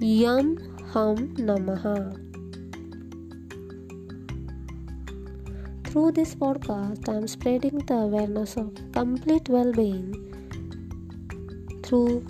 यम 0.03 0.55
हम 0.93 1.35
नमः 1.39 1.85
Through 5.89 6.11
this 6.11 6.35
podcast, 6.35 7.09
I 7.09 7.15
am 7.15 7.27
spreading 7.27 7.79
the 7.79 7.95
awareness 7.95 8.57
of 8.57 8.67
complete 8.91 9.49
well 9.49 9.71
being 9.73 10.13
through 11.81 12.27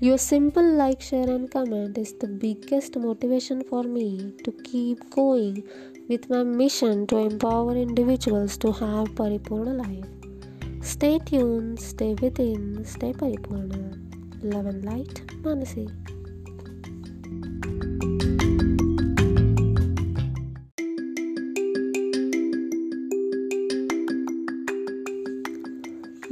Your 0.00 0.16
simple 0.16 0.62
like, 0.62 1.00
share, 1.00 1.28
and 1.28 1.50
comment 1.50 1.98
is 1.98 2.14
the 2.20 2.28
biggest 2.28 2.96
motivation 2.96 3.64
for 3.64 3.82
me 3.82 4.32
to 4.44 4.52
keep 4.62 5.10
going 5.10 5.64
with 6.08 6.30
my 6.30 6.44
mission 6.44 7.04
to 7.08 7.16
empower 7.16 7.76
individuals 7.76 8.56
to 8.58 8.70
have 8.70 9.08
Paripurna 9.16 9.76
life. 9.76 10.84
Stay 10.84 11.18
tuned, 11.18 11.80
stay 11.80 12.14
within, 12.22 12.84
stay 12.84 13.12
Paripurna. 13.12 13.98
Love 14.44 14.66
and 14.66 14.84
light, 14.84 15.26
Manasi. 15.42 15.92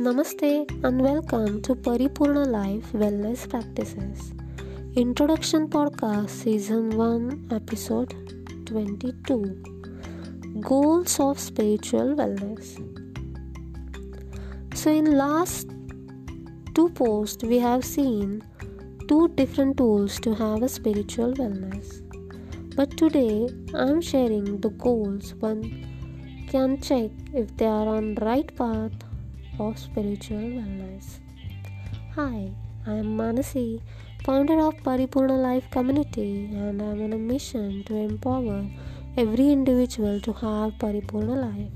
Namaste 0.06 0.70
and 0.84 1.02
welcome 1.02 1.60
to 1.62 1.74
Paripurna 1.74 2.46
Life 2.46 2.92
Wellness 2.92 3.40
Practices. 3.50 4.32
Introduction 4.94 5.66
Podcast 5.68 6.30
Season 6.30 6.90
1 6.90 7.48
Episode 7.50 8.14
22 8.66 10.60
Goals 10.60 11.18
of 11.18 11.40
Spiritual 11.40 12.14
Wellness. 12.20 12.68
So 14.76 14.92
in 14.92 15.18
last 15.18 15.74
two 16.76 16.88
posts 16.90 17.42
we 17.42 17.58
have 17.58 17.84
seen 17.84 18.44
two 19.08 19.26
different 19.40 19.76
tools 19.76 20.20
to 20.20 20.36
have 20.36 20.62
a 20.62 20.68
spiritual 20.68 21.34
wellness. 21.34 22.00
But 22.76 22.96
today 22.96 23.48
I 23.74 23.88
am 23.88 24.00
sharing 24.00 24.60
the 24.60 24.70
goals 24.70 25.34
one 25.34 25.64
can 26.48 26.80
check 26.80 27.10
if 27.34 27.56
they 27.56 27.66
are 27.66 27.88
on 27.88 28.14
right 28.30 28.54
path 28.54 28.92
of 29.58 29.78
spiritual 29.78 30.38
wellness. 30.38 31.18
Hi, 32.14 32.50
I 32.86 32.92
am 32.94 33.16
Manasi, 33.16 33.80
founder 34.24 34.58
of 34.60 34.76
Paripurna 34.78 35.40
Life 35.42 35.70
Community, 35.70 36.50
and 36.52 36.82
I 36.82 36.86
am 36.86 37.02
on 37.02 37.12
a 37.12 37.18
mission 37.18 37.82
to 37.84 37.96
empower 37.96 38.66
every 39.16 39.48
individual 39.50 40.20
to 40.20 40.32
have 40.32 40.72
Paripurna 40.74 41.36
life, 41.42 41.72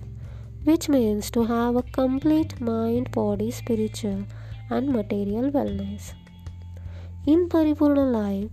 which 0.64 0.88
means 0.88 1.30
to 1.30 1.44
have 1.44 1.76
a 1.76 1.82
complete 1.82 2.60
mind, 2.60 3.10
body, 3.12 3.50
spiritual, 3.50 4.24
and 4.68 4.88
material 4.88 5.50
wellness. 5.50 6.12
In 7.26 7.48
Paripurna 7.48 8.10
life, 8.12 8.50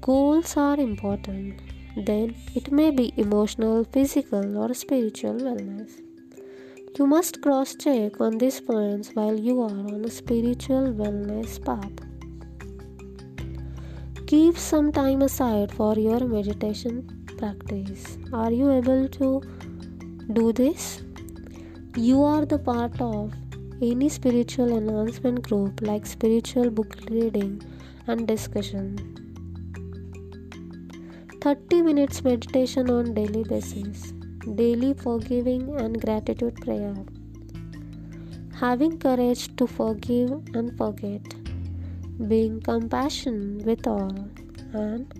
goals 0.00 0.56
are 0.56 0.78
important. 0.78 1.60
Then 1.96 2.36
it 2.54 2.70
may 2.72 2.90
be 2.90 3.12
emotional, 3.16 3.84
physical, 3.84 4.56
or 4.56 4.72
spiritual 4.74 5.34
wellness. 5.34 5.90
You 6.98 7.06
must 7.06 7.40
cross 7.40 7.76
check 7.76 8.20
on 8.20 8.38
these 8.38 8.60
points 8.60 9.10
while 9.14 9.38
you 9.38 9.62
are 9.62 9.78
on 9.92 10.04
a 10.04 10.10
spiritual 10.10 10.92
wellness 10.92 11.64
path. 11.64 11.92
Keep 14.26 14.58
some 14.58 14.90
time 14.90 15.22
aside 15.22 15.72
for 15.72 15.94
your 15.94 16.20
meditation 16.26 17.08
practice. 17.38 18.18
Are 18.32 18.50
you 18.50 18.70
able 18.72 19.08
to 19.08 19.40
do 20.32 20.52
this? 20.52 21.02
You 21.96 22.22
are 22.24 22.44
the 22.44 22.58
part 22.58 23.00
of 23.00 23.32
any 23.80 24.08
spiritual 24.08 24.76
enhancement 24.76 25.42
group 25.42 25.80
like 25.82 26.04
spiritual 26.04 26.70
book 26.70 26.96
reading 27.08 27.62
and 28.08 28.26
discussion. 28.26 28.98
30 31.40 31.82
minutes 31.82 32.24
meditation 32.24 32.90
on 32.90 33.14
daily 33.14 33.44
basis 33.44 34.12
daily 34.56 34.94
forgiving 34.94 35.76
and 35.80 36.00
gratitude 36.00 36.56
prayer. 36.56 36.94
Having 38.58 38.98
courage 38.98 39.54
to 39.56 39.66
forgive 39.66 40.30
and 40.54 40.76
forget, 40.76 41.22
being 42.28 42.60
compassionate 42.60 43.64
with 43.64 43.86
all, 43.86 44.28
and 44.72 45.12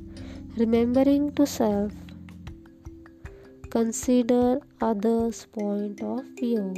remembering 0.56 1.32
to 1.32 1.46
self 1.46 1.92
consider 3.70 4.60
others' 4.80 5.46
point 5.52 6.02
of 6.02 6.24
view. 6.38 6.74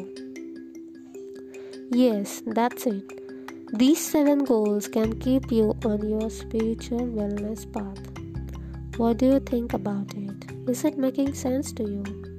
Yes, 1.91 2.43
that's 2.47 2.87
it. 2.87 3.23
These 3.73 4.05
seven 4.05 4.45
goals 4.45 4.89
can 4.89 5.19
keep 5.19 5.51
you 5.51 5.75
on 5.85 6.07
your 6.09 6.29
spiritual 6.29 7.01
wellness 7.01 7.65
path. 7.73 7.99
What 8.99 9.17
do 9.17 9.27
you 9.27 9.41
think 9.41 9.73
about 9.73 10.15
it? 10.15 10.69
Is 10.69 10.85
it 10.85 10.99
making 10.99 11.33
sense 11.35 11.73
to 11.73 11.83
you? 11.83 12.32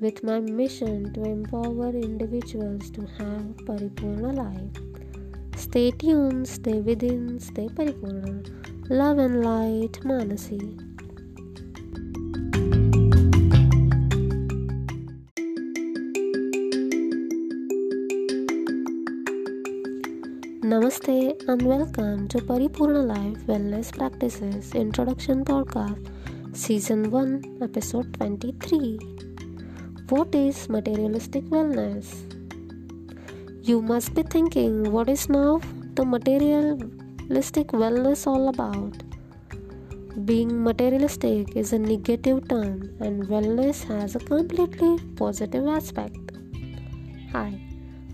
with 0.00 0.24
my 0.24 0.40
mission 0.40 1.12
to 1.12 1.22
empower 1.24 1.90
individuals 1.90 2.90
to 2.90 3.02
have 3.18 3.44
Paripurna 3.68 4.32
life. 4.32 5.60
Stay 5.60 5.90
tuned, 5.90 6.48
stay 6.48 6.80
within, 6.80 7.38
stay 7.38 7.68
Paripurna. 7.68 8.48
Love 8.88 9.18
and 9.18 9.44
light, 9.44 9.92
Manasi. 10.00 10.58
Namaste 20.64 21.46
and 21.46 21.62
welcome 21.62 22.26
to 22.28 22.38
Paripurna 22.38 23.04
Life 23.06 23.46
Wellness 23.46 23.94
Practices 23.94 24.74
Introduction 24.74 25.44
Podcast, 25.44 26.08
Season 26.56 27.10
1, 27.10 27.58
Episode 27.60 28.14
23. 28.14 29.29
What 30.10 30.34
is 30.34 30.68
materialistic 30.68 31.44
wellness? 31.44 32.06
You 33.62 33.80
must 33.80 34.12
be 34.12 34.24
thinking, 34.24 34.90
what 34.90 35.08
is 35.08 35.28
now 35.28 35.60
the 35.94 36.04
materialistic 36.04 37.68
wellness 37.68 38.26
all 38.26 38.48
about? 38.48 39.04
Being 40.24 40.64
materialistic 40.64 41.56
is 41.56 41.72
a 41.72 41.78
negative 41.78 42.48
term, 42.48 42.90
and 42.98 43.28
wellness 43.28 43.84
has 43.84 44.16
a 44.16 44.18
completely 44.18 44.98
positive 45.14 45.68
aspect. 45.68 46.18
Hi. 47.30 47.60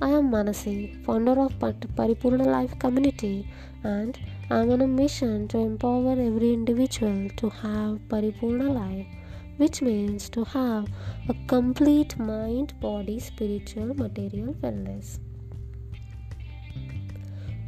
I 0.02 0.10
am 0.10 0.30
Manasi, 0.30 1.02
founder 1.06 1.40
of 1.40 1.58
Paripurna 1.58 2.44
Life 2.44 2.78
Community, 2.78 3.48
and 3.84 4.18
I 4.50 4.58
am 4.58 4.70
on 4.70 4.82
a 4.82 4.86
mission 4.86 5.48
to 5.48 5.58
empower 5.60 6.12
every 6.12 6.52
individual 6.52 7.30
to 7.38 7.48
have 7.48 8.00
Paripurna 8.10 8.68
life, 8.68 9.06
which 9.56 9.82
means 9.82 10.28
to 10.30 10.44
have 10.44 10.86
a 11.28 11.34
complete 11.46 12.18
mind, 12.18 12.78
body, 12.80 13.18
spiritual, 13.18 13.94
material 13.94 14.54
wellness. 14.54 15.18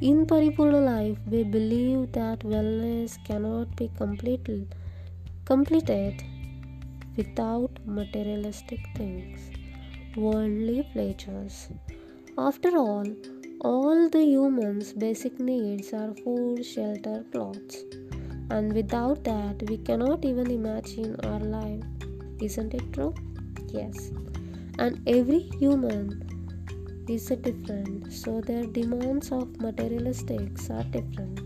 In 0.01 0.27
Paripurna 0.27 0.85
life, 0.85 1.19
we 1.27 1.43
believe 1.43 2.13
that 2.13 2.41
wellness 2.41 3.23
cannot 3.25 3.75
be 3.77 3.91
completed, 3.97 4.75
completed 5.45 6.23
without 7.17 7.79
materialistic 7.85 8.81
things, 8.97 9.51
worldly 10.17 10.89
pleasures 10.93 11.69
after 12.39 12.79
all, 12.79 13.05
all 13.63 14.09
the 14.11 14.25
humans' 14.25 14.93
basic 14.93 15.41
needs 15.41 15.93
are 15.93 16.15
food, 16.15 16.65
shelter, 16.65 17.25
clothes. 17.33 17.83
And 18.51 18.73
without 18.73 19.25
that, 19.25 19.63
we 19.69 19.79
cannot 19.79 20.25
even 20.25 20.51
imagine 20.51 21.17
our 21.25 21.41
life. 21.41 21.85
Isn't 22.41 22.75
it 22.75 22.93
true? 22.93 23.15
Yes. 23.69 24.11
And 24.79 25.01
every 25.07 25.41
human 25.61 26.25
is 27.09 27.27
different, 27.27 28.13
so 28.13 28.41
their 28.41 28.65
demands 28.65 29.33
of 29.33 29.49
materialistics 29.59 30.71
are 30.71 30.85
different. 30.85 31.41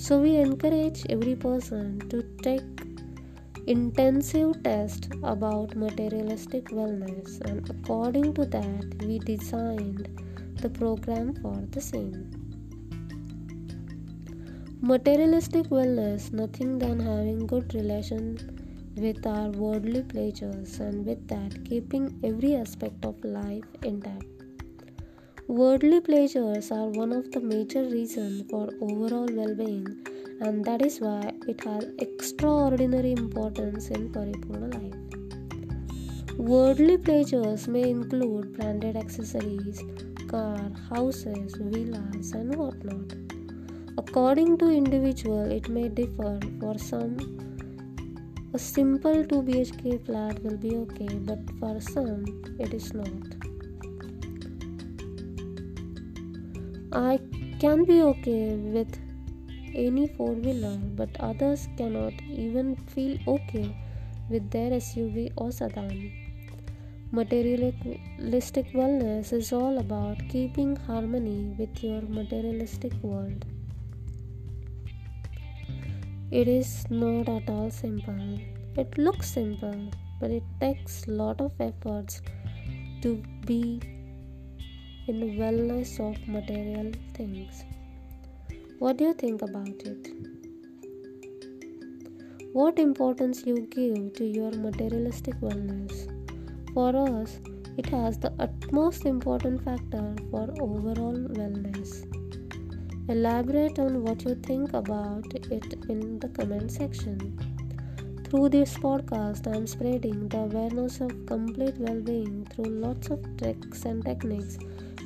So 0.00 0.20
we 0.20 0.36
encourage 0.36 1.04
every 1.10 1.36
person 1.36 1.98
to 2.08 2.22
take 2.42 2.62
intensive 3.66 4.62
test 4.62 5.08
about 5.22 5.76
materialistic 5.76 6.70
wellness 6.70 7.40
and 7.42 7.68
according 7.68 8.32
to 8.34 8.46
that 8.46 9.04
we 9.04 9.18
designed 9.18 10.08
the 10.62 10.70
program 10.70 11.34
for 11.42 11.56
the 11.70 11.80
same 11.80 12.39
materialistic 14.82 15.66
wellness 15.66 16.32
nothing 16.32 16.78
than 16.78 16.98
having 16.98 17.46
good 17.46 17.74
relation 17.74 18.24
with 18.96 19.26
our 19.26 19.50
worldly 19.50 20.02
pleasures 20.02 20.80
and 20.80 21.04
with 21.04 21.28
that 21.28 21.64
keeping 21.64 22.18
every 22.24 22.54
aspect 22.54 23.04
of 23.04 23.14
life 23.22 23.64
intact 23.82 24.24
worldly 25.48 26.00
pleasures 26.00 26.70
are 26.70 26.88
one 27.02 27.12
of 27.12 27.30
the 27.32 27.40
major 27.40 27.84
reasons 27.84 28.42
for 28.50 28.70
overall 28.80 29.28
well-being 29.40 29.86
and 30.40 30.64
that 30.64 30.80
is 30.80 30.98
why 30.98 31.30
it 31.46 31.62
has 31.62 31.84
extraordinary 31.98 33.12
importance 33.12 33.88
in 33.88 34.10
Paripurna 34.10 34.72
life. 34.74 36.38
Worldly 36.38 36.96
pleasures 36.96 37.68
may 37.68 37.90
include 37.90 38.56
branded 38.56 38.96
accessories, 38.96 39.82
car, 40.28 40.70
houses, 40.88 41.54
villas, 41.56 42.32
and 42.32 42.54
whatnot. 42.54 43.39
According 44.00 44.56
to 44.58 44.70
individual, 44.70 45.50
it 45.52 45.68
may 45.68 45.88
differ. 45.88 46.40
For 46.58 46.78
some, 46.78 47.18
a 48.54 48.58
simple 48.58 49.26
2 49.32 49.42
BHK 49.48 50.06
flat 50.06 50.42
will 50.42 50.56
be 50.56 50.70
okay, 50.76 51.16
but 51.30 51.40
for 51.58 51.80
some, 51.80 52.24
it 52.58 52.72
is 52.72 52.94
not. 52.94 53.10
I 56.92 57.20
can 57.58 57.84
be 57.84 58.00
okay 58.12 58.56
with 58.78 58.98
any 59.74 60.08
four 60.16 60.32
wheeler, 60.32 60.78
but 61.02 61.20
others 61.20 61.68
cannot 61.76 62.14
even 62.30 62.76
feel 62.94 63.18
okay 63.36 63.68
with 64.30 64.50
their 64.50 64.70
SUV 64.80 65.30
or 65.36 65.52
sedan. 65.52 66.10
Materialistic 67.12 68.72
wellness 68.72 69.34
is 69.34 69.52
all 69.52 69.78
about 69.78 70.28
keeping 70.30 70.76
harmony 70.76 71.54
with 71.58 71.84
your 71.84 72.02
materialistic 72.02 72.94
world. 73.02 73.49
It 76.30 76.46
is 76.46 76.88
not 76.90 77.28
at 77.28 77.50
all 77.50 77.72
simple. 77.72 78.38
It 78.76 78.96
looks 78.96 79.32
simple, 79.32 79.90
but 80.20 80.30
it 80.30 80.44
takes 80.60 81.08
lot 81.08 81.40
of 81.40 81.50
efforts 81.58 82.22
to 83.02 83.20
be 83.46 83.80
in 85.08 85.20
wellness 85.40 85.98
of 85.98 86.28
material 86.28 86.92
things. 87.14 87.64
What 88.78 88.98
do 88.98 89.06
you 89.06 89.14
think 89.14 89.42
about 89.42 89.82
it? 89.84 90.06
What 92.52 92.78
importance 92.78 93.44
you 93.44 93.66
give 93.68 94.12
to 94.14 94.24
your 94.24 94.52
materialistic 94.52 95.34
wellness? 95.40 96.06
For 96.74 96.96
us, 96.96 97.40
it 97.76 97.86
has 97.86 98.18
the 98.18 98.32
utmost 98.38 99.04
important 99.04 99.64
factor 99.64 100.14
for 100.30 100.48
overall 100.60 101.18
wellness. 101.40 102.19
Elaborate 103.10 103.78
on 103.80 104.04
what 104.04 104.24
you 104.24 104.36
think 104.36 104.72
about 104.72 105.24
it 105.34 105.74
in 105.88 106.20
the 106.20 106.28
comment 106.28 106.70
section. 106.70 107.18
Through 108.22 108.50
this 108.50 108.74
podcast, 108.74 109.48
I 109.52 109.56
am 109.56 109.66
spreading 109.66 110.28
the 110.28 110.42
awareness 110.42 111.00
of 111.00 111.26
complete 111.26 111.76
well 111.78 112.00
being 112.00 112.46
through 112.46 112.66
lots 112.66 113.10
of 113.10 113.18
tricks 113.36 113.84
and 113.84 114.04
techniques 114.04 114.58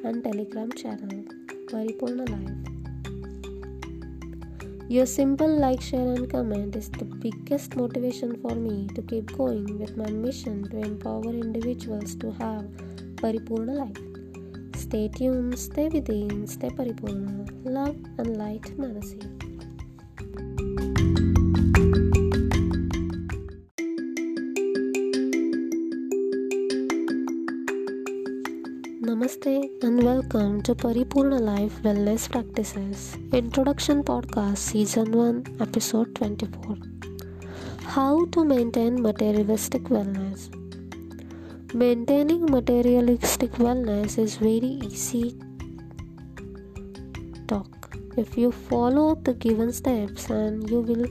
and 0.06 0.24
Telegram 0.24 0.72
channel 0.72 1.26
Paripurna 1.68 2.30
Life. 2.30 2.56
Your 4.88 5.06
simple 5.06 5.54
like, 5.60 5.82
share, 5.82 6.14
and 6.14 6.32
comment 6.32 6.78
is 6.78 6.90
the 6.92 7.04
biggest 7.04 7.76
motivation 7.76 8.40
for 8.42 8.56
me 8.56 8.88
to 8.96 9.02
keep 9.02 9.36
going 9.36 9.78
with 9.78 9.98
my 9.98 10.10
mission 10.10 10.70
to 10.70 10.78
empower 10.78 11.26
individuals 11.26 12.16
to 12.16 12.32
have 12.40 12.64
Paripurna 13.16 13.76
life. 13.80 14.80
Stay 14.80 15.10
tuned, 15.10 15.60
stay 15.60 15.90
within, 15.90 16.48
stay 16.48 16.70
Paripurna. 16.70 17.50
Love 17.66 17.98
and 18.18 18.38
light, 18.38 18.64
Manasi. 18.78 19.49
Namaste 29.20 29.84
and 29.84 30.02
welcome 30.02 30.62
to 30.62 30.74
Paripurna 30.74 31.38
Life 31.42 31.82
Wellness 31.86 32.30
Practices 32.32 33.18
Introduction 33.34 34.02
Podcast 34.02 34.60
Season 34.60 35.12
1 35.12 35.58
Episode 35.60 36.16
24 36.16 36.78
How 37.84 38.26
to 38.28 38.46
Maintain 38.46 39.02
Materialistic 39.02 39.84
Wellness. 39.96 40.48
Maintaining 41.74 42.46
materialistic 42.46 43.52
wellness 43.66 44.18
is 44.18 44.38
very 44.38 44.74
easy 44.88 45.38
talk. 47.50 47.94
If 48.16 48.38
you 48.38 48.54
follow 48.54 49.16
the 49.16 49.34
given 49.34 49.74
steps 49.74 50.30
and 50.30 50.70
you 50.70 50.80
will 50.80 51.08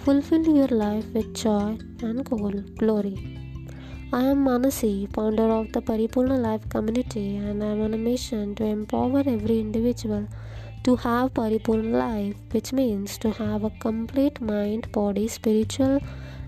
fulfill 0.00 0.46
your 0.46 0.68
life 0.68 1.06
with 1.14 1.34
joy 1.34 1.78
and 2.02 2.22
glory. 2.76 3.39
I 4.12 4.22
am 4.24 4.44
Manasi, 4.44 5.08
founder 5.14 5.44
of 5.52 5.70
the 5.70 5.80
Paripurna 5.80 6.36
Life 6.36 6.68
community, 6.68 7.36
and 7.36 7.62
I 7.62 7.68
am 7.68 7.82
on 7.82 7.94
a 7.94 7.96
mission 7.96 8.56
to 8.56 8.64
empower 8.64 9.20
every 9.20 9.60
individual 9.60 10.26
to 10.82 10.96
have 10.96 11.32
Paripurna 11.32 11.92
life, 11.92 12.34
which 12.50 12.72
means 12.72 13.16
to 13.18 13.30
have 13.30 13.62
a 13.62 13.70
complete 13.78 14.40
mind, 14.40 14.90
body, 14.90 15.28
spiritual, 15.28 16.00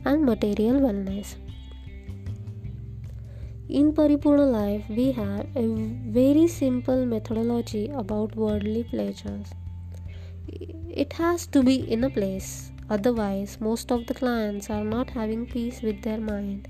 and 0.04 0.24
material 0.24 0.80
wellness. 0.80 1.36
In 3.68 3.92
Paripurna 3.92 4.50
life, 4.50 4.84
we 4.88 5.12
have 5.12 5.46
a 5.54 5.64
very 6.18 6.48
simple 6.48 7.06
methodology 7.06 7.88
about 7.94 8.34
worldly 8.34 8.82
pleasures. 8.82 9.46
It 10.48 11.12
has 11.12 11.46
to 11.46 11.62
be 11.62 11.88
in 11.88 12.02
a 12.02 12.10
place, 12.10 12.72
otherwise, 12.90 13.58
most 13.60 13.92
of 13.92 14.08
the 14.08 14.14
clients 14.14 14.68
are 14.68 14.82
not 14.82 15.10
having 15.10 15.46
peace 15.46 15.80
with 15.80 16.02
their 16.02 16.18
mind 16.18 16.66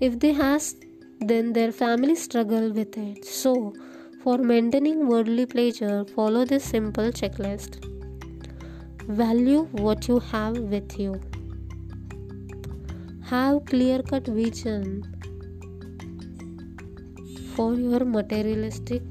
if 0.00 0.18
they 0.18 0.32
has 0.32 0.74
then 1.20 1.52
their 1.52 1.70
family 1.70 2.14
struggle 2.14 2.70
with 2.72 2.96
it. 2.96 3.24
So 3.24 3.74
for 4.22 4.38
maintaining 4.38 5.06
worldly 5.06 5.46
pleasure 5.46 6.04
follow 6.04 6.44
this 6.44 6.64
simple 6.64 7.10
checklist. 7.10 7.84
Value 9.06 9.64
what 9.72 10.08
you 10.08 10.18
have 10.18 10.56
with 10.58 10.98
you. 10.98 11.20
Have 13.26 13.64
clear 13.66 14.02
cut 14.02 14.26
vision 14.26 15.04
for 17.54 17.74
your 17.74 18.04
materialistic 18.04 19.02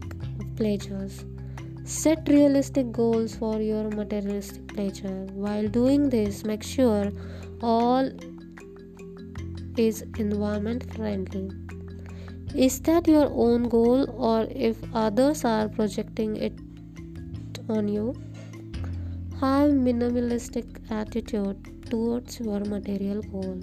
pleasures. 0.56 1.26
Set 1.86 2.28
realistic 2.28 2.92
goals 2.92 3.36
for 3.36 3.62
your 3.62 3.90
materialistic 3.90 4.68
pleasure. 4.68 5.28
While 5.34 5.68
doing 5.68 6.10
this 6.10 6.44
make 6.44 6.64
sure 6.64 7.12
all 7.62 8.10
is 9.82 10.02
environment 10.18 10.86
friendly. 10.96 11.50
Is 12.54 12.80
that 12.82 13.08
your 13.08 13.28
own 13.32 13.70
goal, 13.70 14.10
or 14.30 14.48
if 14.70 14.78
others 14.94 15.46
are 15.46 15.70
projecting 15.70 16.36
it 16.36 16.54
on 17.70 17.88
you? 17.88 18.14
Have 19.42 19.72
minimalistic 19.72 20.80
attitude 20.92 21.90
towards 21.90 22.40
your 22.40 22.60
material 22.62 23.22
goal. 23.22 23.62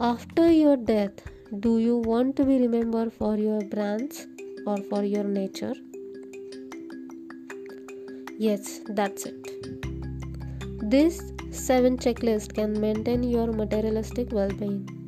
After 0.00 0.50
your 0.50 0.76
death, 0.76 1.22
do 1.60 1.78
you 1.78 1.96
want 1.96 2.36
to 2.36 2.44
be 2.44 2.58
remembered 2.60 3.12
for 3.12 3.36
your 3.36 3.60
brands 3.62 4.26
or 4.66 4.78
for 4.90 5.04
your 5.04 5.24
nature? 5.24 5.74
Yes, 8.38 8.80
that's 8.88 9.26
it. 9.26 9.52
This 10.90 11.22
seven 11.50 11.96
checklist 11.96 12.54
can 12.54 12.80
maintain 12.80 13.22
your 13.22 13.52
materialistic 13.52 14.32
well-being. 14.32 15.01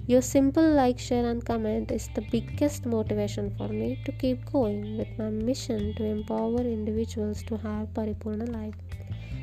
Your 0.08 0.24
simple 0.24 0.68
like, 0.74 0.98
share, 0.98 1.30
and 1.30 1.46
comment 1.46 1.92
is 1.92 2.10
the 2.16 2.22
biggest 2.32 2.88
motivation 2.88 3.54
for 3.56 3.68
me 3.68 4.00
to 4.04 4.12
keep 4.14 4.44
going 4.52 4.98
with 4.98 5.10
my 5.20 5.30
mission 5.30 5.94
to 5.98 6.04
empower 6.04 6.62
individuals 6.62 7.44
to 7.44 7.58
have 7.58 7.94
Paripurna 7.94 8.52
life. 8.52 8.74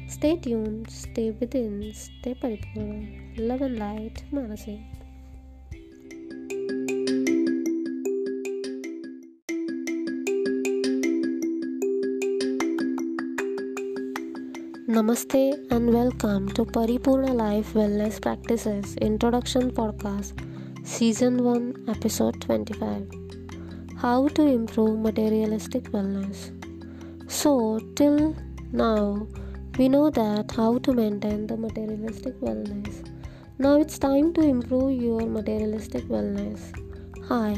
Stay 0.09 0.35
tuned, 0.37 0.91
stay 0.91 1.31
within, 1.31 1.95
stay 1.95 2.35
Paripurna. 2.35 3.39
Love 3.39 3.61
and 3.61 3.79
light, 3.79 4.25
Manasi. 4.33 5.00
Namaste 14.95 15.71
and 15.71 15.93
welcome 15.95 16.49
to 16.55 16.65
Paripurna 16.65 17.33
Life 17.33 17.75
Wellness 17.75 18.21
Practices 18.21 18.97
Introduction 18.97 19.71
Podcast, 19.71 20.33
Season 20.85 21.45
1, 21.45 21.85
Episode 21.87 22.41
25 22.41 23.09
How 23.99 24.27
to 24.27 24.43
Improve 24.43 24.99
Materialistic 24.99 25.85
Wellness. 25.93 26.51
So, 27.31 27.79
till 27.95 28.35
now, 28.73 29.29
we 29.79 29.89
know 29.89 30.11
that 30.11 30.51
how 30.51 30.79
to 30.79 30.93
maintain 30.93 31.47
the 31.47 31.57
materialistic 31.57 32.35
wellness. 32.41 33.09
Now 33.61 33.81
it's 33.81 33.97
time 33.97 34.33
to 34.33 34.41
improve 34.41 35.01
your 35.01 35.21
materialistic 35.21 36.03
wellness. 36.07 36.61
Hi, 37.29 37.53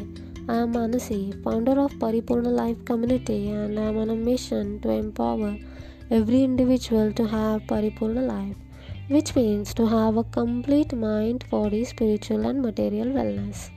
I 0.51 0.57
am 0.65 0.75
Manasi, 0.75 1.43
founder 1.43 1.81
of 1.81 1.93
Paripurna 1.95 2.53
Life 2.53 2.85
Community, 2.85 3.49
and 3.49 3.81
I 3.81 3.85
am 3.85 3.97
on 3.97 4.11
a 4.11 4.15
mission 4.15 4.81
to 4.81 4.91
empower 4.91 5.57
every 6.17 6.43
individual 6.45 7.11
to 7.19 7.27
have 7.27 7.63
Paripurna 7.63 8.23
life, 8.27 8.57
which 9.09 9.35
means 9.35 9.73
to 9.73 9.87
have 9.87 10.19
a 10.19 10.25
complete 10.25 10.93
mind, 10.95 11.45
body, 11.51 11.85
spiritual, 11.85 12.45
and 12.47 12.61
material 12.61 13.07
wellness. 13.07 13.71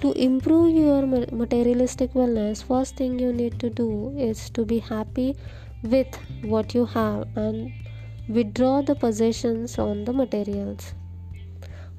To 0.00 0.10
improve 0.12 0.74
your 0.74 1.06
materialistic 1.06 2.14
wellness, 2.14 2.64
first 2.64 2.96
thing 2.96 3.16
you 3.20 3.32
need 3.32 3.60
to 3.60 3.70
do 3.70 4.12
is 4.18 4.50
to 4.50 4.64
be 4.64 4.80
happy 4.80 5.36
with 5.84 6.18
what 6.42 6.74
you 6.74 6.84
have 6.86 7.28
and 7.36 7.72
withdraw 8.28 8.82
the 8.82 8.96
possessions 8.96 9.78
on 9.78 10.04
the 10.04 10.12
materials. 10.12 10.94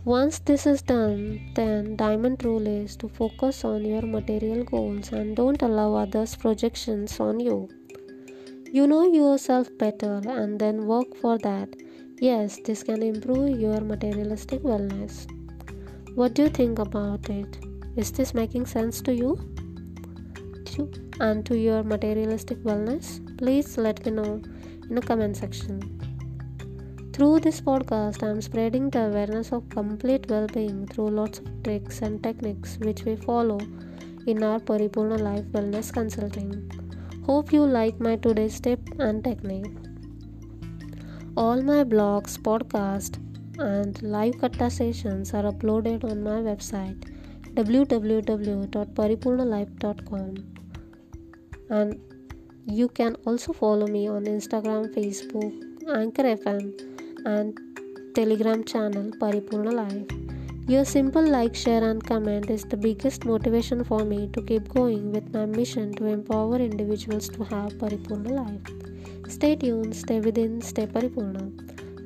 Once 0.03 0.39
this 0.39 0.65
is 0.65 0.81
done, 0.81 1.51
then 1.55 1.95
diamond 1.95 2.43
rule 2.43 2.67
is 2.67 2.97
to 2.97 3.07
focus 3.07 3.63
on 3.63 3.85
your 3.85 4.01
material 4.01 4.63
goals 4.65 5.13
and 5.13 5.38
don't 5.38 5.61
allow 5.61 5.93
others' 5.93 6.35
projections 6.35 7.19
on 7.21 7.39
you. 7.39 7.69
You 8.71 8.85
know 8.85 9.11
yourself 9.11 9.67
better 9.79 10.21
and 10.27 10.59
then 10.59 10.85
work 10.85 11.15
for 11.15 11.39
that. 11.39 11.69
Yes, 12.19 12.59
this 12.63 12.83
can 12.83 13.01
improve 13.01 13.59
your 13.59 13.81
materialistic 13.81 14.61
wellness. 14.61 15.25
What 16.13 16.35
do 16.35 16.43
you 16.43 16.49
think 16.49 16.77
about 16.77 17.31
it? 17.31 17.57
Is 17.95 18.11
this 18.11 18.35
making 18.35 18.67
sense 18.67 19.01
to 19.01 19.11
you? 19.11 19.39
To, 20.65 20.91
and 21.19 21.43
to 21.47 21.57
your 21.57 21.81
materialistic 21.81 22.59
wellness? 22.59 23.19
Please 23.39 23.75
let 23.75 24.05
me 24.05 24.11
know 24.11 24.39
in 24.87 24.93
the 24.93 25.01
comment 25.01 25.37
section. 25.37 25.81
Through 27.11 27.39
this 27.39 27.61
podcast, 27.61 28.21
I 28.21 28.29
am 28.29 28.39
spreading 28.39 28.91
the 28.91 29.07
awareness 29.07 29.51
of 29.51 29.67
complete 29.69 30.29
well 30.29 30.45
being 30.45 30.85
through 30.85 31.09
lots 31.09 31.39
of 31.39 31.63
tricks 31.63 32.03
and 32.03 32.21
techniques 32.21 32.77
which 32.77 33.03
we 33.03 33.15
follow 33.15 33.59
in 34.27 34.43
our 34.43 34.59
Paripurna 34.59 35.19
Life 35.19 35.45
Wellness 35.45 35.91
Consulting. 35.91 36.89
Hope 37.25 37.51
you 37.53 37.65
like 37.65 37.99
my 37.99 38.15
today's 38.15 38.59
tip 38.59 38.79
and 38.97 39.23
technique. 39.23 39.71
All 41.37 41.61
my 41.61 41.83
blogs, 41.83 42.37
podcasts, 42.37 43.19
and 43.59 44.01
live 44.01 44.33
katta 44.35 44.71
sessions 44.71 45.33
are 45.33 45.43
uploaded 45.43 46.03
on 46.03 46.23
my 46.23 46.41
website 46.49 47.05
www.paripurnalife.com 47.53 50.35
and 51.69 51.99
you 52.65 52.87
can 52.87 53.15
also 53.25 53.53
follow 53.53 53.85
me 53.87 54.07
on 54.07 54.25
Instagram, 54.25 54.93
Facebook, 54.93 55.53
Anchor 55.95 56.23
FM, 56.23 56.73
and 57.25 57.57
Telegram 58.15 58.63
channel 58.63 59.11
Paripurna 59.19 59.73
Life. 59.73 60.28
Your 60.69 60.85
simple 60.85 61.27
like, 61.27 61.55
share, 61.55 61.83
and 61.83 62.03
comment 62.05 62.51
is 62.51 62.63
the 62.63 62.77
biggest 62.77 63.25
motivation 63.25 63.83
for 63.83 64.05
me 64.05 64.27
to 64.33 64.41
keep 64.43 64.69
going 64.69 65.11
with 65.11 65.33
my 65.33 65.47
mission 65.47 65.95
to 65.95 66.05
empower 66.05 66.57
individuals 66.57 67.27
to 67.29 67.43
have 67.45 67.73
Paripurna 67.79 68.29
life. 68.29 69.31
Stay 69.31 69.55
tuned, 69.55 69.95
stay 69.95 70.19
within, 70.19 70.61
stay 70.61 70.85
Paripurna. 70.85 71.49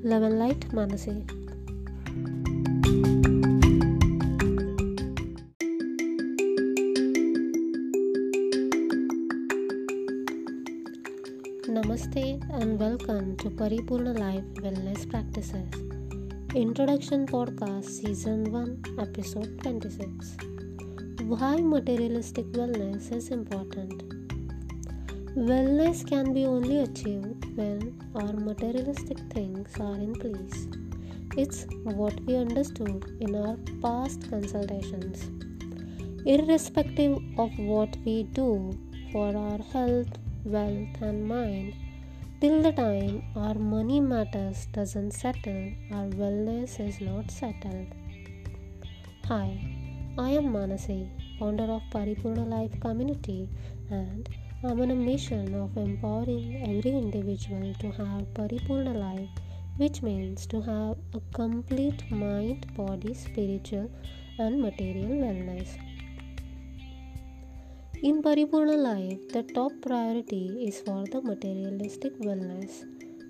Love 0.05 0.23
and 0.23 0.39
light, 0.39 0.61
Manasi. 0.69 1.25
Namaste 11.67 12.25
and 12.61 12.79
welcome 12.79 13.35
to 13.35 13.49
Paripurna 13.49 14.17
Life 14.17 14.45
Wellness 14.63 15.09
Practices. 15.09 15.92
Introduction 16.55 17.25
Podcast 17.25 17.85
Season 17.85 18.43
1 18.51 18.99
Episode 18.99 19.59
26 19.63 20.37
Why 21.23 21.55
Materialistic 21.55 22.45
Wellness 22.51 23.11
is 23.11 23.29
Important. 23.29 24.03
Wellness 25.35 26.07
can 26.07 26.31
be 26.31 26.45
only 26.45 26.77
achieved 26.83 27.57
when 27.57 27.99
our 28.13 28.33
materialistic 28.33 29.17
things 29.31 29.67
are 29.79 29.95
in 29.95 30.13
place. 30.13 30.67
It's 31.35 31.65
what 31.85 32.21
we 32.27 32.35
understood 32.35 33.03
in 33.19 33.35
our 33.35 33.57
past 33.81 34.29
consultations. 34.29 35.31
Irrespective 36.27 37.17
of 37.39 37.49
what 37.57 37.97
we 38.05 38.23
do 38.41 38.77
for 39.11 39.35
our 39.35 39.57
health, 39.57 40.19
wealth, 40.45 41.01
and 41.01 41.27
mind, 41.27 41.73
till 42.43 42.61
the 42.61 42.71
time 42.77 43.23
our 43.41 43.57
money 43.73 44.01
matters 44.01 44.65
doesn't 44.73 45.11
settle, 45.11 45.61
our 45.93 46.09
wellness 46.21 46.71
is 46.85 46.99
not 46.99 47.31
settled. 47.31 47.87
Hi, 49.29 49.47
I 50.17 50.31
am 50.31 50.47
Manasi, 50.55 51.07
founder 51.39 51.63
of 51.75 51.83
Paripurna 51.93 52.45
Life 52.45 52.77
Community, 52.81 53.47
and 53.89 54.27
I'm 54.61 54.81
on 54.81 54.91
a 54.91 54.95
mission 54.95 55.55
of 55.55 55.77
empowering 55.77 56.49
every 56.63 56.91
individual 56.91 57.73
to 57.79 57.91
have 57.91 58.33
Paripurna 58.33 58.93
life, 58.93 59.29
which 59.77 60.01
means 60.01 60.45
to 60.47 60.59
have 60.59 60.97
a 61.13 61.21
complete 61.33 62.03
mind, 62.11 62.67
body, 62.75 63.13
spiritual, 63.13 63.89
and 64.37 64.61
material 64.61 65.15
wellness. 65.23 65.77
In 68.07 68.21
Paripurna 68.21 68.75
life, 68.77 69.29
the 69.29 69.43
top 69.43 69.71
priority 69.81 70.65
is 70.67 70.81
for 70.81 71.05
the 71.09 71.21
materialistic 71.21 72.17
wellness 72.19 72.83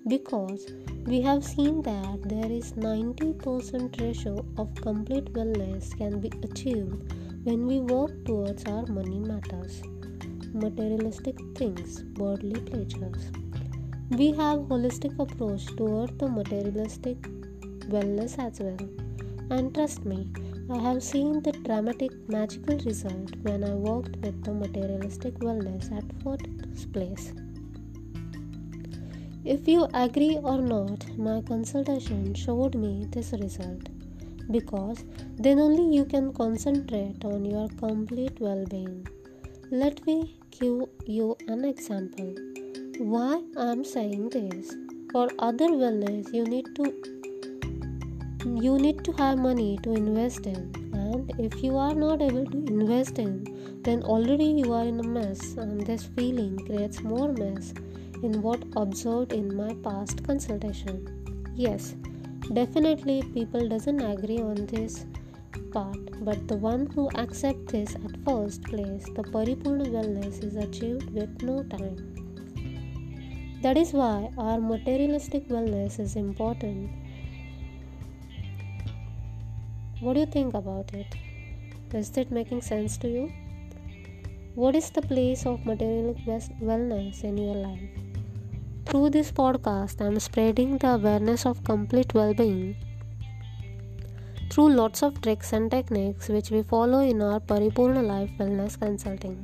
because 0.07 0.65
we 1.05 1.21
have 1.21 1.43
seen 1.43 1.83
that 1.83 2.23
there 2.23 2.51
is 2.51 2.71
90% 2.73 4.01
ratio 4.01 4.43
of 4.57 4.73
complete 4.73 5.31
wellness 5.33 5.95
can 5.95 6.19
be 6.19 6.31
achieved 6.41 7.13
when 7.43 7.67
we 7.67 7.81
work 7.81 8.25
towards 8.25 8.65
our 8.65 8.87
money 8.87 9.19
matters 9.19 9.83
materialistic 10.55 11.37
things, 11.53 12.03
worldly 12.17 12.59
pleasures. 12.61 13.29
We 14.09 14.31
have 14.31 14.61
holistic 14.71 15.19
approach 15.19 15.67
toward 15.75 16.17
the 16.17 16.29
materialistic 16.29 17.21
wellness 17.93 18.39
as 18.39 18.59
well. 18.59 18.89
And 19.51 19.71
trust 19.75 20.03
me, 20.03 20.27
I 20.69 20.79
have 20.79 21.03
seen 21.03 21.41
the 21.41 21.51
dramatic 21.51 22.11
magical 22.29 22.77
result 22.85 23.35
when 23.41 23.65
I 23.65 23.73
worked 23.73 24.15
with 24.17 24.43
the 24.45 24.53
materialistic 24.53 25.33
wellness 25.39 25.91
at 25.91 26.05
first 26.23 26.93
place. 26.93 27.33
If 29.43 29.67
you 29.67 29.89
agree 29.93 30.39
or 30.41 30.61
not, 30.61 31.05
my 31.17 31.41
consultation 31.41 32.33
showed 32.33 32.75
me 32.75 33.07
this 33.11 33.33
result 33.33 33.89
because 34.51 35.03
then 35.35 35.59
only 35.59 35.93
you 35.93 36.05
can 36.05 36.31
concentrate 36.31 37.25
on 37.25 37.43
your 37.43 37.67
complete 37.77 38.39
well 38.39 38.65
being. 38.65 39.05
Let 39.69 40.05
me 40.07 40.37
give 40.51 40.87
you 41.05 41.35
an 41.49 41.65
example. 41.65 42.33
Why 42.99 43.41
I 43.57 43.71
am 43.73 43.83
saying 43.83 44.29
this? 44.29 44.73
For 45.11 45.27
other 45.39 45.67
wellness, 45.67 46.33
you 46.33 46.45
need 46.45 46.73
to 46.75 47.12
you 48.45 48.77
need 48.77 49.03
to 49.03 49.11
have 49.13 49.37
money 49.37 49.77
to 49.83 49.93
invest 49.93 50.45
in 50.45 50.61
and 50.93 51.33
if 51.39 51.63
you 51.63 51.77
are 51.77 51.95
not 51.95 52.21
able 52.21 52.45
to 52.45 52.57
invest 52.57 53.19
in 53.19 53.33
then 53.83 54.03
already 54.03 54.49
you 54.61 54.73
are 54.73 54.85
in 54.85 54.99
a 54.99 55.07
mess 55.17 55.55
and 55.65 55.85
this 55.85 56.05
feeling 56.15 56.57
creates 56.65 57.01
more 57.01 57.31
mess 57.33 57.73
in 58.21 58.41
what 58.41 58.63
observed 58.75 59.33
in 59.33 59.55
my 59.55 59.73
past 59.89 60.25
consultation 60.25 61.03
yes 61.55 61.95
definitely 62.51 63.21
people 63.33 63.67
doesn't 63.67 64.01
agree 64.01 64.39
on 64.39 64.65
this 64.65 65.05
part, 65.73 66.23
but 66.23 66.47
the 66.47 66.55
one 66.55 66.85
who 66.95 67.09
accept 67.15 67.67
this 67.67 67.95
at 67.95 68.17
first 68.25 68.63
place, 68.63 69.05
the 69.15 69.23
Paripurna 69.23 69.87
wellness 69.95 70.43
is 70.43 70.55
achieved 70.55 71.09
with 71.13 71.41
no 71.41 71.63
time. 71.63 71.97
That 73.61 73.77
is 73.77 73.93
why 73.93 74.29
our 74.37 74.59
materialistic 74.59 75.47
wellness 75.47 75.99
is 75.99 76.15
important. 76.15 76.91
What 80.03 80.15
do 80.15 80.19
you 80.19 80.25
think 80.25 80.53
about 80.53 80.93
it? 80.93 81.15
Is 81.93 82.09
it 82.17 82.29
making 82.29 82.61
sense 82.61 82.97
to 82.97 83.07
you? 83.07 83.31
What 84.53 84.75
is 84.75 84.89
the 84.89 85.01
place 85.01 85.45
of 85.45 85.65
material 85.65 86.13
wellness 86.61 87.23
in 87.23 87.37
your 87.37 87.55
life? 87.55 87.93
Through 88.85 89.11
this 89.11 89.31
podcast, 89.31 90.01
I 90.01 90.07
am 90.07 90.19
spreading 90.19 90.77
the 90.77 90.95
awareness 90.95 91.45
of 91.45 91.63
complete 91.63 92.13
well 92.13 92.33
being 92.33 92.75
through 94.49 94.73
lots 94.73 95.03
of 95.03 95.21
tricks 95.21 95.53
and 95.53 95.71
techniques 95.71 96.27
which 96.27 96.51
we 96.51 96.63
follow 96.63 96.99
in 96.99 97.21
our 97.21 97.39
Paripurna 97.39 98.03
Life 98.05 98.33
Wellness 98.37 98.77
Consulting. 98.77 99.37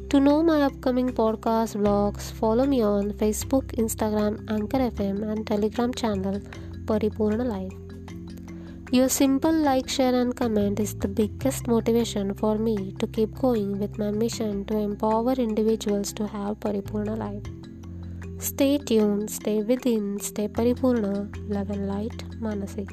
To 0.09 0.19
know 0.19 0.43
my 0.43 0.63
upcoming 0.63 1.09
podcast 1.09 1.77
blogs, 1.81 2.33
follow 2.33 2.65
me 2.65 2.83
on 2.83 3.13
Facebook, 3.13 3.73
Instagram, 3.75 4.43
Anchor 4.51 4.79
FM, 4.79 5.23
and 5.31 5.47
Telegram 5.47 5.93
channel 5.93 6.41
Paripurna 6.85 7.45
Life. 7.45 7.71
Your 8.91 9.07
simple 9.07 9.53
like, 9.53 9.87
share, 9.87 10.13
and 10.13 10.35
comment 10.35 10.81
is 10.81 10.95
the 10.95 11.07
biggest 11.07 11.67
motivation 11.67 12.33
for 12.33 12.57
me 12.57 12.91
to 12.99 13.07
keep 13.07 13.33
going 13.35 13.79
with 13.79 13.97
my 13.97 14.11
mission 14.11 14.65
to 14.65 14.77
empower 14.77 15.31
individuals 15.31 16.11
to 16.11 16.27
have 16.27 16.59
Paripurna 16.59 17.17
life. 17.17 17.45
Stay 18.37 18.79
tuned, 18.79 19.29
stay 19.29 19.63
within, 19.63 20.19
stay 20.19 20.49
Paripurna, 20.49 21.33
love 21.47 21.69
and 21.69 21.87
light, 21.87 22.17
Manasi. 22.41 22.85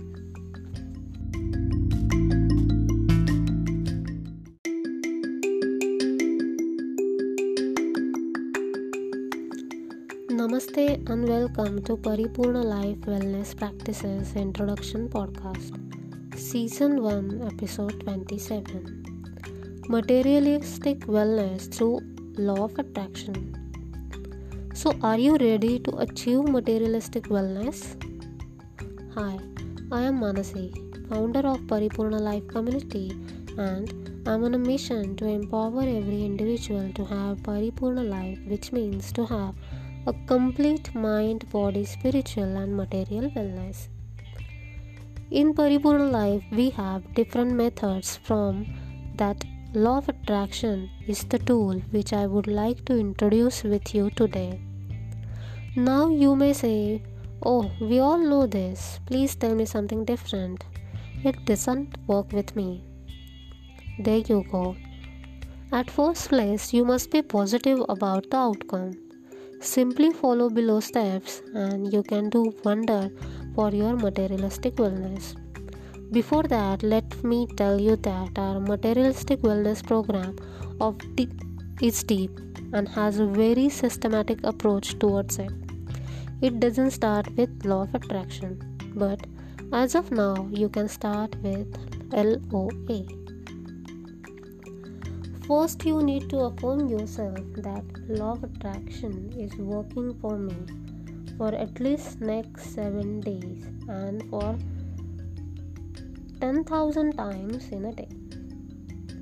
Namaste 10.58 11.08
and 11.08 11.28
welcome 11.28 11.80
to 11.84 11.96
Paripurna 11.96 12.64
Life 12.64 13.02
Wellness 13.10 13.56
Practices 13.56 14.34
Introduction 14.34 15.08
Podcast. 15.08 15.70
Season 16.36 17.00
1, 17.00 17.46
Episode 17.46 18.00
27 18.00 19.84
Materialistic 19.88 21.06
Wellness 21.06 21.72
Through 21.72 22.00
Law 22.36 22.64
of 22.64 22.76
Attraction. 22.76 23.54
So, 24.74 24.96
are 25.00 25.16
you 25.16 25.36
ready 25.36 25.78
to 25.78 25.96
achieve 25.98 26.48
materialistic 26.48 27.28
wellness? 27.28 27.94
Hi, 29.14 29.38
I 29.92 30.02
am 30.02 30.18
Manasi, 30.18 30.68
founder 31.08 31.46
of 31.46 31.60
Paripurna 31.68 32.20
Life 32.20 32.48
Community, 32.48 33.12
and 33.56 34.24
I'm 34.26 34.42
on 34.42 34.54
a 34.54 34.58
mission 34.58 35.14
to 35.18 35.24
empower 35.24 35.82
every 35.82 36.24
individual 36.24 36.92
to 36.94 37.04
have 37.04 37.44
Paripurna 37.44 38.08
life, 38.08 38.40
which 38.48 38.72
means 38.72 39.12
to 39.12 39.24
have 39.26 39.54
a 40.08 40.12
complete 40.26 40.94
mind, 40.94 41.44
body, 41.50 41.84
spiritual, 41.84 42.56
and 42.56 42.74
material 42.74 43.30
wellness. 43.36 43.88
In 45.30 45.52
Paripurna 45.52 46.10
life, 46.10 46.44
we 46.50 46.70
have 46.70 47.12
different 47.14 47.52
methods 47.52 48.16
from 48.16 48.66
that 49.16 49.44
law 49.74 49.98
of 49.98 50.08
attraction 50.08 50.88
is 51.06 51.24
the 51.24 51.38
tool 51.38 51.82
which 51.90 52.14
I 52.14 52.26
would 52.26 52.46
like 52.46 52.86
to 52.86 52.98
introduce 52.98 53.62
with 53.64 53.94
you 53.94 54.08
today. 54.10 54.60
Now 55.76 56.08
you 56.08 56.34
may 56.34 56.54
say, 56.54 57.02
Oh, 57.42 57.70
we 57.78 57.98
all 57.98 58.18
know 58.18 58.46
this. 58.46 59.00
Please 59.04 59.34
tell 59.34 59.54
me 59.54 59.66
something 59.66 60.06
different. 60.06 60.64
It 61.22 61.44
doesn't 61.44 61.98
work 62.06 62.32
with 62.32 62.56
me. 62.56 62.82
There 63.98 64.22
you 64.30 64.44
go. 64.50 64.74
At 65.70 65.90
first 65.90 66.30
place, 66.30 66.72
you 66.72 66.86
must 66.86 67.10
be 67.10 67.20
positive 67.20 67.84
about 67.90 68.30
the 68.30 68.38
outcome. 68.38 69.07
Simply 69.60 70.12
follow 70.12 70.48
below 70.48 70.78
steps 70.78 71.42
and 71.52 71.92
you 71.92 72.02
can 72.04 72.30
do 72.30 72.54
wonder 72.64 73.10
for 73.54 73.70
your 73.70 73.96
materialistic 73.96 74.76
wellness. 74.76 75.34
Before 76.12 76.44
that, 76.44 76.82
let 76.82 77.24
me 77.24 77.46
tell 77.56 77.80
you 77.80 77.96
that 77.96 78.38
our 78.38 78.60
materialistic 78.60 79.40
wellness 79.40 79.84
program 79.84 80.36
of 80.80 80.96
deep, 81.16 81.32
is 81.82 82.02
deep 82.04 82.30
and 82.72 82.88
has 82.88 83.18
a 83.18 83.26
very 83.26 83.68
systematic 83.68 84.38
approach 84.44 84.98
towards 84.98 85.38
it. 85.38 85.52
It 86.40 86.60
doesn't 86.60 86.92
start 86.92 87.34
with 87.36 87.64
law 87.64 87.82
of 87.82 87.94
attraction, 87.94 88.60
but 88.94 89.26
as 89.72 89.94
of 89.96 90.12
now, 90.12 90.48
you 90.50 90.68
can 90.68 90.88
start 90.88 91.34
with 91.42 91.66
LOA. 92.12 93.27
First, 95.48 95.86
you 95.86 96.02
need 96.02 96.28
to 96.28 96.40
affirm 96.40 96.88
yourself 96.88 97.38
that 97.56 97.84
law 98.06 98.32
of 98.32 98.44
attraction 98.44 99.32
is 99.32 99.56
working 99.56 100.12
for 100.20 100.36
me 100.36 100.56
for 101.38 101.54
at 101.54 101.80
least 101.80 102.20
next 102.20 102.74
7 102.74 103.20
days 103.20 103.64
and 103.88 104.28
for 104.28 104.58
10000 106.40 107.16
times 107.16 107.68
in 107.68 107.86
a 107.86 107.92
day. 107.94 108.08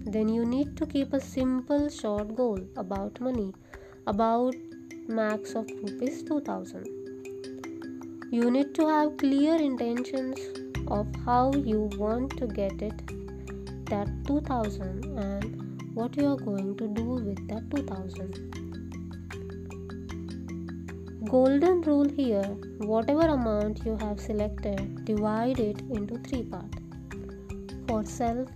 Then 0.05 0.29
you 0.29 0.45
need 0.45 0.77
to 0.79 0.87
keep 0.87 1.13
a 1.13 1.21
simple 1.21 1.89
short 1.89 2.35
goal 2.35 2.59
about 2.77 3.21
money 3.21 3.53
about 4.09 4.57
max 5.07 5.55
of 5.55 5.71
rupees 5.85 6.25
2000 6.25 6.89
You 8.33 8.51
need 8.51 8.75
to 8.81 8.89
have 8.89 9.17
clear 9.17 9.55
intentions 9.55 10.41
of 10.89 11.07
how 11.25 11.53
you 11.53 11.89
want 12.05 12.37
to 12.39 12.49
get 12.49 12.83
it 12.83 13.07
that 13.95 14.09
2000 14.27 15.05
and 15.29 15.66
what 15.99 16.17
you 16.21 16.27
are 16.33 16.43
going 16.49 16.71
to 16.83 16.89
do 17.01 17.05
with 17.29 17.43
that 17.51 17.69
2000 17.75 18.39
golden 21.35 21.83
rule 21.91 22.11
here 22.21 22.49
whatever 22.95 23.27
amount 23.35 23.85
you 23.91 23.95
have 24.05 24.25
selected 24.29 24.81
divide 25.11 25.63
it 25.69 25.85
into 26.01 26.23
three 26.31 26.45
parts 26.55 26.83
for 27.89 28.01
self 28.05 28.49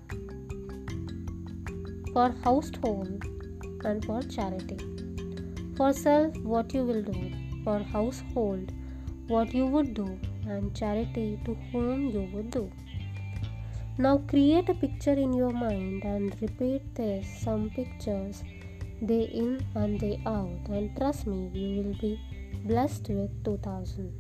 for 2.13 2.35
household 2.45 3.25
and 3.85 4.05
for 4.05 4.21
charity. 4.23 4.79
For 5.77 5.93
self 5.93 6.37
what 6.39 6.75
you 6.75 6.85
will 6.85 7.03
do. 7.03 7.31
For 7.65 7.79
household 7.79 8.73
what 9.29 9.55
you 9.55 9.67
would 9.67 9.95
do 9.95 10.19
and 10.45 10.75
charity 10.75 11.39
to 11.45 11.55
whom 11.71 12.09
you 12.11 12.29
would 12.33 12.51
do 12.51 12.71
now 14.01 14.17
create 14.29 14.69
a 14.71 14.75
picture 14.75 15.13
in 15.13 15.33
your 15.35 15.51
mind 15.51 16.05
and 16.05 16.35
repeat 16.41 16.83
this 16.95 17.27
some 17.43 17.69
pictures 17.79 18.43
day 19.05 19.25
in 19.41 19.51
and 19.75 20.01
day 20.01 20.19
out 20.25 20.69
and 20.77 20.97
trust 20.97 21.27
me 21.27 21.41
you 21.53 21.83
will 21.83 21.99
be 22.01 22.19
blessed 22.65 23.11
with 23.11 23.45
2000. 23.45 24.11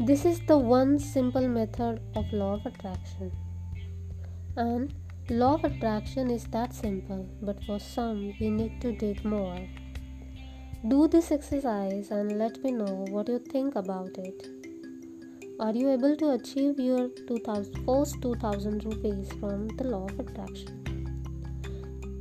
This 0.00 0.24
is 0.24 0.40
the 0.48 0.58
one 0.58 0.98
simple 0.98 1.46
method 1.46 2.00
of 2.16 2.32
law 2.32 2.54
of 2.54 2.66
attraction. 2.66 3.30
And 4.56 4.92
law 5.30 5.54
of 5.54 5.62
attraction 5.62 6.28
is 6.28 6.44
that 6.46 6.74
simple, 6.74 7.28
but 7.40 7.62
for 7.64 7.78
some 7.78 8.34
we 8.40 8.50
need 8.50 8.80
to 8.80 8.96
dig 8.96 9.24
more. 9.24 9.60
Do 10.88 11.06
this 11.06 11.30
exercise 11.30 12.10
and 12.10 12.36
let 12.36 12.64
me 12.64 12.72
know 12.72 13.06
what 13.10 13.28
you 13.28 13.38
think 13.38 13.76
about 13.76 14.18
it. 14.18 14.61
Are 15.62 15.72
you 15.72 15.90
able 15.92 16.16
to 16.16 16.30
achieve 16.30 16.80
your 16.80 17.08
2000, 17.28 17.84
first 17.86 18.20
2000 18.20 18.84
rupees 18.84 19.30
from 19.38 19.68
the 19.68 19.84
law 19.84 20.06
of 20.06 20.18
attraction? 20.18 20.82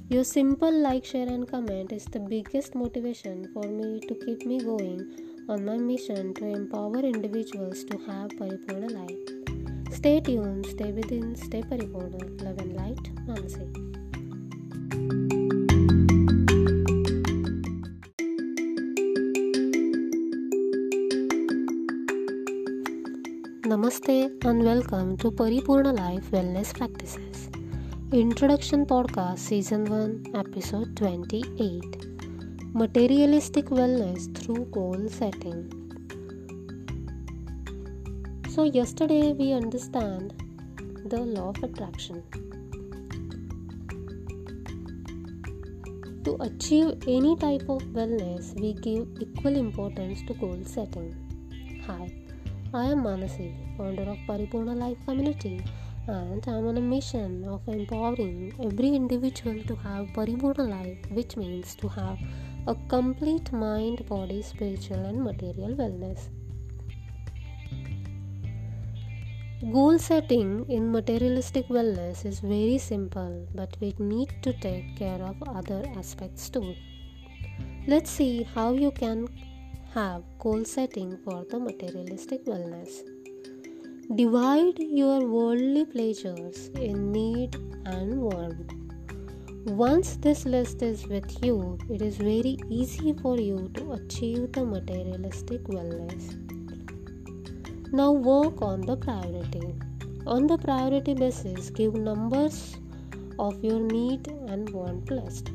Your 0.08 0.24
simple 0.24 0.72
like, 0.72 1.06
share, 1.06 1.28
and 1.28 1.48
comment 1.48 1.92
is 1.92 2.06
the 2.06 2.20
biggest 2.20 2.74
motivation 2.74 3.48
for 3.54 3.68
me 3.68 4.00
to 4.00 4.16
keep 4.26 4.44
me 4.48 4.60
going 4.60 5.46
on 5.48 5.66
my 5.66 5.78
mission 5.78 6.34
to 6.34 6.46
empower 6.46 6.98
individuals 6.98 7.84
to 7.84 8.00
have 8.08 8.32
Paripurna 8.32 8.90
life. 8.90 9.94
Stay 9.94 10.20
tuned, 10.20 10.66
stay 10.66 10.92
within, 10.92 11.36
stay 11.36 11.62
Paripurna. 11.62 12.42
Love 12.42 12.58
and 12.58 12.76
light, 12.76 13.04
Manasi. 13.28 13.68
Namaste 23.70 24.44
and 24.50 24.64
welcome 24.64 25.16
to 25.18 25.30
Paripurna 25.30 25.96
Life 25.96 26.32
Wellness 26.32 26.70
Practices. 26.76 27.50
Introduction 28.12 28.84
Podcast 28.84 29.38
Season 29.38 29.86
1 29.86 30.32
Episode 30.34 30.96
28 30.96 32.08
Materialistic 32.74 33.66
Wellness 33.66 34.24
Through 34.36 34.66
Goal 34.78 35.08
Setting. 35.08 35.60
So, 38.50 38.64
yesterday 38.64 39.34
we 39.34 39.52
understand 39.54 40.34
the 41.06 41.20
law 41.20 41.50
of 41.50 41.62
attraction. 41.62 42.24
To 46.24 46.38
achieve 46.40 47.04
any 47.08 47.36
type 47.36 47.70
of 47.70 47.84
wellness, 48.00 48.60
we 48.60 48.74
give 48.74 49.08
equal 49.20 49.56
importance 49.56 50.24
to 50.24 50.34
goal 50.34 50.60
setting. 50.66 51.14
Hi. 51.86 52.29
I 52.72 52.86
am 52.92 53.02
Manasi, 53.02 53.56
founder 53.76 54.04
of 54.04 54.18
Paripurna 54.28 54.76
Life 54.78 54.98
Community, 55.04 55.66
and 56.06 56.44
I 56.48 56.52
am 56.52 56.68
on 56.68 56.78
a 56.78 56.82
mission 56.82 57.44
of 57.46 57.68
empowering 57.68 58.54
every 58.64 58.90
individual 58.90 59.64
to 59.64 59.76
have 59.78 60.06
Paripurna 60.10 60.70
life, 60.70 61.00
which 61.10 61.36
means 61.36 61.74
to 61.78 61.88
have 61.88 62.20
a 62.68 62.76
complete 62.88 63.52
mind, 63.52 64.08
body, 64.08 64.44
spiritual, 64.44 65.04
and 65.04 65.24
material 65.24 65.76
wellness. 65.76 66.30
Goal 69.74 69.98
setting 69.98 70.70
in 70.70 70.92
materialistic 70.92 71.70
wellness 71.70 72.24
is 72.24 72.40
very 72.40 72.78
simple, 72.78 73.48
but 73.56 73.76
we 73.82 73.96
need 73.98 74.32
to 74.44 74.54
take 74.54 74.96
care 74.96 75.24
of 75.24 75.42
other 75.48 75.84
aspects 75.98 76.52
too. 76.52 76.76
Let's 77.88 78.12
see 78.12 78.44
how 78.44 78.74
you 78.74 78.92
can 78.92 79.28
have 79.94 80.24
goal 80.38 80.64
setting 80.66 81.18
for 81.24 81.46
the 81.50 81.60
materialistic 81.60 82.46
wellness. 82.46 83.02
Divide 84.16 84.78
your 84.80 85.26
worldly 85.26 85.86
pleasures 85.86 86.68
in 86.76 87.12
need 87.12 87.56
and 87.86 88.22
want. 88.22 88.74
Once 89.66 90.16
this 90.18 90.46
list 90.46 90.82
is 90.82 91.08
with 91.08 91.44
you, 91.44 91.78
it 91.90 92.02
is 92.02 92.18
very 92.18 92.58
easy 92.70 93.14
for 93.22 93.38
you 93.40 93.70
to 93.74 93.92
achieve 93.94 94.52
the 94.52 94.66
materialistic 94.66 95.64
wellness. 95.64 96.36
Now 97.92 98.12
work 98.12 98.62
on 98.62 98.82
the 98.82 98.96
priority. 98.96 99.74
On 100.28 100.46
the 100.46 100.58
priority 100.58 101.14
basis, 101.14 101.70
give 101.72 101.96
numbers 101.96 102.78
of 103.40 103.64
your 103.64 103.80
need 103.80 104.28
and 104.28 104.70
want 104.70 105.10
list. 105.10 105.52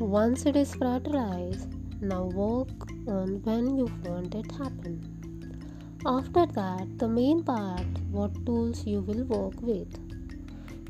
Once 0.00 0.46
it 0.46 0.56
is 0.56 0.72
prioritized, 0.72 1.66
now 2.00 2.24
work 2.24 2.90
on 3.06 3.40
when 3.44 3.76
you 3.76 3.90
want 4.04 4.34
it 4.34 4.50
happen. 4.52 4.94
After 6.06 6.46
that, 6.46 6.98
the 6.98 7.06
main 7.06 7.44
part 7.44 7.86
what 8.10 8.34
tools 8.46 8.86
you 8.86 9.00
will 9.02 9.24
work 9.24 9.60
with. 9.60 9.88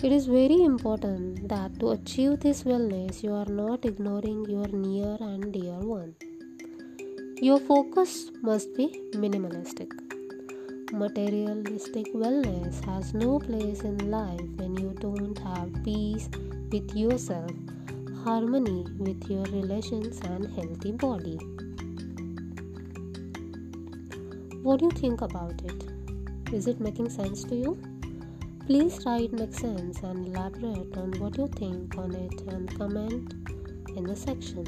It 0.02 0.12
is 0.12 0.26
very 0.26 0.62
important 0.62 1.48
that 1.48 1.78
to 1.80 1.90
achieve 1.90 2.40
this 2.40 2.62
wellness, 2.62 3.22
you 3.22 3.32
are 3.34 3.46
not 3.46 3.84
ignoring 3.84 4.44
your 4.48 4.68
near 4.68 5.16
and 5.20 5.52
dear 5.52 5.78
one. 5.80 6.14
Your 7.36 7.58
focus 7.58 8.30
must 8.40 8.74
be 8.76 8.86
minimalistic. 9.14 9.90
Materialistic 10.92 12.06
wellness 12.14 12.84
has 12.84 13.12
no 13.14 13.40
place 13.40 13.80
in 13.80 14.10
life 14.10 14.48
when 14.56 14.76
you 14.76 14.94
don't 15.00 15.38
have 15.38 15.72
peace 15.84 16.28
with 16.70 16.94
yourself 16.94 17.50
harmony 18.24 18.84
with 18.98 19.28
your 19.28 19.42
relations 19.44 20.20
and 20.20 20.46
healthy 20.54 20.92
body. 20.92 21.38
What 24.62 24.78
do 24.78 24.84
you 24.84 24.92
think 24.92 25.22
about 25.22 25.60
it? 25.64 25.88
Is 26.52 26.68
it 26.68 26.78
making 26.78 27.10
sense 27.10 27.42
to 27.44 27.56
you? 27.56 27.82
Please 28.66 29.00
write 29.04 29.32
make 29.32 29.52
sense 29.52 29.98
and 30.04 30.28
elaborate 30.28 30.96
on 30.96 31.10
what 31.18 31.36
you 31.36 31.48
think 31.48 31.98
on 31.98 32.14
it 32.14 32.40
and 32.42 32.72
comment 32.78 33.34
in 33.96 34.04
the 34.04 34.14
section. 34.14 34.64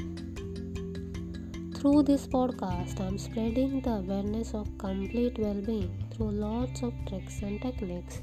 Through 1.77 2.03
this 2.03 2.27
podcast, 2.27 2.99
I'm 2.99 3.17
spreading 3.17 3.79
the 3.79 3.91
awareness 3.91 4.53
of 4.53 4.77
complete 4.77 5.39
well 5.39 5.61
being 5.61 5.95
through 6.11 6.31
lots 6.31 6.83
of 6.83 6.93
tricks 7.07 7.41
and 7.41 7.61
techniques 7.61 8.21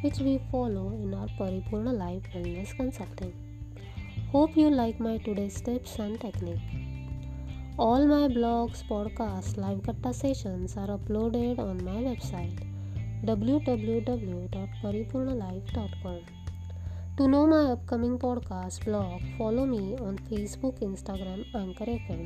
which 0.00 0.18
we 0.18 0.40
follow 0.50 0.92
in 0.92 1.12
our 1.12 1.28
Paripurna 1.38 1.92
Life 1.92 2.22
Wellness 2.34 2.74
Consulting. 2.74 3.41
Hope 4.32 4.56
you 4.56 4.70
like 4.70 4.98
my 4.98 5.18
today's 5.18 5.60
tips 5.60 5.98
and 5.98 6.18
technique. 6.18 6.58
All 7.78 8.06
my 8.12 8.28
blogs, 8.34 8.82
podcasts, 8.90 9.58
live 9.58 9.80
katta 9.88 10.12
sessions 10.20 10.76
are 10.82 10.86
uploaded 10.94 11.58
on 11.64 11.82
my 11.88 11.96
website 12.06 12.62
www.paripurnalife.com. 13.26 16.20
To 17.18 17.28
know 17.28 17.46
my 17.46 17.72
upcoming 17.72 18.18
podcast 18.18 18.86
blog, 18.86 19.20
follow 19.36 19.66
me 19.66 19.98
on 19.98 20.16
Facebook, 20.30 20.80
Instagram, 20.88 21.44
Anchor 21.54 21.90
FM, 21.96 22.22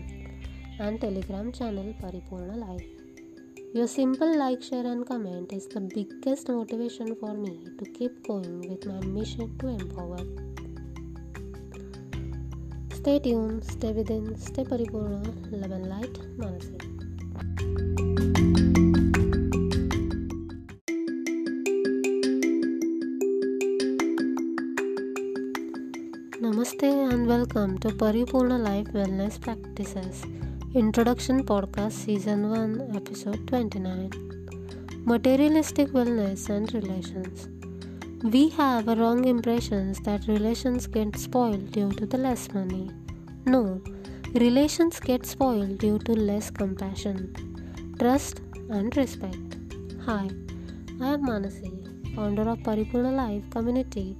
and 0.79 1.01
Telegram 1.01 1.51
channel 1.51 1.93
Paripurna 2.01 2.57
Life. 2.67 2.87
Your 3.75 3.89
simple 3.89 4.39
like, 4.39 4.63
share, 4.63 4.87
and 4.87 5.05
comment 5.05 5.53
is 5.53 5.67
the 5.67 5.81
biggest 5.81 6.49
motivation 6.49 7.17
for 7.17 7.35
me 7.35 7.67
to 7.81 7.85
keep 7.99 8.25
going 8.29 8.61
with 8.71 8.87
my 8.87 9.01
mission 9.19 9.59
to 9.59 9.67
empower 9.81 10.23
Stay 13.07 13.21
tuned, 13.21 13.63
stay 13.65 13.93
within, 13.93 14.37
stay 14.37 14.65
paripurna, 14.65 15.21
love 15.53 15.71
and 15.71 15.87
light, 15.89 16.15
Manasi. 16.39 16.77
Namaste 26.43 27.13
and 27.13 27.29
welcome 27.29 27.79
to 27.79 27.91
Paripurna 27.91 28.59
Life 28.59 28.89
Wellness 28.89 29.41
Practices 29.41 30.25
Introduction 30.75 31.45
Podcast 31.45 31.93
Season 31.93 32.51
1 32.51 32.97
Episode 32.97 33.47
29 33.47 34.11
Materialistic 35.05 35.91
Wellness 35.91 36.51
and 36.51 36.75
Relations 36.75 37.56
we 38.33 38.49
have 38.49 38.89
a 38.89 38.97
wrong 38.97 39.25
impressions 39.25 40.01
that 40.01 40.27
relations 40.27 40.89
get 40.89 41.17
spoiled 41.17 41.71
due 41.71 41.93
to 41.93 42.07
the 42.07 42.19
less 42.19 42.53
money. 42.53 42.91
No, 43.45 43.81
relations 44.35 44.99
get 44.99 45.25
spoiled 45.25 45.79
due 45.79 46.01
to 46.01 46.13
less 46.13 46.51
compassion, 46.51 47.35
trust 48.01 48.41
and 48.69 48.97
respect. 48.97 49.59
Hi, 50.07 50.29
I 51.01 51.15
am 51.15 51.23
Manasi, 51.25 51.71
founder 52.17 52.49
of 52.49 52.59
Paripurna 52.61 53.15
Life 53.15 53.49
community 53.51 54.17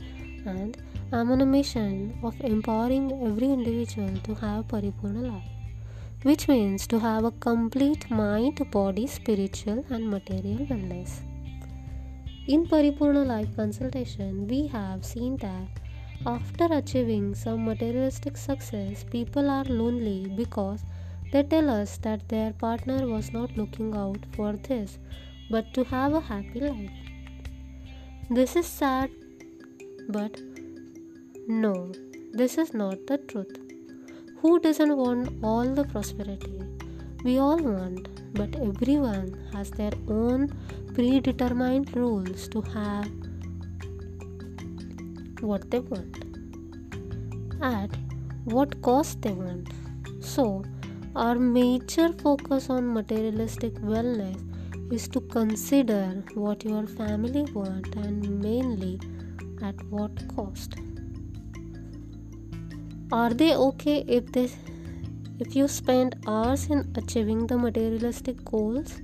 and 0.47 0.77
I 1.13 1.19
am 1.19 1.33
on 1.33 1.41
a 1.41 1.47
mission 1.47 2.17
of 2.23 2.41
empowering 2.43 3.11
every 3.27 3.51
individual 3.51 4.17
to 4.23 4.35
have 4.35 4.69
Paripurna 4.69 5.33
life, 5.33 5.51
which 6.23 6.47
means 6.47 6.87
to 6.89 7.01
have 7.01 7.25
a 7.25 7.33
complete 7.33 8.09
mind, 8.09 8.71
body, 8.71 9.09
spiritual 9.09 9.85
and 9.91 10.09
material 10.09 10.65
wellness. 10.67 11.23
In 12.49 12.65
Paripurna 12.65 13.27
Life 13.27 13.57
consultation, 13.57 14.47
we 14.47 14.69
have 14.69 15.05
seen 15.05 15.37
that 15.39 15.81
after 16.25 16.67
achieving 16.71 17.35
some 17.35 17.65
materialistic 17.65 18.37
success, 18.37 19.05
people 19.11 19.51
are 19.51 19.65
lonely 19.65 20.33
because 20.37 20.85
they 21.33 21.43
tell 21.43 21.69
us 21.69 21.99
that 21.99 22.29
their 22.29 22.53
partner 22.53 23.09
was 23.09 23.33
not 23.33 23.57
looking 23.57 23.97
out 23.97 24.21
for 24.37 24.53
this 24.53 24.99
but 25.51 25.75
to 25.75 25.83
have 25.85 26.15
a 26.15 26.21
happy 26.21 26.61
life. 26.61 26.91
This 28.31 28.55
is 28.55 28.67
sad, 28.67 29.11
but 30.09 30.41
no, 31.49 31.93
this 32.33 32.59
is 32.59 32.73
not 32.73 33.09
the 33.09 33.19
truth. 33.19 33.57
Who 34.41 34.61
doesn't 34.61 34.97
want 34.97 35.31
all 35.43 35.65
the 35.75 35.85
prosperity? 35.85 36.61
We 37.25 37.39
all 37.39 37.59
want, 37.59 38.09
but 38.37 38.57
everyone 38.57 39.29
has 39.53 39.71
their 39.71 39.93
own 40.09 40.49
predetermined 40.95 41.97
rules 41.97 42.49
to 42.49 42.61
have 42.63 43.11
what 45.41 45.71
they 45.71 45.81
want 45.81 46.17
at 47.63 47.91
what 48.45 48.81
cost 48.83 49.23
they 49.23 49.33
want. 49.33 49.69
So, 50.21 50.65
our 51.15 51.35
major 51.35 52.13
focus 52.13 52.69
on 52.71 52.93
materialistic 52.93 53.75
wellness 53.75 54.43
is 54.93 55.09
to 55.09 55.21
consider 55.21 56.23
what 56.35 56.65
your 56.65 56.87
family 56.87 57.43
want 57.55 57.95
and 57.97 58.41
mainly 58.41 59.01
at 59.63 59.75
what 59.91 60.13
cost. 60.35 60.75
Are 63.11 63.33
they 63.33 63.55
okay 63.55 64.05
if 64.07 64.31
they 64.33 64.51
if 65.39 65.55
you 65.55 65.69
spend 65.69 66.17
hours 66.27 66.67
in 66.67 66.91
achieving 66.97 67.47
the 67.47 67.59
materialistic 67.59 68.45
goals? 68.45 69.01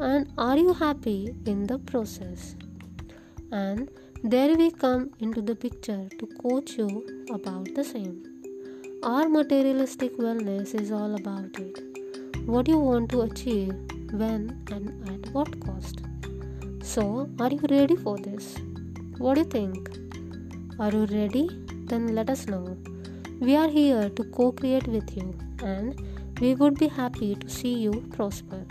And 0.00 0.32
are 0.38 0.56
you 0.56 0.72
happy 0.72 1.34
in 1.46 1.66
the 1.66 1.78
process? 1.78 2.56
And 3.52 3.90
there 4.24 4.56
we 4.56 4.70
come 4.70 5.10
into 5.20 5.42
the 5.42 5.54
picture 5.54 6.08
to 6.18 6.26
coach 6.42 6.78
you 6.78 7.26
about 7.32 7.74
the 7.74 7.84
same. 7.84 8.24
Our 9.02 9.28
materialistic 9.28 10.16
wellness 10.16 10.74
is 10.74 10.90
all 10.90 11.14
about 11.14 11.58
it. 11.58 11.80
What 12.46 12.66
do 12.66 12.72
you 12.72 12.78
want 12.78 13.10
to 13.10 13.22
achieve, 13.22 13.74
when, 14.12 14.64
and 14.72 15.08
at 15.08 15.32
what 15.32 15.60
cost. 15.60 16.00
So, 16.82 17.28
are 17.38 17.50
you 17.50 17.60
ready 17.70 17.96
for 17.96 18.18
this? 18.18 18.56
What 19.18 19.34
do 19.34 19.40
you 19.42 19.46
think? 19.46 19.90
Are 20.78 20.90
you 20.90 21.04
ready? 21.06 21.48
Then 21.84 22.14
let 22.14 22.30
us 22.30 22.46
know. 22.46 22.76
We 23.40 23.56
are 23.56 23.68
here 23.68 24.10
to 24.10 24.24
co 24.24 24.52
create 24.52 24.88
with 24.88 25.16
you 25.16 25.38
and 25.62 26.00
we 26.40 26.54
would 26.54 26.78
be 26.78 26.88
happy 26.88 27.34
to 27.34 27.48
see 27.48 27.74
you 27.74 27.92
prosper. 28.16 28.64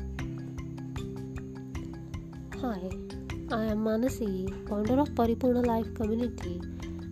Hi, 2.62 2.90
I 3.56 3.66
am 3.66 3.86
Manasi, 3.86 4.50
founder 4.68 5.00
of 5.00 5.10
Paripurna 5.10 5.64
Life 5.68 5.94
Community, 5.94 6.60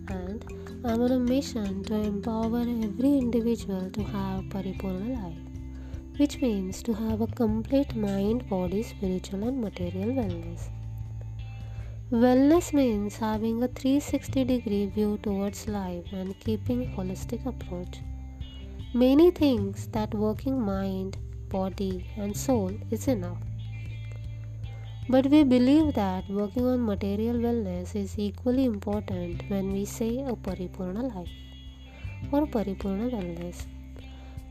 and 0.08 0.44
I 0.84 0.94
am 0.94 1.02
on 1.02 1.12
a 1.12 1.20
mission 1.20 1.84
to 1.84 1.94
empower 1.94 2.62
every 2.62 3.18
individual 3.18 3.88
to 3.88 4.02
have 4.02 4.44
Paripurna 4.46 5.14
life 5.22 5.45
which 6.18 6.40
means 6.40 6.82
to 6.82 6.94
have 6.94 7.20
a 7.20 7.26
complete 7.26 7.94
mind, 7.94 8.48
body, 8.48 8.82
spiritual, 8.82 9.46
and 9.48 9.60
material 9.60 10.10
wellness. 10.18 10.70
Wellness 12.10 12.72
means 12.72 13.16
having 13.16 13.62
a 13.62 13.68
360 13.68 14.44
degree 14.44 14.86
view 14.86 15.18
towards 15.22 15.66
life 15.68 16.04
and 16.12 16.38
keeping 16.40 16.86
holistic 16.94 17.44
approach. 17.44 17.98
Many 18.94 19.30
things 19.30 19.88
that 19.88 20.14
working 20.14 20.60
mind, 20.60 21.18
body, 21.48 22.06
and 22.16 22.36
soul 22.36 22.70
is 22.90 23.08
enough. 23.08 23.38
But 25.08 25.26
we 25.26 25.44
believe 25.44 25.94
that 25.94 26.28
working 26.30 26.66
on 26.66 26.84
material 26.84 27.36
wellness 27.36 27.94
is 27.94 28.18
equally 28.18 28.64
important 28.64 29.42
when 29.48 29.72
we 29.72 29.84
say 29.84 30.18
a 30.18 30.32
Paripurna 30.32 31.14
life 31.14 31.28
or 32.32 32.46
Paripurna 32.46 33.10
wellness. 33.10 33.66